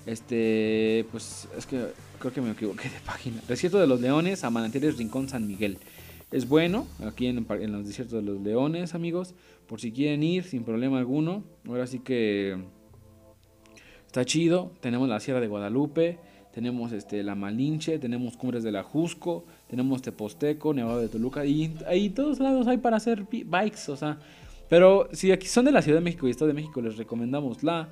Este, 0.06 1.06
pues 1.12 1.48
es 1.58 1.65
que 1.65 1.88
creo 2.20 2.34
que 2.34 2.41
me 2.41 2.52
equivoqué 2.52 2.89
de 2.89 3.00
página. 3.06 3.41
Desierto 3.48 3.80
de 3.80 3.88
los 3.88 4.02
Leones 4.02 4.44
a 4.44 4.50
Manantiales 4.50 4.98
Rincón 4.98 5.30
San 5.30 5.48
Miguel. 5.48 5.78
Es 6.32 6.48
bueno, 6.48 6.88
aquí 7.06 7.28
en, 7.28 7.46
los 7.72 7.88
desiertos 7.88 8.24
de 8.24 8.32
los 8.32 8.41
Leones, 8.41 8.94
amigos, 8.96 9.34
por 9.68 9.80
si 9.80 9.91
quieren 9.91 10.24
ir 10.24 10.44
sin 10.44 10.63
problema 10.63 10.98
alguno. 10.98 11.44
Ahora 11.68 11.88
sí 11.88 12.00
que 12.00 12.58
está 14.06 14.26
chido. 14.26 14.72
Tenemos 14.82 15.08
la 15.08 15.20
Sierra 15.20 15.39
de 15.39 15.48
Guadalupe 15.48 16.20
tenemos 16.56 16.94
este, 16.94 17.22
la 17.22 17.36
Malinche, 17.36 18.00
tenemos 18.00 18.38
Cumbres 18.38 18.63
de 18.63 18.72
la 18.72 18.82
Jusco, 18.82 19.44
tenemos 19.68 20.02
Teposteco, 20.02 20.74
Nevado 20.74 21.02
de 21.02 21.10
Toluca, 21.10 21.46
y 21.46 21.76
ahí 21.86 22.10
todos 22.12 22.39
lados 22.39 22.65
hay 22.68 22.78
para 22.78 22.96
hacer 22.96 23.26
bikes, 23.30 23.91
o 23.91 23.98
sea, 23.98 24.20
pero 24.70 25.10
si 25.12 25.34
aquí 25.34 25.48
son 25.48 25.65
de 25.65 25.74
la 25.74 25.82
Ciudad 25.82 25.98
de 25.98 26.06
México 26.06 26.28
y 26.28 26.32
Estado 26.32 26.48
de 26.48 26.54
México, 26.54 26.82
les 26.82 26.96
recomendamos 26.96 27.62
la 27.62 27.89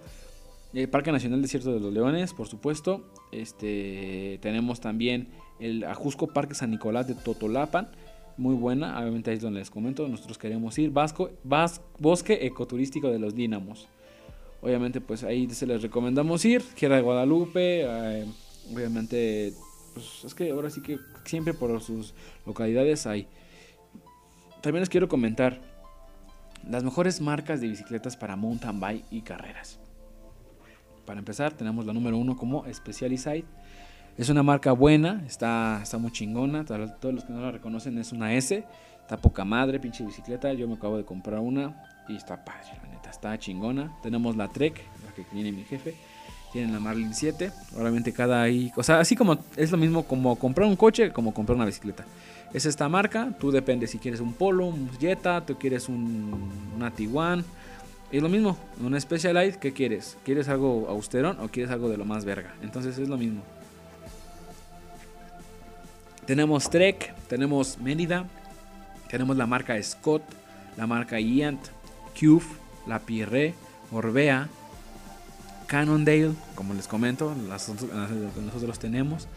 el 0.74 0.90
Parque 0.90 1.12
Nacional 1.12 1.42
Desierto 1.42 1.74
de 1.74 1.80
los 1.80 1.94
Leones, 1.94 2.34
por 2.34 2.48
supuesto, 2.48 3.04
este, 3.32 4.40
tenemos 4.42 4.80
también 4.80 5.30
el 5.60 5.84
Ajusco 5.84 6.28
Parque 6.28 6.56
San 6.56 6.72
Nicolás 6.72 7.08
de 7.08 7.16
Totolapan, 7.16 7.90
muy 8.38 8.56
buena, 8.56 9.00
obviamente 9.00 9.30
ahí 9.30 9.38
es 9.38 9.44
donde 9.44 9.60
les 9.60 9.70
comento, 9.70 10.08
nosotros 10.08 10.38
queremos 10.38 10.78
ir, 10.80 10.90
Vasco, 10.92 11.30
Bosque 12.00 12.46
Ecoturístico 12.46 13.10
de 13.10 13.20
los 13.20 13.36
Dínamos. 13.36 13.88
Obviamente, 14.62 15.02
pues 15.02 15.24
ahí 15.24 15.50
se 15.50 15.68
les 15.68 15.82
recomendamos 15.82 16.46
ir. 16.46 16.64
Tierra 16.76 16.96
de 16.96 17.02
Guadalupe, 17.02 17.82
eh, 17.84 18.26
Obviamente, 18.72 19.54
pues 19.94 20.24
es 20.24 20.34
que 20.34 20.52
ahora 20.52 20.70
sí 20.70 20.82
que 20.82 21.00
siempre 21.26 21.54
por 21.54 21.82
sus 21.82 22.14
localidades 22.46 23.06
hay. 23.08 23.28
También 24.62 24.82
les 24.82 24.90
quiero 24.90 25.10
comentar 25.10 25.60
las 26.70 26.84
mejores 26.84 27.20
marcas 27.20 27.60
de 27.60 27.68
bicicletas 27.68 28.16
para 28.16 28.36
mountain 28.36 28.80
bike 28.80 29.06
y 29.12 29.22
carreras. 29.22 29.80
Para 31.06 31.20
empezar, 31.20 31.54
tenemos 31.54 31.86
la 31.86 31.94
número 31.94 32.18
uno 32.18 32.38
como 32.38 32.66
Specialized. 32.72 33.46
Es 34.18 34.30
una 34.30 34.44
marca 34.44 34.72
buena, 34.72 35.24
está, 35.26 35.80
está 35.82 35.98
muy 35.98 36.12
chingona. 36.12 36.66
Todos 36.66 37.14
los 37.14 37.24
que 37.24 37.34
no 37.34 37.42
la 37.42 37.52
reconocen 37.52 37.98
es 37.98 38.12
una 38.12 38.34
S. 38.34 38.64
Está 39.02 39.18
poca 39.18 39.44
madre, 39.44 39.80
pinche 39.80 40.06
bicicleta. 40.06 40.54
Yo 40.54 40.68
me 40.68 40.76
acabo 40.76 40.98
de 40.98 41.04
comprar 41.04 41.40
una 41.40 41.84
y 42.08 42.16
está 42.16 42.44
padre, 42.46 42.78
la 42.82 42.90
neta. 42.90 43.10
Está 43.10 43.38
chingona. 43.38 43.92
Tenemos 44.04 44.36
la 44.36 44.48
Trek, 44.48 44.82
la 45.06 45.14
que 45.14 45.24
tiene 45.24 45.52
mi 45.52 45.64
jefe 45.64 45.96
tienen 46.54 46.72
la 46.72 46.80
Marlin 46.80 47.14
7. 47.14 47.52
Obviamente 47.76 48.14
cada 48.14 48.44
ahí, 48.44 48.72
o 48.78 48.84
sea, 48.84 49.00
así 49.00 49.16
como 49.16 49.40
es 49.58 49.72
lo 49.72 49.78
mismo 49.78 50.04
como 50.04 50.38
comprar 50.38 50.68
un 50.70 50.76
coche 50.76 51.12
como 51.12 51.34
comprar 51.34 51.56
una 51.56 51.66
bicicleta. 51.66 52.06
Es 52.54 52.68
esta 52.68 52.88
marca, 52.88 53.30
tú 53.40 53.50
depende 53.50 53.88
si 53.88 53.98
quieres 53.98 54.20
un 54.22 54.34
Polo, 54.34 54.68
un 54.68 54.90
Jetta, 55.00 55.44
tú 55.44 55.58
quieres 55.58 55.90
un, 55.90 56.52
una 56.76 56.92
Tiguan. 56.92 57.44
Es 58.14 58.22
lo 58.22 58.30
mismo, 58.30 58.56
un 58.80 59.02
Specialized, 59.02 59.56
¿qué 59.56 59.74
quieres? 59.74 60.20
¿Quieres 60.24 60.48
algo 60.48 60.86
austerón 60.88 61.40
o 61.40 61.48
quieres 61.48 61.72
algo 61.72 61.90
de 61.90 61.98
lo 61.98 62.06
más 62.06 62.26
verga? 62.26 62.54
Entonces 62.62 63.00
es 63.00 63.10
lo 63.10 63.18
mismo. 63.18 63.42
Tenemos 66.28 66.70
Trek, 66.70 67.12
tenemos 67.28 67.80
Mérida, 67.80 68.28
tenemos 69.10 69.36
la 69.36 69.48
marca 69.48 69.82
Scott, 69.82 70.22
la 70.78 70.86
marca 70.86 71.20
Iant, 71.20 71.60
Cube, 72.14 72.46
la 72.86 73.00
Pierre, 73.00 73.56
Orbea, 73.92 74.48
Cannondale, 75.66 76.34
como 76.54 76.76
les 76.76 76.88
comento, 76.88 77.34
nosotros 77.34 78.62
los 78.62 78.78
tenemos. 78.78 79.28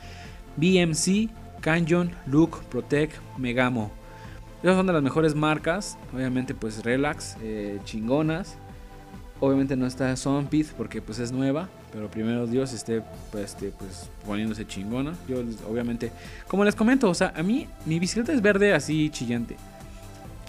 BMC, 0.59 1.31
Canyon, 1.62 2.12
Look, 2.27 2.62
Protect, 2.65 3.15
Megamo. 3.39 3.91
Esas 4.62 4.77
son 4.77 4.87
de 4.87 4.93
las 4.93 5.03
mejores 5.03 5.35
marcas. 5.35 5.97
Obviamente, 6.15 6.55
pues 6.55 6.85
relax, 6.85 7.39
eh, 7.41 7.81
chingonas. 7.85 8.59
Obviamente 9.40 9.77
no 9.77 9.87
está 9.87 10.16
Sunpith 10.16 10.72
porque 10.72 11.03
pues 11.03 11.18
es 11.18 11.33
nueva. 11.33 11.68
Pero 11.92 12.11
primero 12.11 12.46
Dios 12.46 12.72
esté 12.72 13.03
pues, 13.31 13.44
este, 13.44 13.70
pues 13.70 14.11
poniéndose 14.27 14.66
chingona. 14.66 15.14
Yo 15.29 15.38
obviamente, 15.68 16.12
como 16.46 16.64
les 16.64 16.75
comento, 16.75 17.09
o 17.09 17.14
sea, 17.14 17.33
a 17.37 17.42
mí 17.42 17.66
mi 17.85 17.99
bicicleta 17.99 18.33
es 18.33 18.42
verde 18.42 18.75
así 18.75 19.11
chillante. 19.11 19.57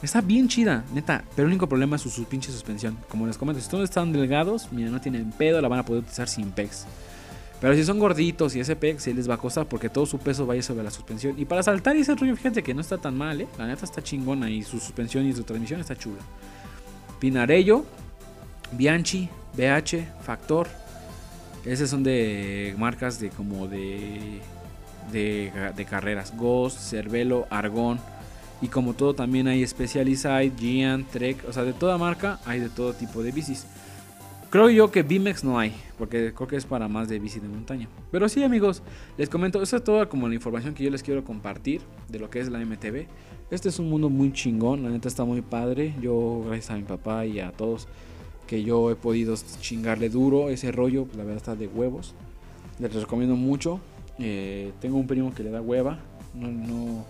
Está 0.01 0.21
bien 0.21 0.47
chida, 0.47 0.83
neta. 0.93 1.23
Pero 1.35 1.47
el 1.47 1.53
único 1.53 1.67
problema 1.67 1.95
es 1.95 2.03
su, 2.03 2.23
pinche 2.25 2.51
suspensión. 2.51 2.97
Como 3.09 3.25
les 3.25 3.37
comento, 3.37 3.61
si 3.61 3.69
todos 3.69 3.83
están 3.83 4.11
delgados, 4.11 4.67
mira, 4.71 4.89
no 4.89 5.01
tienen 5.01 5.31
pedo, 5.31 5.59
la 5.61 5.67
van 5.67 5.79
a 5.79 5.85
poder 5.85 6.01
utilizar 6.01 6.27
sin 6.27 6.51
pegs. 6.51 6.85
Pero 7.59 7.73
si 7.73 7.83
son 7.83 7.97
gorditos 7.97 8.55
y 8.55 8.59
ese 8.59 8.75
peg 8.75 8.99
se 8.99 9.13
les 9.13 9.27
va 9.27 9.33
a 9.33 9.37
costar 9.37 9.67
porque 9.67 9.89
todo 9.89 10.05
su 10.05 10.19
peso 10.19 10.45
vaya 10.45 10.61
sobre 10.61 10.83
la 10.83 10.91
suspensión. 10.91 11.33
Y 11.39 11.45
para 11.45 11.63
saltar 11.63 11.95
ese 11.95 12.13
rollo, 12.13 12.35
fíjense 12.35 12.61
que 12.61 12.75
no 12.75 12.81
está 12.81 12.99
tan 12.99 13.17
mal, 13.17 13.41
¿eh? 13.41 13.47
La 13.57 13.65
neta 13.65 13.85
está 13.85 14.03
chingona 14.03 14.49
y 14.49 14.61
su 14.61 14.79
suspensión 14.79 15.25
y 15.25 15.33
su 15.33 15.43
transmisión 15.43 15.79
está 15.79 15.95
chula. 15.95 16.19
Pinarello, 17.19 17.83
Bianchi, 18.71 19.29
BH, 19.55 20.21
Factor. 20.21 20.67
Esas 21.65 21.89
son 21.89 22.03
de 22.03 22.73
marcas 22.77 23.19
de 23.19 23.29
como 23.29 23.67
de, 23.67 24.39
de, 25.11 25.85
carreras. 25.89 26.35
Ghost, 26.37 26.79
Cervelo, 26.79 27.47
Argón. 27.49 27.99
Y 28.61 28.69
como 28.69 28.93
todo 28.93 29.13
también 29.13 29.47
hay 29.47 29.65
Specialized, 29.65 30.53
Gian, 30.57 31.05
Trek. 31.05 31.43
O 31.47 31.53
sea, 31.53 31.63
de 31.63 31.73
toda 31.73 31.97
marca 31.97 32.39
hay 32.45 32.59
de 32.59 32.69
todo 32.69 32.93
tipo 32.93 33.21
de 33.21 33.31
bicis. 33.31 33.65
Creo 34.49 34.69
yo 34.69 34.91
que 34.91 35.03
BMX 35.03 35.43
no 35.43 35.59
hay, 35.59 35.75
porque 35.97 36.33
creo 36.33 36.47
que 36.47 36.55
es 36.55 36.65
para 36.65 36.87
más 36.87 37.09
de 37.09 37.19
bici 37.19 37.41
de 37.41 37.49
montaña. 37.49 37.89
Pero 38.11 38.29
sí, 38.29 38.45
amigos, 38.45 38.81
les 39.17 39.27
comento, 39.27 39.61
esa 39.61 39.75
es 39.77 39.83
toda 39.83 40.07
como 40.07 40.29
la 40.29 40.35
información 40.35 40.73
que 40.73 40.85
yo 40.85 40.89
les 40.89 41.03
quiero 41.03 41.25
compartir 41.25 41.81
de 42.07 42.17
lo 42.17 42.29
que 42.29 42.39
es 42.39 42.49
la 42.49 42.59
MTV. 42.59 43.07
Este 43.51 43.67
es 43.67 43.77
un 43.77 43.89
mundo 43.89 44.09
muy 44.09 44.31
chingón, 44.31 44.83
la 44.83 44.89
neta 44.89 45.09
está 45.09 45.25
muy 45.25 45.41
padre. 45.41 45.93
Yo, 46.01 46.43
gracias 46.45 46.71
a 46.71 46.75
mi 46.75 46.83
papá 46.83 47.25
y 47.25 47.41
a 47.41 47.51
todos 47.51 47.89
que 48.47 48.63
yo 48.63 48.89
he 48.89 48.95
podido 48.95 49.35
chingarle 49.61 50.09
duro 50.09 50.49
ese 50.49 50.71
rollo, 50.71 51.07
la 51.15 51.23
verdad 51.23 51.37
está 51.37 51.55
de 51.55 51.67
huevos. 51.67 52.15
Les 52.79 52.93
recomiendo 52.93 53.35
mucho. 53.35 53.79
Eh, 54.19 54.71
tengo 54.79 54.97
un 54.97 55.05
primo 55.05 55.33
que 55.33 55.43
le 55.43 55.51
da 55.51 55.61
hueva. 55.61 55.99
No, 56.33 56.51
no, 56.51 57.05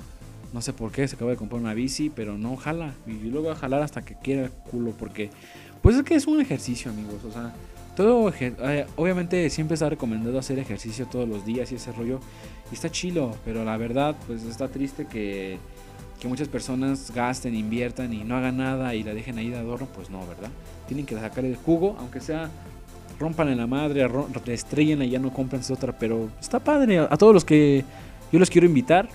no 0.54 0.62
sé 0.62 0.74
por 0.74 0.92
qué, 0.92 1.08
se 1.08 1.16
acaba 1.16 1.32
de 1.32 1.38
comprar 1.38 1.62
una 1.62 1.74
bici, 1.74 2.10
pero 2.10 2.38
no 2.38 2.56
jala. 2.58 2.96
Y 3.06 3.30
luego 3.30 3.48
va 3.48 3.54
a 3.54 3.58
jalar 3.58 3.82
hasta 3.82 4.04
que 4.04 4.16
quiera 4.16 4.46
el 4.46 4.52
culo, 4.52 4.92
porque 4.92 5.30
pues 5.82 5.96
es 5.96 6.04
que 6.04 6.16
es 6.16 6.28
un 6.28 6.42
ejercicio, 6.42 6.92
amigos. 6.92 7.24
O 7.28 7.32
sea, 7.32 7.54
todo, 7.96 8.32
eh, 8.40 8.86
obviamente 8.96 9.50
siempre 9.50 9.76
está 9.76 9.90
recomendado 9.90 10.38
hacer 10.38 10.60
ejercicio 10.60 11.08
todos 11.08 11.28
los 11.28 11.46
días 11.46 11.72
y 11.72 11.76
ese 11.76 11.92
rollo. 11.92 12.20
Y 12.72 12.76
está 12.76 12.90
chilo, 12.90 13.36
pero 13.46 13.64
la 13.64 13.78
verdad, 13.78 14.16
pues 14.28 14.44
está 14.44 14.68
triste 14.68 15.06
que, 15.06 15.58
que 16.20 16.28
muchas 16.28 16.48
personas 16.48 17.12
gasten, 17.14 17.56
inviertan 17.56 18.14
y 18.14 18.24
no 18.24 18.36
hagan 18.38 18.58
nada 18.58 18.96
y 18.96 19.04
la 19.04 19.14
dejen 19.14 19.38
ahí 19.38 19.50
de 19.50 19.58
adorno. 19.58 19.88
Pues 19.94 20.10
no, 20.10 20.26
¿verdad? 20.28 20.50
Tienen 20.88 21.06
que 21.06 21.16
sacar 21.16 21.46
el 21.46 21.56
jugo, 21.56 21.96
aunque 22.00 22.20
sea 22.20 22.50
rompan 23.20 23.50
en 23.50 23.58
la 23.58 23.68
madre, 23.68 24.08
estrellen 24.48 25.02
y 25.02 25.10
ya 25.10 25.20
no 25.20 25.34
compren 25.34 25.62
otra. 25.70 25.98
Pero 25.98 26.30
está 26.40 26.60
padre. 26.60 27.00
A 27.00 27.18
todos 27.18 27.34
los 27.34 27.46
que 27.46 27.84
yo 28.32 28.40
los 28.40 28.50
quiero 28.50 28.68
invitar. 28.68 29.10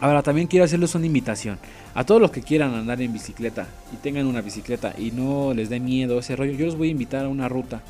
Ahora 0.00 0.22
también 0.22 0.46
quiero 0.46 0.64
hacerles 0.64 0.94
una 0.94 1.06
invitación. 1.06 1.58
A 1.94 2.04
todos 2.04 2.20
los 2.20 2.30
que 2.30 2.42
quieran 2.42 2.74
andar 2.74 3.00
en 3.00 3.12
bicicleta 3.12 3.66
y 3.92 3.96
tengan 3.96 4.26
una 4.26 4.40
bicicleta 4.40 4.92
y 4.98 5.12
no 5.12 5.54
les 5.54 5.70
dé 5.70 5.80
miedo 5.80 6.18
ese 6.18 6.34
rollo, 6.34 6.52
yo 6.52 6.66
los 6.66 6.76
voy 6.76 6.88
a 6.88 6.90
invitar 6.90 7.24
a 7.24 7.28
una 7.28 7.48
ruta. 7.48 7.82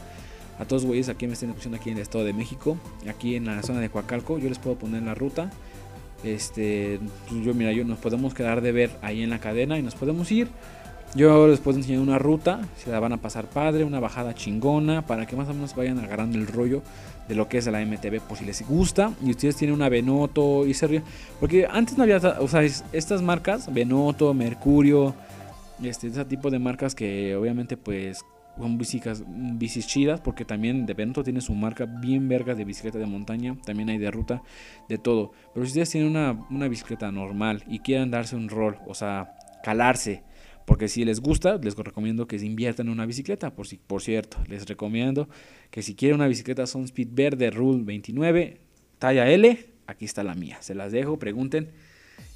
A 0.58 0.64
todos 0.66 0.84
güeyes 0.84 1.08
aquí 1.08 1.26
me 1.26 1.32
estén 1.32 1.50
escuchando 1.50 1.78
aquí 1.78 1.90
en 1.90 1.96
el 1.96 2.02
estado 2.02 2.24
de 2.24 2.32
México, 2.32 2.76
aquí 3.08 3.34
en 3.34 3.46
la 3.46 3.62
zona 3.62 3.80
de 3.80 3.88
Coacalco, 3.88 4.38
yo 4.38 4.48
les 4.48 4.58
puedo 4.58 4.76
poner 4.76 5.02
la 5.02 5.14
ruta. 5.14 5.50
Este, 6.24 6.98
pues 7.28 7.44
yo 7.44 7.54
mira, 7.54 7.72
yo 7.72 7.84
nos 7.84 7.98
podemos 7.98 8.34
quedar 8.34 8.60
de 8.60 8.72
ver 8.72 8.90
ahí 9.02 9.22
en 9.22 9.30
la 9.30 9.38
cadena 9.38 9.78
y 9.78 9.82
nos 9.82 9.94
podemos 9.94 10.30
ir. 10.32 10.48
Yo 11.14 11.46
les 11.46 11.60
puedo 11.60 11.78
enseñar 11.78 12.00
una 12.00 12.18
ruta, 12.18 12.60
se 12.76 12.90
la 12.90 12.98
van 12.98 13.12
a 13.12 13.18
pasar 13.18 13.46
padre, 13.46 13.84
una 13.84 14.00
bajada 14.00 14.34
chingona, 14.34 15.06
para 15.06 15.26
que 15.26 15.36
más 15.36 15.48
o 15.48 15.54
menos 15.54 15.76
vayan 15.76 16.00
agarrando 16.00 16.38
el 16.38 16.48
rollo 16.48 16.82
de 17.28 17.36
lo 17.36 17.48
que 17.48 17.58
es 17.58 17.66
la 17.66 17.84
MTV, 17.84 18.20
por 18.20 18.36
si 18.36 18.44
les 18.44 18.66
gusta. 18.66 19.12
Y 19.22 19.30
ustedes 19.30 19.56
tienen 19.56 19.76
una 19.76 19.88
Benoto 19.88 20.66
y 20.66 20.74
se 20.74 21.02
Porque 21.38 21.68
antes 21.70 21.96
no 21.96 22.02
había, 22.02 22.16
o 22.16 22.48
sea, 22.48 22.62
estas 22.62 23.22
marcas, 23.22 23.72
Benoto, 23.72 24.34
Mercurio, 24.34 25.14
este, 25.82 26.08
ese 26.08 26.24
tipo 26.24 26.50
de 26.50 26.58
marcas 26.58 26.94
que 26.94 27.36
obviamente 27.36 27.76
pues 27.76 28.24
son 28.58 28.78
bicis, 28.78 29.24
bicis 29.26 29.86
chidas, 29.86 30.20
porque 30.20 30.44
también 30.44 30.86
de 30.86 30.94
Benoto 30.94 31.22
tiene 31.22 31.40
su 31.40 31.54
marca 31.54 31.86
bien 31.86 32.28
verga 32.28 32.54
de 32.54 32.64
bicicleta 32.64 32.98
de 32.98 33.06
montaña, 33.06 33.56
también 33.64 33.88
hay 33.88 33.98
de 33.98 34.10
ruta, 34.10 34.42
de 34.88 34.98
todo. 34.98 35.32
Pero 35.52 35.66
si 35.66 35.70
ustedes 35.70 35.90
tienen 35.90 36.10
una, 36.10 36.46
una 36.50 36.68
bicicleta 36.68 37.10
normal 37.10 37.64
y 37.66 37.80
quieren 37.80 38.10
darse 38.10 38.36
un 38.36 38.48
rol, 38.48 38.78
o 38.86 38.94
sea, 38.94 39.36
calarse, 39.62 40.22
porque 40.64 40.88
si 40.88 41.04
les 41.04 41.20
gusta, 41.20 41.58
les 41.58 41.76
recomiendo 41.76 42.26
que 42.26 42.38
se 42.38 42.46
inviertan 42.46 42.86
en 42.86 42.92
una 42.92 43.06
bicicleta. 43.06 43.54
Por, 43.54 43.66
si, 43.66 43.76
por 43.76 44.02
cierto, 44.02 44.38
les 44.48 44.66
recomiendo 44.66 45.28
que 45.70 45.82
si 45.82 45.94
quieren 45.94 46.16
una 46.16 46.28
bicicleta 46.28 46.66
Son 46.66 46.84
Speed 46.84 47.08
Verde 47.12 47.50
Rule 47.50 47.84
29, 47.84 48.60
talla 48.98 49.28
L, 49.28 49.66
aquí 49.86 50.04
está 50.04 50.24
la 50.24 50.34
mía. 50.34 50.58
Se 50.60 50.74
las 50.74 50.92
dejo, 50.92 51.18
pregunten. 51.18 51.70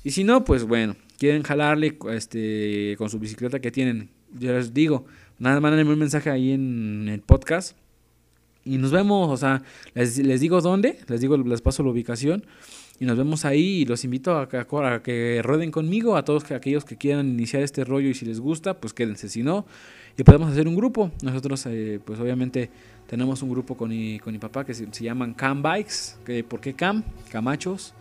Y 0.05 0.11
si 0.11 0.25
no, 0.25 0.45
pues 0.45 0.65
bueno, 0.65 0.97
quieren 1.19 1.43
jalarle 1.43 1.99
este, 2.11 2.97
con 2.99 3.09
su 3.09 3.19
bicicleta 3.19 3.61
que 3.61 3.71
tienen. 3.71 4.11
Yo 4.39 4.53
les 4.53 4.75
digo, 4.75 5.07
nada, 5.39 5.61
mándenme 5.61 5.93
un 5.93 5.99
mensaje 5.99 6.31
ahí 6.31 6.53
en 6.53 7.09
el 7.09 7.21
podcast. 7.21 7.77
Y 8.65 8.77
nos 8.77 8.91
vemos, 8.91 9.31
o 9.31 9.37
sea, 9.37 9.63
les, 9.95 10.19
les 10.19 10.41
digo 10.41 10.61
dónde, 10.61 10.99
les 11.09 11.21
digo, 11.21 11.37
les 11.37 11.63
paso 11.63 11.83
la 11.83 11.91
ubicación 11.91 12.45
y 13.01 13.05
nos 13.05 13.17
vemos 13.17 13.45
ahí 13.45 13.83
y 13.83 13.85
los 13.85 14.05
invito 14.05 14.37
a, 14.37 14.49
que 15.03 15.41
rueden 15.43 15.71
conmigo, 15.71 16.17
a 16.17 16.25
todos 16.25 16.51
aquellos 16.51 16.85
que 16.85 16.97
quieran 16.97 17.29
iniciar 17.29 17.63
este 17.63 17.85
rollo 17.85 18.09
y 18.09 18.15
si 18.15 18.27
les 18.27 18.41
gusta, 18.41 18.75
pues 18.75 18.93
quédense, 18.93 19.29
si 19.29 19.43
no, 19.43 19.67
y 20.17 20.25
podemos 20.25 20.51
hacer 20.51 20.67
un 20.67 20.75
grupo. 20.75 21.13
Nosotros, 21.23 21.65
eh, 21.67 22.01
pues 22.05 22.19
obviamente 22.19 22.71
tenemos 23.07 23.43
un 23.43 23.51
grupo 23.51 23.77
con 23.77 23.91
mi, 23.91 24.19
con 24.19 24.33
mi 24.33 24.39
papá 24.39 24.65
que 24.65 24.75
se, 24.75 24.87
llaman 24.87 25.35
Cam 25.35 25.63
Bikes, 25.63 26.17
que, 26.25 26.43
¿por 26.43 26.61
qué 26.61 26.75
Cam? 26.75 27.05
Camachos, 27.31 27.95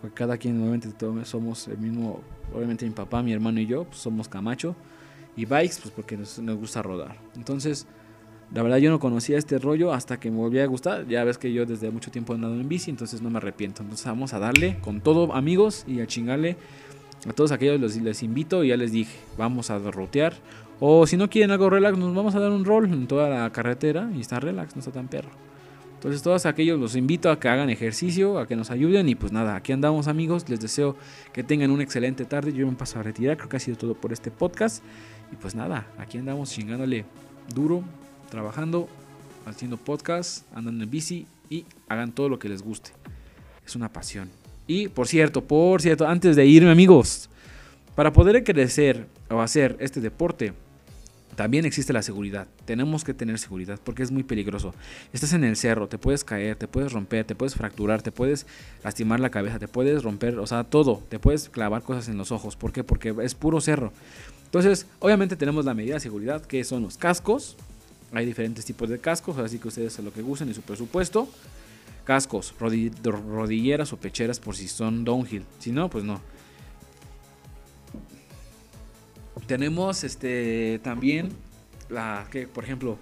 porque 0.00 0.14
cada 0.14 0.38
quien 0.38 0.60
obviamente 0.60 0.88
todos 0.92 1.28
somos 1.28 1.68
el 1.68 1.78
mismo, 1.78 2.22
obviamente 2.54 2.86
mi 2.86 2.92
papá, 2.92 3.22
mi 3.22 3.32
hermano 3.32 3.60
y 3.60 3.66
yo, 3.66 3.84
pues 3.84 3.98
somos 3.98 4.26
Camacho, 4.26 4.74
y 5.40 5.46
Bikes, 5.46 5.76
pues 5.80 5.94
porque 5.94 6.18
nos, 6.18 6.38
gusta 6.58 6.82
rodar. 6.82 7.16
Entonces, 7.34 7.86
la 8.52 8.62
verdad 8.62 8.76
yo 8.76 8.90
no 8.90 9.00
conocía 9.00 9.38
este 9.38 9.58
rollo 9.58 9.90
hasta 9.90 10.20
que 10.20 10.30
me 10.30 10.36
volvió 10.36 10.62
a 10.62 10.66
gustar. 10.66 11.08
Ya 11.08 11.24
ves 11.24 11.38
que 11.38 11.50
yo 11.50 11.64
desde 11.64 11.90
mucho 11.90 12.10
tiempo 12.10 12.34
he 12.34 12.36
andado 12.36 12.54
en 12.54 12.68
bici, 12.68 12.90
entonces 12.90 13.22
no 13.22 13.30
me 13.30 13.38
arrepiento. 13.38 13.82
Entonces 13.82 14.04
vamos 14.04 14.34
a 14.34 14.38
darle 14.38 14.78
con 14.82 15.00
todo 15.00 15.32
amigos 15.32 15.84
y 15.86 16.00
a 16.00 16.06
chingarle 16.06 16.58
a 17.26 17.32
todos 17.32 17.52
aquellos 17.52 17.80
los, 17.80 17.96
les 17.96 18.22
invito 18.22 18.64
y 18.64 18.68
ya 18.68 18.76
les 18.76 18.92
dije, 18.92 19.18
vamos 19.38 19.70
a 19.70 19.78
rotear. 19.78 20.34
O 20.78 21.06
si 21.06 21.16
no 21.16 21.30
quieren 21.30 21.52
algo 21.52 21.70
relax, 21.70 21.96
nos 21.96 22.14
vamos 22.14 22.34
a 22.34 22.40
dar 22.40 22.50
un 22.50 22.66
rol 22.66 22.84
en 22.84 23.06
toda 23.06 23.30
la 23.30 23.50
carretera 23.50 24.10
y 24.14 24.20
está 24.20 24.40
relax, 24.40 24.76
no 24.76 24.80
está 24.80 24.92
tan 24.92 25.08
perro. 25.08 25.30
Entonces 25.94 26.22
todos 26.22 26.44
aquellos 26.46 26.78
los 26.78 26.96
invito 26.96 27.30
a 27.30 27.38
que 27.38 27.48
hagan 27.48 27.68
ejercicio, 27.68 28.38
a 28.38 28.46
que 28.46 28.56
nos 28.56 28.70
ayuden 28.70 29.08
y 29.08 29.14
pues 29.14 29.32
nada, 29.32 29.54
aquí 29.54 29.72
andamos 29.72 30.06
amigos, 30.06 30.48
les 30.48 30.60
deseo 30.60 30.96
que 31.32 31.44
tengan 31.44 31.70
una 31.70 31.82
excelente 31.82 32.24
tarde, 32.24 32.54
yo 32.54 32.66
me 32.66 32.72
paso 32.72 32.98
a 32.98 33.02
retirar, 33.02 33.36
creo 33.36 33.50
que 33.50 33.58
ha 33.58 33.60
sido 33.60 33.76
todo 33.76 33.94
por 33.94 34.10
este 34.10 34.30
podcast 34.30 34.82
y 35.32 35.36
pues 35.36 35.54
nada, 35.54 35.86
aquí 35.98 36.18
andamos 36.18 36.50
chingándole 36.50 37.04
duro 37.54 37.84
trabajando, 38.30 38.88
haciendo 39.46 39.76
podcast, 39.76 40.44
andando 40.54 40.84
en 40.84 40.90
bici 40.90 41.26
y 41.48 41.64
hagan 41.88 42.12
todo 42.12 42.28
lo 42.28 42.38
que 42.38 42.48
les 42.48 42.62
guste. 42.62 42.92
Es 43.66 43.76
una 43.76 43.92
pasión. 43.92 44.30
Y 44.66 44.88
por 44.88 45.08
cierto, 45.08 45.44
por 45.44 45.82
cierto, 45.82 46.06
antes 46.06 46.36
de 46.36 46.46
irme 46.46 46.70
amigos, 46.70 47.28
para 47.94 48.12
poder 48.12 48.42
crecer 48.44 49.06
o 49.28 49.40
hacer 49.40 49.76
este 49.80 50.00
deporte, 50.00 50.52
también 51.36 51.64
existe 51.64 51.92
la 51.92 52.02
seguridad. 52.02 52.46
Tenemos 52.64 53.04
que 53.04 53.14
tener 53.14 53.38
seguridad 53.38 53.80
porque 53.82 54.02
es 54.02 54.10
muy 54.10 54.22
peligroso. 54.22 54.74
Estás 55.12 55.32
en 55.32 55.44
el 55.44 55.56
cerro, 55.56 55.88
te 55.88 55.98
puedes 55.98 56.24
caer, 56.24 56.56
te 56.56 56.68
puedes 56.68 56.92
romper, 56.92 57.24
te 57.24 57.34
puedes 57.34 57.54
fracturar, 57.54 58.02
te 58.02 58.12
puedes 58.12 58.46
lastimar 58.84 59.20
la 59.20 59.30
cabeza, 59.30 59.58
te 59.58 59.68
puedes 59.68 60.02
romper, 60.02 60.38
o 60.38 60.46
sea, 60.46 60.64
todo. 60.64 61.02
Te 61.08 61.18
puedes 61.18 61.48
clavar 61.48 61.82
cosas 61.82 62.08
en 62.08 62.16
los 62.16 62.32
ojos. 62.32 62.56
¿Por 62.56 62.72
qué? 62.72 62.84
Porque 62.84 63.14
es 63.22 63.34
puro 63.34 63.60
cerro. 63.60 63.92
Entonces, 64.44 64.86
obviamente 64.98 65.36
tenemos 65.36 65.64
la 65.64 65.74
medida 65.74 65.94
de 65.94 66.00
seguridad 66.00 66.44
que 66.44 66.64
son 66.64 66.82
los 66.82 66.96
cascos, 66.96 67.56
hay 68.12 68.26
diferentes 68.26 68.64
tipos 68.64 68.88
de 68.88 68.98
cascos, 68.98 69.38
así 69.38 69.58
que 69.58 69.68
ustedes 69.68 69.98
a 69.98 70.02
lo 70.02 70.12
que 70.12 70.22
gusten 70.22 70.48
y 70.50 70.54
su 70.54 70.62
presupuesto. 70.62 71.28
Cascos, 72.04 72.54
rodilleras 72.58 73.92
o 73.92 73.96
pecheras 73.96 74.40
por 74.40 74.56
si 74.56 74.66
son 74.66 75.04
downhill. 75.04 75.44
Si 75.60 75.70
no, 75.70 75.88
pues 75.88 76.02
no. 76.02 76.20
Tenemos 79.50 80.04
este 80.04 80.78
también 80.84 81.30
la 81.88 82.24
que, 82.30 82.46
por 82.46 82.62
ejemplo, 82.62 82.96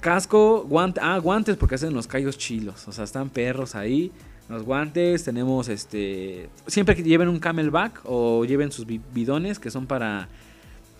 casco, 0.00 0.64
guante, 0.68 0.98
ah, 1.00 1.16
guantes 1.18 1.56
porque 1.56 1.76
hacen 1.76 1.94
los 1.94 2.08
callos 2.08 2.36
chilos, 2.36 2.88
o 2.88 2.90
sea, 2.90 3.04
están 3.04 3.30
perros 3.30 3.76
ahí. 3.76 4.10
Los 4.48 4.64
guantes, 4.64 5.22
tenemos 5.22 5.68
este, 5.68 6.48
siempre 6.66 6.96
que 6.96 7.04
lleven 7.04 7.28
un 7.28 7.38
camelback 7.38 8.00
o 8.02 8.44
lleven 8.44 8.72
sus 8.72 8.84
bidones 8.84 9.60
que 9.60 9.70
son 9.70 9.86
para 9.86 10.28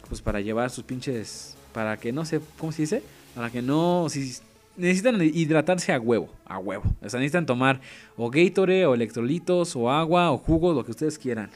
pues 0.08 0.22
para 0.22 0.40
llevar 0.40 0.70
sus 0.70 0.84
pinches 0.84 1.56
para 1.72 1.96
que 1.96 2.12
no 2.12 2.24
sé, 2.24 2.40
¿cómo 2.56 2.70
se 2.70 2.82
dice? 2.82 3.02
Para 3.34 3.50
que 3.50 3.60
no, 3.60 4.06
si 4.08 4.36
necesitan 4.76 5.20
hidratarse 5.20 5.92
a 5.92 5.98
huevo, 5.98 6.28
a 6.44 6.60
huevo. 6.60 6.84
O 7.02 7.08
sea, 7.08 7.18
necesitan 7.18 7.44
tomar 7.44 7.80
o 8.16 8.30
Gatorade 8.30 8.86
o 8.86 8.94
electrolitos 8.94 9.74
o 9.74 9.90
agua 9.90 10.31
o 10.31 10.38
jugo, 10.38 10.72
lo 10.72 10.85
que 10.85 10.92
ustedes 10.92 11.18
quieran. 11.18 11.50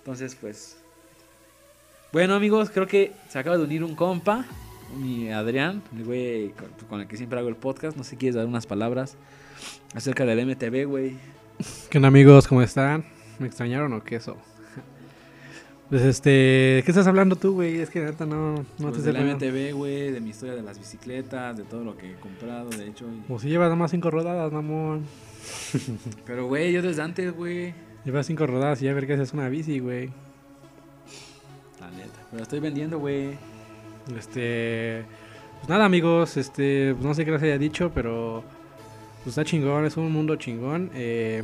Entonces, 0.00 0.36
pues 0.40 0.75
bueno, 2.16 2.34
amigos, 2.34 2.70
creo 2.70 2.86
que 2.86 3.12
se 3.28 3.38
acaba 3.38 3.58
de 3.58 3.64
unir 3.64 3.84
un 3.84 3.94
compa, 3.94 4.46
mi 4.98 5.30
Adrián, 5.30 5.82
el 5.94 6.02
güey 6.02 6.54
con, 6.88 7.02
el 7.02 7.06
que 7.06 7.18
siempre 7.18 7.38
hago 7.38 7.50
el 7.50 7.56
podcast. 7.56 7.94
No 7.94 8.04
sé 8.04 8.12
si 8.12 8.16
quieres 8.16 8.36
dar 8.36 8.46
unas 8.46 8.66
palabras 8.66 9.18
acerca 9.94 10.24
del 10.24 10.46
MTV, 10.46 10.86
güey. 10.86 11.18
¿Qué 11.90 11.98
onda, 11.98 12.08
amigos? 12.08 12.48
¿Cómo 12.48 12.62
están? 12.62 13.04
¿Me 13.38 13.46
extrañaron 13.46 13.92
o 13.92 14.02
qué 14.02 14.16
eso? 14.16 14.34
Pues 15.90 16.00
este, 16.00 16.30
¿de 16.30 16.82
qué 16.86 16.90
estás 16.90 17.06
hablando 17.06 17.36
tú, 17.36 17.52
güey? 17.52 17.80
Es 17.80 17.90
que 17.90 18.00
neta 18.00 18.24
no, 18.24 18.54
no 18.54 18.64
pues 18.78 19.02
te 19.02 19.02
de 19.02 19.12
la 19.12 19.20
MTV, 19.20 19.76
güey, 19.76 20.10
de 20.10 20.22
mi 20.22 20.30
historia 20.30 20.54
de 20.54 20.62
las 20.62 20.78
bicicletas, 20.78 21.58
de 21.58 21.64
todo 21.64 21.84
lo 21.84 21.98
que 21.98 22.12
he 22.12 22.14
comprado, 22.14 22.70
de 22.70 22.88
hecho. 22.88 23.04
Pues 23.28 23.42
si 23.42 23.50
llevas 23.50 23.66
nada 23.66 23.76
más 23.76 23.90
cinco 23.90 24.10
rodadas, 24.10 24.50
mamón. 24.50 25.04
Pero, 26.24 26.46
güey, 26.46 26.72
yo 26.72 26.80
desde 26.80 27.02
antes, 27.02 27.36
güey. 27.36 27.74
Llevas 28.06 28.24
cinco 28.24 28.46
rodadas 28.46 28.80
y 28.80 28.86
ya 28.86 28.94
ver 28.94 29.06
que 29.06 29.12
haces 29.12 29.34
una 29.34 29.50
bici, 29.50 29.80
güey. 29.80 30.10
Neta. 31.96 32.20
Pero 32.30 32.42
estoy 32.42 32.60
vendiendo, 32.60 32.98
güey. 32.98 33.38
Este, 34.16 35.04
pues 35.58 35.68
nada 35.68 35.84
amigos, 35.84 36.36
este, 36.36 36.94
pues 36.94 37.04
no 37.04 37.14
sé 37.14 37.24
qué 37.24 37.32
les 37.32 37.42
haya 37.42 37.58
dicho, 37.58 37.90
pero 37.94 38.44
pues 39.24 39.28
está 39.36 39.44
chingón, 39.44 39.84
es 39.84 39.96
un 39.96 40.12
mundo 40.12 40.36
chingón. 40.36 40.90
Eh, 40.94 41.42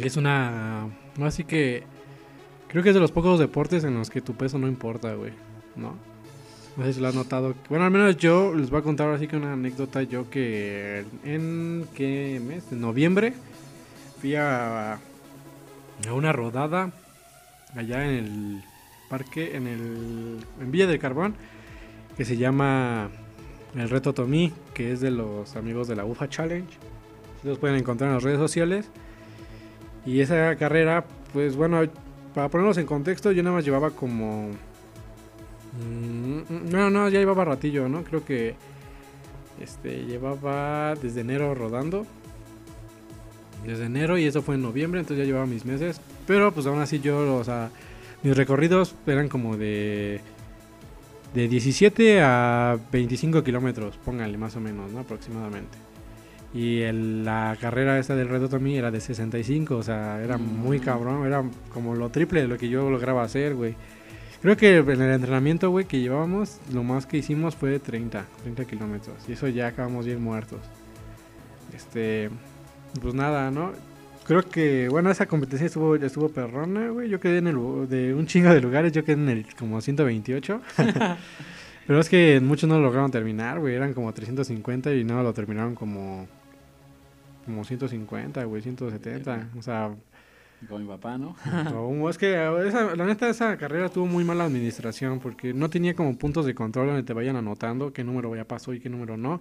es 0.00 0.16
una, 0.16 0.88
así 1.22 1.44
que 1.44 1.84
creo 2.68 2.82
que 2.82 2.90
es 2.90 2.94
de 2.94 3.00
los 3.00 3.12
pocos 3.12 3.38
deportes 3.38 3.84
en 3.84 3.94
los 3.94 4.10
que 4.10 4.20
tu 4.20 4.34
peso 4.34 4.58
no 4.58 4.68
importa, 4.68 5.14
güey, 5.14 5.32
¿no? 5.76 5.96
No 6.76 6.84
sé 6.84 6.92
si 6.92 7.00
lo 7.00 7.08
has 7.08 7.14
notado. 7.14 7.54
Bueno, 7.68 7.84
al 7.84 7.90
menos 7.92 8.16
yo 8.16 8.52
les 8.52 8.68
voy 8.68 8.80
a 8.80 8.82
contar 8.82 9.08
así 9.10 9.28
que 9.28 9.36
una 9.36 9.52
anécdota. 9.52 10.02
Yo 10.02 10.28
que 10.28 11.04
en 11.24 11.86
qué 11.94 12.42
mes, 12.44 12.64
en 12.72 12.80
noviembre, 12.80 13.32
fui 14.20 14.34
a, 14.34 14.94
a 14.94 14.98
una 16.12 16.32
rodada 16.32 16.92
allá 17.76 18.04
en 18.04 18.10
el 18.10 18.64
parque, 19.14 19.56
en 19.56 19.66
el 19.66 20.38
en 20.60 20.70
Villa 20.70 20.86
del 20.86 20.98
Carbón, 20.98 21.34
que 22.16 22.24
se 22.24 22.36
llama 22.36 23.10
el 23.74 23.88
Reto 23.88 24.12
Tomí, 24.12 24.52
que 24.74 24.92
es 24.92 25.00
de 25.00 25.10
los 25.10 25.56
amigos 25.56 25.88
de 25.88 25.96
la 25.96 26.04
UFA 26.04 26.28
Challenge. 26.28 26.72
Los 27.42 27.58
pueden 27.58 27.76
encontrar 27.76 28.08
en 28.08 28.14
las 28.14 28.22
redes 28.22 28.38
sociales. 28.38 28.88
Y 30.06 30.20
esa 30.20 30.56
carrera, 30.56 31.04
pues 31.32 31.56
bueno, 31.56 31.82
para 32.34 32.48
ponerlos 32.48 32.78
en 32.78 32.86
contexto, 32.86 33.32
yo 33.32 33.42
nada 33.42 33.56
más 33.56 33.64
llevaba 33.64 33.90
como 33.90 34.50
Mm, 35.74 36.70
no, 36.70 36.90
no, 36.90 37.08
ya 37.08 37.18
llevaba 37.18 37.44
ratillo, 37.44 37.88
¿no? 37.88 38.04
Creo 38.04 38.24
que 38.24 38.54
este 39.60 40.04
llevaba 40.04 40.94
desde 40.94 41.22
enero 41.22 41.54
rodando. 41.54 42.06
Desde 43.64 43.86
enero 43.86 44.18
y 44.18 44.26
eso 44.26 44.42
fue 44.42 44.56
en 44.56 44.62
noviembre, 44.62 45.00
entonces 45.00 45.24
ya 45.24 45.26
llevaba 45.26 45.46
mis 45.46 45.64
meses. 45.64 46.00
Pero 46.26 46.52
pues 46.52 46.66
aún 46.66 46.80
así 46.80 47.00
yo, 47.00 47.36
o 47.36 47.44
mis 48.24 48.36
recorridos 48.36 48.96
eran 49.06 49.28
como 49.28 49.56
de 49.56 50.20
de 51.34 51.48
17 51.48 52.22
a 52.22 52.78
25 52.92 53.42
kilómetros, 53.42 53.96
póngale 54.04 54.38
más 54.38 54.54
o 54.56 54.60
menos, 54.60 54.92
¿no? 54.92 55.00
Aproximadamente. 55.00 55.76
Y 56.54 56.80
la 56.92 57.56
carrera 57.60 57.98
esta 57.98 58.14
del 58.14 58.28
reto 58.28 58.48
también 58.48 58.78
era 58.78 58.92
de 58.92 59.00
65, 59.00 59.76
o 59.76 59.82
sea, 59.82 60.22
era 60.22 60.38
muy 60.38 60.78
mm. 60.78 60.82
cabrón, 60.82 61.26
era 61.26 61.42
como 61.72 61.96
lo 61.96 62.10
triple 62.10 62.42
de 62.42 62.48
lo 62.48 62.56
que 62.56 62.68
yo 62.68 62.88
lograba 62.88 63.24
hacer, 63.24 63.56
güey. 63.56 63.74
Creo 64.40 64.56
que 64.56 64.76
en 64.76 65.02
el 65.02 65.10
entrenamiento, 65.10 65.70
güey, 65.70 65.86
que 65.86 66.00
llevábamos, 66.00 66.60
lo 66.72 66.84
más 66.84 67.06
que 67.06 67.16
hicimos 67.16 67.56
fue 67.56 67.80
30, 67.80 68.24
30 68.42 68.64
kilómetros. 68.66 69.16
Y 69.26 69.32
eso 69.32 69.48
ya 69.48 69.68
acabamos 69.68 70.06
bien 70.06 70.22
muertos. 70.22 70.60
Este, 71.74 72.30
pues 73.02 73.14
nada, 73.14 73.50
¿no? 73.50 73.72
Creo 74.24 74.42
que, 74.42 74.88
bueno, 74.88 75.10
esa 75.10 75.26
competencia 75.26 75.66
estuvo, 75.66 75.96
estuvo 75.96 76.28
perrona, 76.30 76.88
güey. 76.88 77.08
Yo 77.08 77.20
quedé 77.20 77.38
en 77.38 77.48
el, 77.48 77.88
de 77.88 78.14
un 78.14 78.26
chingo 78.26 78.52
de 78.52 78.60
lugares, 78.60 78.92
yo 78.92 79.04
quedé 79.04 79.20
en 79.20 79.28
el 79.28 79.54
como 79.54 79.80
128. 79.80 80.60
Pero 81.86 82.00
es 82.00 82.08
que 82.08 82.40
muchos 82.40 82.68
no 82.68 82.76
lo 82.76 82.84
lograron 82.84 83.10
terminar, 83.10 83.60
güey. 83.60 83.74
Eran 83.74 83.92
como 83.92 84.12
350 84.12 84.94
y 84.94 85.04
no 85.04 85.22
lo 85.22 85.34
terminaron 85.34 85.74
como, 85.74 86.26
como 87.44 87.64
150, 87.64 88.44
güey, 88.44 88.62
170. 88.62 89.48
O 89.58 89.62
sea, 89.62 89.94
con 90.68 90.82
mi 90.82 90.88
papá, 90.88 91.18
¿no? 91.18 91.36
es 92.08 92.18
que 92.18 92.36
la 92.96 93.04
neta 93.04 93.28
esa 93.28 93.56
carrera 93.58 93.88
tuvo 93.88 94.06
muy 94.06 94.24
mala 94.24 94.44
administración 94.44 95.20
porque 95.20 95.52
no 95.52 95.68
tenía 95.68 95.94
como 95.94 96.16
puntos 96.16 96.46
de 96.46 96.54
control 96.54 96.86
donde 96.88 97.02
te 97.02 97.12
vayan 97.12 97.36
anotando 97.36 97.92
qué 97.92 98.04
número 98.04 98.34
ya 98.34 98.46
pasó 98.46 98.72
y 98.72 98.80
qué 98.80 98.88
número 98.88 99.16
no. 99.16 99.40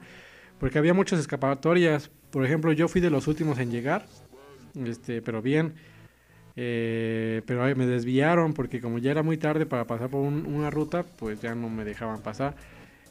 Porque 0.59 0.77
había 0.77 0.93
muchas 0.93 1.19
escapatorias. 1.19 2.11
Por 2.29 2.45
ejemplo, 2.45 2.71
yo 2.71 2.87
fui 2.87 3.01
de 3.01 3.09
los 3.09 3.27
últimos 3.27 3.59
en 3.59 3.71
llegar, 3.71 4.05
este, 4.75 5.21
pero 5.21 5.41
bien. 5.41 5.73
Eh, 6.55 7.41
pero 7.47 7.63
me 7.75 7.87
desviaron 7.87 8.53
porque 8.53 8.79
como 8.79 8.99
ya 8.99 9.09
era 9.11 9.23
muy 9.23 9.37
tarde 9.37 9.65
para 9.65 9.85
pasar 9.85 10.09
por 10.09 10.21
una 10.21 10.69
ruta, 10.69 11.03
pues 11.03 11.41
ya 11.41 11.55
no 11.55 11.69
me 11.69 11.83
dejaban 11.83 12.21
pasar. 12.21 12.55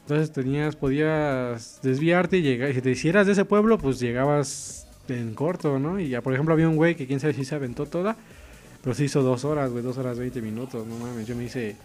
Entonces 0.01 0.31
tenías, 0.31 0.75
podías 0.75 1.79
desviarte 1.81 2.37
y 2.37 2.41
llegar. 2.41 2.73
Si 2.73 2.81
te 2.81 2.91
hicieras 2.91 3.25
de 3.25 3.33
ese 3.33 3.45
pueblo, 3.45 3.77
pues 3.77 3.99
llegabas 3.99 4.87
en 5.07 5.33
corto, 5.33 5.79
¿no? 5.79 5.99
Y 5.99 6.09
ya, 6.09 6.21
por 6.21 6.33
ejemplo, 6.33 6.53
había 6.53 6.67
un 6.67 6.75
güey 6.75 6.95
que 6.95 7.07
quién 7.07 7.19
sabe 7.19 7.33
si 7.33 7.45
se 7.45 7.55
aventó 7.55 7.85
toda, 7.85 8.15
pero 8.81 8.93
se 8.93 9.05
hizo 9.05 9.21
dos 9.21 9.45
horas, 9.45 9.71
güey, 9.71 9.83
dos 9.83 9.97
horas 9.97 10.19
veinte 10.19 10.41
minutos, 10.41 10.85
no 10.85 10.97
mames. 10.97 11.27
Yo 11.27 11.35
me 11.35 11.45
hice 11.45 11.75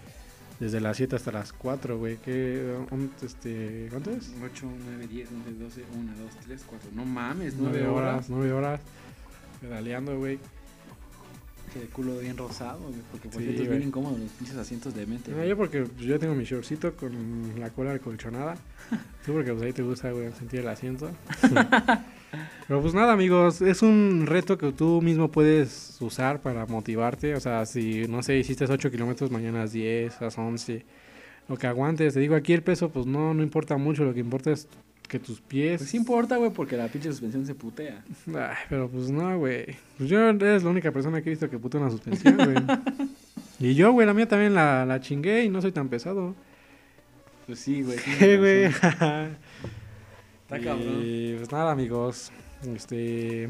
desde 0.60 0.80
las 0.80 0.96
7 0.96 1.16
hasta 1.16 1.30
las 1.30 1.52
4, 1.52 1.98
güey. 1.98 2.16
¿Qué, 2.16 2.76
este, 3.22 3.86
¿Cuánto 3.90 4.10
es? 4.10 4.32
8, 4.42 4.66
9, 4.96 5.06
10, 5.06 5.28
11, 5.32 5.52
12, 5.64 5.84
1, 5.96 6.12
2, 6.18 6.30
3, 6.46 6.64
4. 6.66 6.90
No 6.94 7.04
mames, 7.04 7.54
9, 7.56 7.86
horas. 7.86 8.26
9 8.28 8.52
horas. 8.52 8.80
Pedaleando, 9.60 10.18
güey. 10.18 10.38
Que 11.72 11.80
culo 11.88 12.18
bien 12.18 12.36
rosado, 12.36 12.80
güey. 12.80 13.00
Porque 13.10 13.28
por 13.28 13.42
cierto 13.42 13.62
es 13.62 13.68
bien 13.68 13.82
incómodo 13.82 14.16
los 14.16 14.30
pinches 14.30 14.56
asientos 14.56 14.94
de 14.94 15.06
mente. 15.06 15.30
No, 15.30 15.44
yo 15.44 15.56
porque 15.56 15.82
pues, 15.82 16.06
yo 16.06 16.18
tengo 16.18 16.34
mi 16.34 16.44
shortcito 16.44 16.94
con 16.94 17.58
la 17.58 17.70
cola 17.70 17.92
acolchonada. 17.92 18.56
Tú 19.26 19.32
porque 19.32 19.52
pues 19.52 19.62
ahí 19.62 19.72
te 19.72 19.82
gusta, 19.82 20.10
güey, 20.10 20.32
sentir 20.32 20.60
el 20.60 20.68
asiento. 20.68 21.10
Pero 22.68 22.82
pues 22.82 22.92
nada, 22.92 23.12
amigos, 23.12 23.62
es 23.62 23.82
un 23.82 24.24
reto 24.26 24.58
que 24.58 24.72
tú 24.72 25.00
mismo 25.00 25.30
puedes 25.30 25.96
usar 26.00 26.42
para 26.42 26.66
motivarte. 26.66 27.34
O 27.34 27.40
sea, 27.40 27.64
si, 27.64 28.06
no 28.06 28.22
sé, 28.22 28.36
hiciste 28.38 28.64
8 28.64 28.90
kilómetros, 28.90 29.30
mañana 29.30 29.66
10, 29.66 30.20
a 30.20 30.26
11. 30.26 30.84
Lo 31.48 31.56
que 31.56 31.66
aguantes. 31.66 32.12
Te 32.12 32.20
digo, 32.20 32.34
aquí 32.34 32.52
el 32.52 32.62
peso, 32.62 32.90
pues 32.90 33.06
no, 33.06 33.32
no 33.32 33.42
importa 33.42 33.78
mucho. 33.78 34.04
Lo 34.04 34.12
que 34.12 34.20
importa 34.20 34.50
es 34.50 34.68
que 35.08 35.18
tus 35.18 35.40
pies. 35.40 35.78
Pues 35.78 35.90
sí 35.90 35.96
importa, 35.96 36.36
güey, 36.36 36.52
porque 36.52 36.76
la 36.76 36.86
pinche 36.88 37.10
suspensión 37.10 37.46
se 37.46 37.54
putea. 37.54 38.04
Ay, 38.28 38.56
pero 38.68 38.88
pues 38.88 39.10
no, 39.10 39.38
güey. 39.38 39.66
Pues 39.96 40.08
yo 40.08 40.20
eres 40.20 40.62
la 40.62 40.70
única 40.70 40.92
persona 40.92 41.22
que 41.22 41.30
he 41.30 41.32
visto 41.32 41.50
que 41.50 41.58
putea 41.58 41.80
una 41.80 41.90
suspensión, 41.90 42.36
güey. 42.36 42.56
y 43.58 43.74
yo, 43.74 43.90
güey, 43.92 44.06
la 44.06 44.14
mía 44.14 44.28
también 44.28 44.54
la, 44.54 44.84
la 44.84 45.00
chingué 45.00 45.44
y 45.44 45.48
no 45.48 45.62
soy 45.62 45.72
tan 45.72 45.88
pesado. 45.88 46.34
Pues 47.46 47.58
sí, 47.60 47.82
güey. 47.82 47.98
¿Qué, 48.18 48.36
güey? 48.36 48.64
Está 50.42 50.60
cabrón. 50.62 51.00
Y 51.02 51.34
pues 51.34 51.50
nada, 51.50 51.72
amigos. 51.72 52.30
Este. 52.62 53.48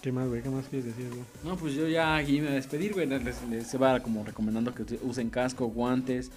¿Qué 0.00 0.12
más, 0.12 0.28
güey? 0.28 0.40
¿Qué 0.40 0.48
más 0.48 0.66
quieres 0.66 0.86
decir, 0.86 1.10
güey? 1.10 1.24
No, 1.44 1.56
pues 1.56 1.74
yo 1.74 1.86
ya 1.88 2.16
aquí 2.16 2.36
me 2.36 2.46
voy 2.46 2.52
a 2.52 2.54
despedir, 2.54 2.92
güey. 2.92 3.06
Les, 3.06 3.66
se 3.66 3.76
va 3.76 4.00
como 4.00 4.24
recomendando 4.24 4.72
que 4.72 4.84
usen 5.02 5.28
casco, 5.28 5.66
guantes, 5.66 6.30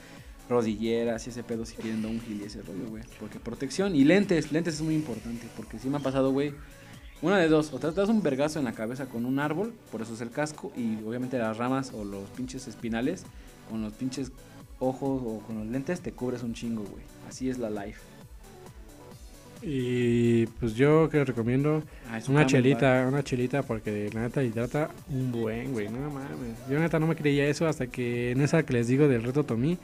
rodilleras 0.50 1.26
y 1.26 1.30
ese 1.30 1.44
pedo 1.44 1.66
si 1.66 1.76
quieren 1.76 2.02
downhill 2.02 2.42
y 2.42 2.46
ese 2.46 2.62
rollo, 2.62 2.90
güey. 2.90 3.04
Porque 3.20 3.40
protección 3.40 3.96
y 3.96 4.04
lentes, 4.04 4.52
lentes 4.52 4.76
es 4.76 4.82
muy 4.82 4.96
importante. 4.96 5.48
Porque 5.56 5.80
si 5.80 5.90
me 5.90 5.98
ha 5.98 6.02
pasado, 6.02 6.32
güey. 6.32 6.54
Una 7.22 7.38
de 7.38 7.48
dos, 7.48 7.72
o 7.72 7.80
te 7.80 7.90
das 7.90 8.10
un 8.10 8.22
vergazo 8.22 8.60
en 8.60 8.66
la 8.66 8.74
cabeza 8.74 9.06
con 9.06 9.26
un 9.26 9.40
árbol, 9.40 9.74
por 9.94 10.02
eso 10.02 10.14
es 10.14 10.20
el 10.20 10.30
casco, 10.30 10.74
y 10.76 10.98
obviamente 11.06 11.38
las 11.38 11.56
ramas 11.56 11.94
o 11.94 12.04
los 12.04 12.30
pinches 12.32 12.68
espinales, 12.68 13.24
con 13.70 13.82
los 13.82 13.94
pinches 13.94 14.34
ojos 14.80 15.22
o 15.26 15.40
con 15.48 15.58
los 15.60 15.68
lentes 15.68 16.02
te 16.02 16.12
cubres 16.12 16.44
un 16.44 16.54
chingo, 16.54 16.84
güey. 16.84 17.04
Así 17.30 17.50
es 17.50 17.60
la 17.60 17.70
life. 17.70 18.02
Y 19.62 20.46
pues 20.60 20.76
yo 20.76 21.10
que 21.10 21.24
recomiendo 21.24 21.84
ah, 22.12 22.20
una 22.28 22.46
chelita, 22.46 23.06
una 23.08 23.24
chelita 23.24 23.64
porque 23.64 24.10
la 24.14 24.24
neta 24.24 24.44
hidrata 24.44 24.90
un 25.10 25.32
buen, 25.32 25.72
güey, 25.72 25.88
no 25.88 26.00
mames. 26.10 26.58
Yo 26.70 26.78
neta 26.80 27.00
no 27.00 27.08
me 27.08 27.16
creía 27.16 27.48
eso 27.48 27.66
hasta 27.66 27.88
que 27.88 28.32
en 28.32 28.42
esa 28.42 28.64
que 28.64 28.74
les 28.74 28.90
digo 28.90 29.08
del 29.08 29.24
reto 29.24 29.46
Tomí 29.46 29.78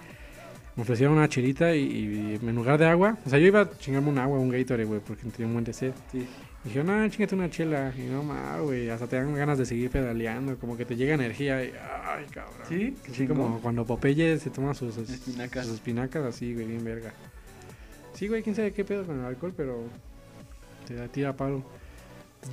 me 0.80 0.84
ofrecieron 0.84 1.17
una 1.17 1.27
chelita 1.27 1.75
y, 1.75 2.39
en 2.41 2.55
lugar 2.55 2.80
de 2.80 2.86
agua, 2.86 3.17
o 3.25 3.30
sea, 3.30 3.38
yo 3.38 3.47
iba 3.47 3.59
a 3.59 3.69
chingarme 3.77 4.07
un 4.07 4.17
agua, 4.17 4.39
un 4.39 4.47
Gatorade, 4.47 4.86
güey, 4.86 5.01
porque 5.01 5.23
tenía 5.23 5.47
un 5.47 5.51
buen 5.51 5.65
de 5.65 5.73
sed. 5.73 5.91
Sí. 6.09 6.25
Y 6.63 6.69
dije, 6.69 6.86
no, 6.86 7.09
chingate 7.09 7.36
una 7.36 7.49
chela. 7.49 7.93
Y 7.97 8.03
no 8.03 8.23
mames, 8.23 8.61
güey, 8.61 8.89
hasta 8.89 9.05
te 9.05 9.17
dan 9.17 9.36
ganas 9.36 9.57
de 9.57 9.65
seguir 9.65 9.89
pedaleando, 9.89 10.57
como 10.57 10.77
que 10.77 10.86
te 10.86 10.95
llega 10.95 11.15
energía 11.15 11.61
y, 11.65 11.73
ay, 12.05 12.25
cabrón. 12.34 12.65
Sí, 12.69 12.95
sí 13.11 13.27
como 13.27 13.59
cuando 13.59 13.86
Popeye 13.86 14.39
se 14.39 14.51
toma 14.51 14.73
sus, 14.73 14.95
espinacas. 14.97 15.65
sus 15.65 15.75
espinacas 15.75 16.23
así, 16.23 16.53
güey, 16.53 16.65
bien 16.65 16.86
verga. 16.86 17.11
Sí, 18.13 18.30
güey, 18.30 18.41
quién 18.41 18.55
sabe 18.55 18.71
qué 18.71 18.86
pedo 18.86 19.05
con 19.05 19.19
el 19.19 19.25
alcohol, 19.25 19.53
pero 19.57 19.84
te 20.88 20.93
da 20.93 21.09
tira 21.09 21.36
palo. 21.36 21.61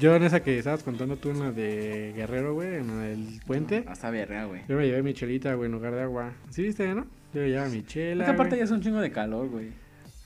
Yo 0.00 0.16
en 0.16 0.24
esa 0.24 0.42
que 0.42 0.58
estabas 0.58 0.82
contando 0.82 1.16
tú, 1.16 1.30
en 1.30 1.38
la 1.38 1.52
de 1.52 2.12
Guerrero, 2.16 2.54
güey, 2.54 2.74
en 2.74 2.88
la 2.88 3.02
del 3.04 3.40
puente. 3.46 3.84
hasta 3.86 4.10
verga, 4.10 4.46
güey. 4.46 4.62
Yo 4.68 4.76
me 4.76 4.84
llevé 4.84 5.04
mi 5.04 5.14
chelita, 5.14 5.54
güey, 5.54 5.66
en 5.66 5.72
lugar 5.72 5.94
de 5.94 6.02
agua. 6.02 6.32
¿Sí 6.50 6.62
viste, 6.62 6.92
no? 6.92 7.06
Yo 7.34 7.44
llevaba 7.44 7.68
mi 7.68 7.84
chela. 7.84 8.24
Esta 8.24 8.36
parte 8.36 8.56
ya 8.56 8.64
es 8.64 8.70
un 8.70 8.80
chingo 8.80 9.00
de 9.00 9.10
calor, 9.10 9.48
güey. 9.48 9.70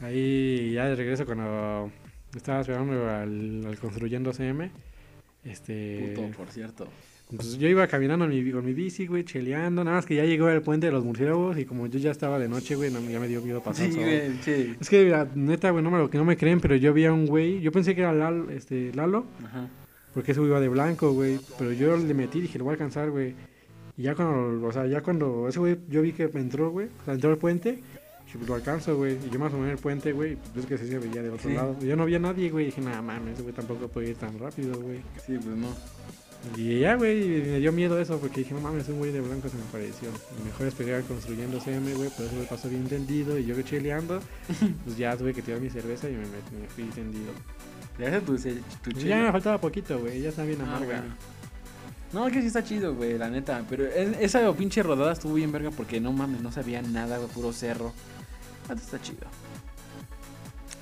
Ahí 0.01 0.73
ya 0.73 0.87
de 0.87 0.95
regreso 0.95 1.27
cuando 1.27 1.91
estaba 2.35 2.61
esperando 2.61 3.09
al, 3.09 3.67
al 3.67 3.79
construyendo 3.79 4.33
CM. 4.33 4.71
Este. 5.45 6.13
Puto, 6.15 6.37
por 6.37 6.49
cierto. 6.51 6.89
Entonces 7.31 7.59
yo 7.59 7.69
iba 7.69 7.87
caminando 7.87 8.27
mi, 8.27 8.51
con 8.51 8.65
mi 8.65 8.75
bici, 8.75 9.07
güey, 9.07 9.25
cheleando. 9.25 9.85
Nada 9.85 9.99
más 9.99 10.07
que 10.07 10.17
ya 10.17 10.25
llegó 10.25 10.49
el 10.49 10.63
puente 10.63 10.87
de 10.87 10.93
los 10.93 11.05
murciélagos 11.05 11.57
y 11.59 11.65
como 11.65 11.87
yo 11.87 11.99
ya 12.01 12.11
estaba 12.11 12.39
de 12.41 12.49
noche, 12.49 12.75
güey, 12.75 12.91
ya 12.91 13.21
me 13.21 13.29
dio 13.29 13.41
miedo 13.41 13.63
pasar. 13.63 13.89
Sí, 13.89 13.97
güey, 13.97 14.33
sí. 14.43 14.75
Es 14.81 14.91
que, 14.91 15.27
neta, 15.37 15.71
güey, 15.71 15.85
no 15.85 15.91
me, 15.93 15.99
lo, 15.99 16.11
que 16.11 16.19
no 16.19 16.25
me 16.25 16.37
creen, 16.37 16.61
pero 16.61 16.75
yo 16.75 16.93
vi 16.93 17.05
a 17.05 17.13
un 17.13 17.27
güey. 17.27 17.61
Yo 17.61 17.71
pensé 17.71 17.95
que 17.95 18.01
era 18.01 18.13
Lalo, 18.13 18.51
este, 18.51 18.93
Lalo. 18.95 19.27
Ajá. 19.45 19.69
Porque 20.13 20.33
ese 20.33 20.41
güey 20.41 20.51
iba 20.51 20.61
de 20.61 20.69
blanco, 20.69 21.13
güey. 21.13 21.39
Pero 21.57 21.73
yo 21.73 21.97
le 21.97 22.15
metí 22.15 22.39
y 22.39 22.43
dije, 22.43 22.59
lo 22.59 22.65
voy 22.65 22.73
a 22.73 22.75
alcanzar, 22.75 23.11
güey. 23.11 23.35
Y 24.01 24.05
ya 24.05 24.15
cuando, 24.15 24.67
o 24.67 24.73
sea, 24.73 24.87
ya 24.87 25.03
cuando 25.03 25.47
ese 25.47 25.59
güey, 25.59 25.77
yo 25.91 26.01
vi 26.01 26.13
que 26.13 26.23
entró, 26.23 26.71
güey, 26.71 26.87
o 26.87 27.05
sea, 27.05 27.13
entró 27.13 27.29
al 27.29 27.37
puente. 27.37 27.83
Pues 28.33 28.49
lo 28.49 28.55
alcanzo, 28.55 28.97
güey. 28.97 29.19
Y 29.27 29.29
yo 29.29 29.39
más 29.39 29.53
o 29.53 29.59
menos 29.59 29.73
el 29.73 29.77
puente, 29.77 30.13
güey, 30.13 30.39
pues 30.55 30.65
que 30.65 30.79
se 30.79 30.99
veía 30.99 31.21
de 31.21 31.29
otro 31.29 31.51
lado. 31.51 31.77
Yo 31.81 31.97
no 31.97 32.05
había 32.05 32.19
nadie, 32.19 32.49
güey. 32.49 32.65
Dije, 32.65 32.81
nada 32.81 33.03
mames, 33.03 33.35
ese 33.35 33.43
güey 33.43 33.55
tampoco 33.55 33.89
puede 33.89 34.09
ir 34.09 34.17
tan 34.17 34.39
rápido, 34.39 34.81
güey. 34.81 35.01
Sí, 35.27 35.37
pues 35.37 35.55
no. 35.55 35.69
Y 36.57 36.79
ya, 36.81 36.95
güey, 36.95 37.43
me 37.43 37.59
dio 37.59 37.73
miedo 37.73 38.01
eso 38.01 38.19
porque 38.19 38.41
dije, 38.41 38.55
no 38.55 38.63
mames, 38.63 38.89
un 38.89 39.01
güey 39.01 39.13
de 39.13 39.21
blanco 39.21 39.51
se 39.51 39.59
me 39.59 39.65
apareció. 39.65 40.09
Mejor 40.47 40.69
esperar 40.69 41.03
construyendo 41.03 41.61
CM, 41.61 41.93
güey, 41.93 42.09
por 42.09 42.25
eso 42.25 42.37
me 42.37 42.45
pasó 42.45 42.71
bien 42.71 42.87
tendido 42.87 43.39
y 43.39 43.45
yo 43.45 43.55
que 43.55 43.65
chileando, 43.65 44.23
pues 44.87 44.97
ya 44.97 45.15
tuve 45.15 45.35
que 45.35 45.43
tirar 45.43 45.61
mi 45.61 45.69
cerveza 45.69 46.09
y 46.09 46.13
me, 46.13 46.21
me, 46.21 46.69
fui 46.69 46.85
tendido. 46.85 47.33
Ya 47.99 48.19
tu, 48.21 48.35
tu 48.39 48.93
Pues 48.93 49.05
ya 49.05 49.25
me 49.25 49.31
faltaba 49.33 49.59
poquito, 49.59 49.99
güey, 49.99 50.23
ya 50.23 50.31
está 50.31 50.45
bien 50.45 50.63
Ah, 50.63 50.77
amarga. 50.77 51.01
bueno. 51.01 51.40
No, 52.13 52.27
que 52.29 52.41
sí 52.41 52.49
está 52.49 52.65
chido, 52.65 52.95
güey, 52.95 53.17
la 53.19 53.31
neta. 53.31 53.65
Pero 53.69 53.87
es- 53.87 54.17
esa 54.21 54.53
pinche 54.55 54.83
rodada 54.83 55.13
estuvo 55.13 55.35
bien 55.35 55.53
verga 55.53 55.71
porque 55.71 56.01
no 56.01 56.13
mames, 56.13 56.41
no 56.41 56.51
sabía 56.51 56.83
nada, 56.83 57.19
güey, 57.19 57.29
puro 57.31 57.53
cerro. 57.53 57.93
Ah, 58.69 58.75
está 58.75 59.01
chido. 59.01 59.27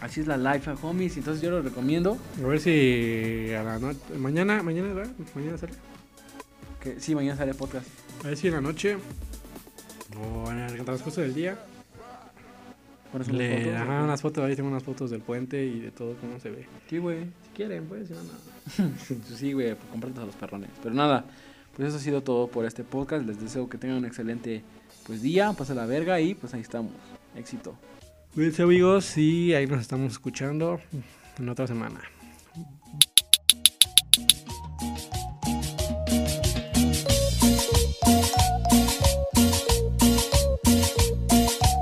Así 0.01 0.21
es 0.21 0.27
la 0.27 0.37
life, 0.37 0.71
homies. 0.83 1.17
Entonces 1.17 1.43
yo 1.43 1.51
lo 1.51 1.61
recomiendo. 1.61 2.17
A 2.43 2.47
ver 2.47 2.61
si 2.61 3.53
a 3.53 3.63
la 3.63 3.79
noche, 3.79 3.99
mañana, 4.17 4.63
mañana, 4.63 4.95
¿verdad? 4.95 5.13
Mañana 5.35 5.59
sale. 5.59 5.73
Sí, 6.99 7.15
mañana 7.15 7.37
sale 7.37 7.53
podcast. 7.55 7.87
A 8.25 8.29
ver 8.29 8.37
si 8.37 8.47
en 8.49 8.55
la 8.55 8.61
noche 8.61 8.97
o 10.19 10.51
en 10.51 10.59
el 10.59 10.85
transcurso 10.85 11.21
del 11.21 11.35
día 11.35 11.59
Pones 13.13 13.29
unas 13.29 13.39
le 13.39 13.65
fotos, 13.65 13.89
unas 14.05 14.23
fotos, 14.23 14.45
ahí 14.45 14.57
tengo 14.57 14.69
unas 14.69 14.83
fotos 14.83 15.11
del 15.11 15.21
puente 15.21 15.65
y 15.65 15.81
de 15.81 15.91
todo 15.91 16.15
cómo 16.21 16.39
se 16.41 16.51
ve. 16.51 16.67
Sí, 16.89 16.99
güey. 16.99 17.25
Quieren, 17.59 17.87
pues, 17.87 18.07
si 18.07 18.15
no, 18.15 18.21
no. 18.23 18.29
Pues 19.09 19.37
sí, 19.37 19.53
güey, 19.53 19.75
pues 19.75 19.91
compártelos 19.91 20.23
a 20.23 20.27
los 20.27 20.37
perrones. 20.37 20.71
Pero 20.81 20.95
nada, 20.95 21.25
pues 21.75 21.89
eso 21.89 21.97
ha 21.97 22.01
sido 22.01 22.23
todo 22.23 22.47
por 22.47 22.65
este 22.65 22.85
podcast. 22.85 23.27
Les 23.27 23.41
deseo 23.41 23.69
que 23.69 23.79
tengan 23.79 23.97
un 23.97 24.05
excelente 24.05 24.63
pues 25.05 25.23
día, 25.23 25.53
pase 25.55 25.75
la 25.75 25.85
verga 25.85 26.21
y 26.21 26.37
pues 26.37 26.55
ahí 26.55 26.61
estamos. 26.61 26.93
Éxito. 27.35 27.75
Cuídense 28.33 28.63
amigos 28.63 29.19
y 29.19 29.55
ahí 29.55 29.67
nos 29.67 29.81
estamos 29.81 30.13
escuchando 30.13 30.79
en 31.37 31.49
otra 31.49 31.67
semana. 31.67 32.01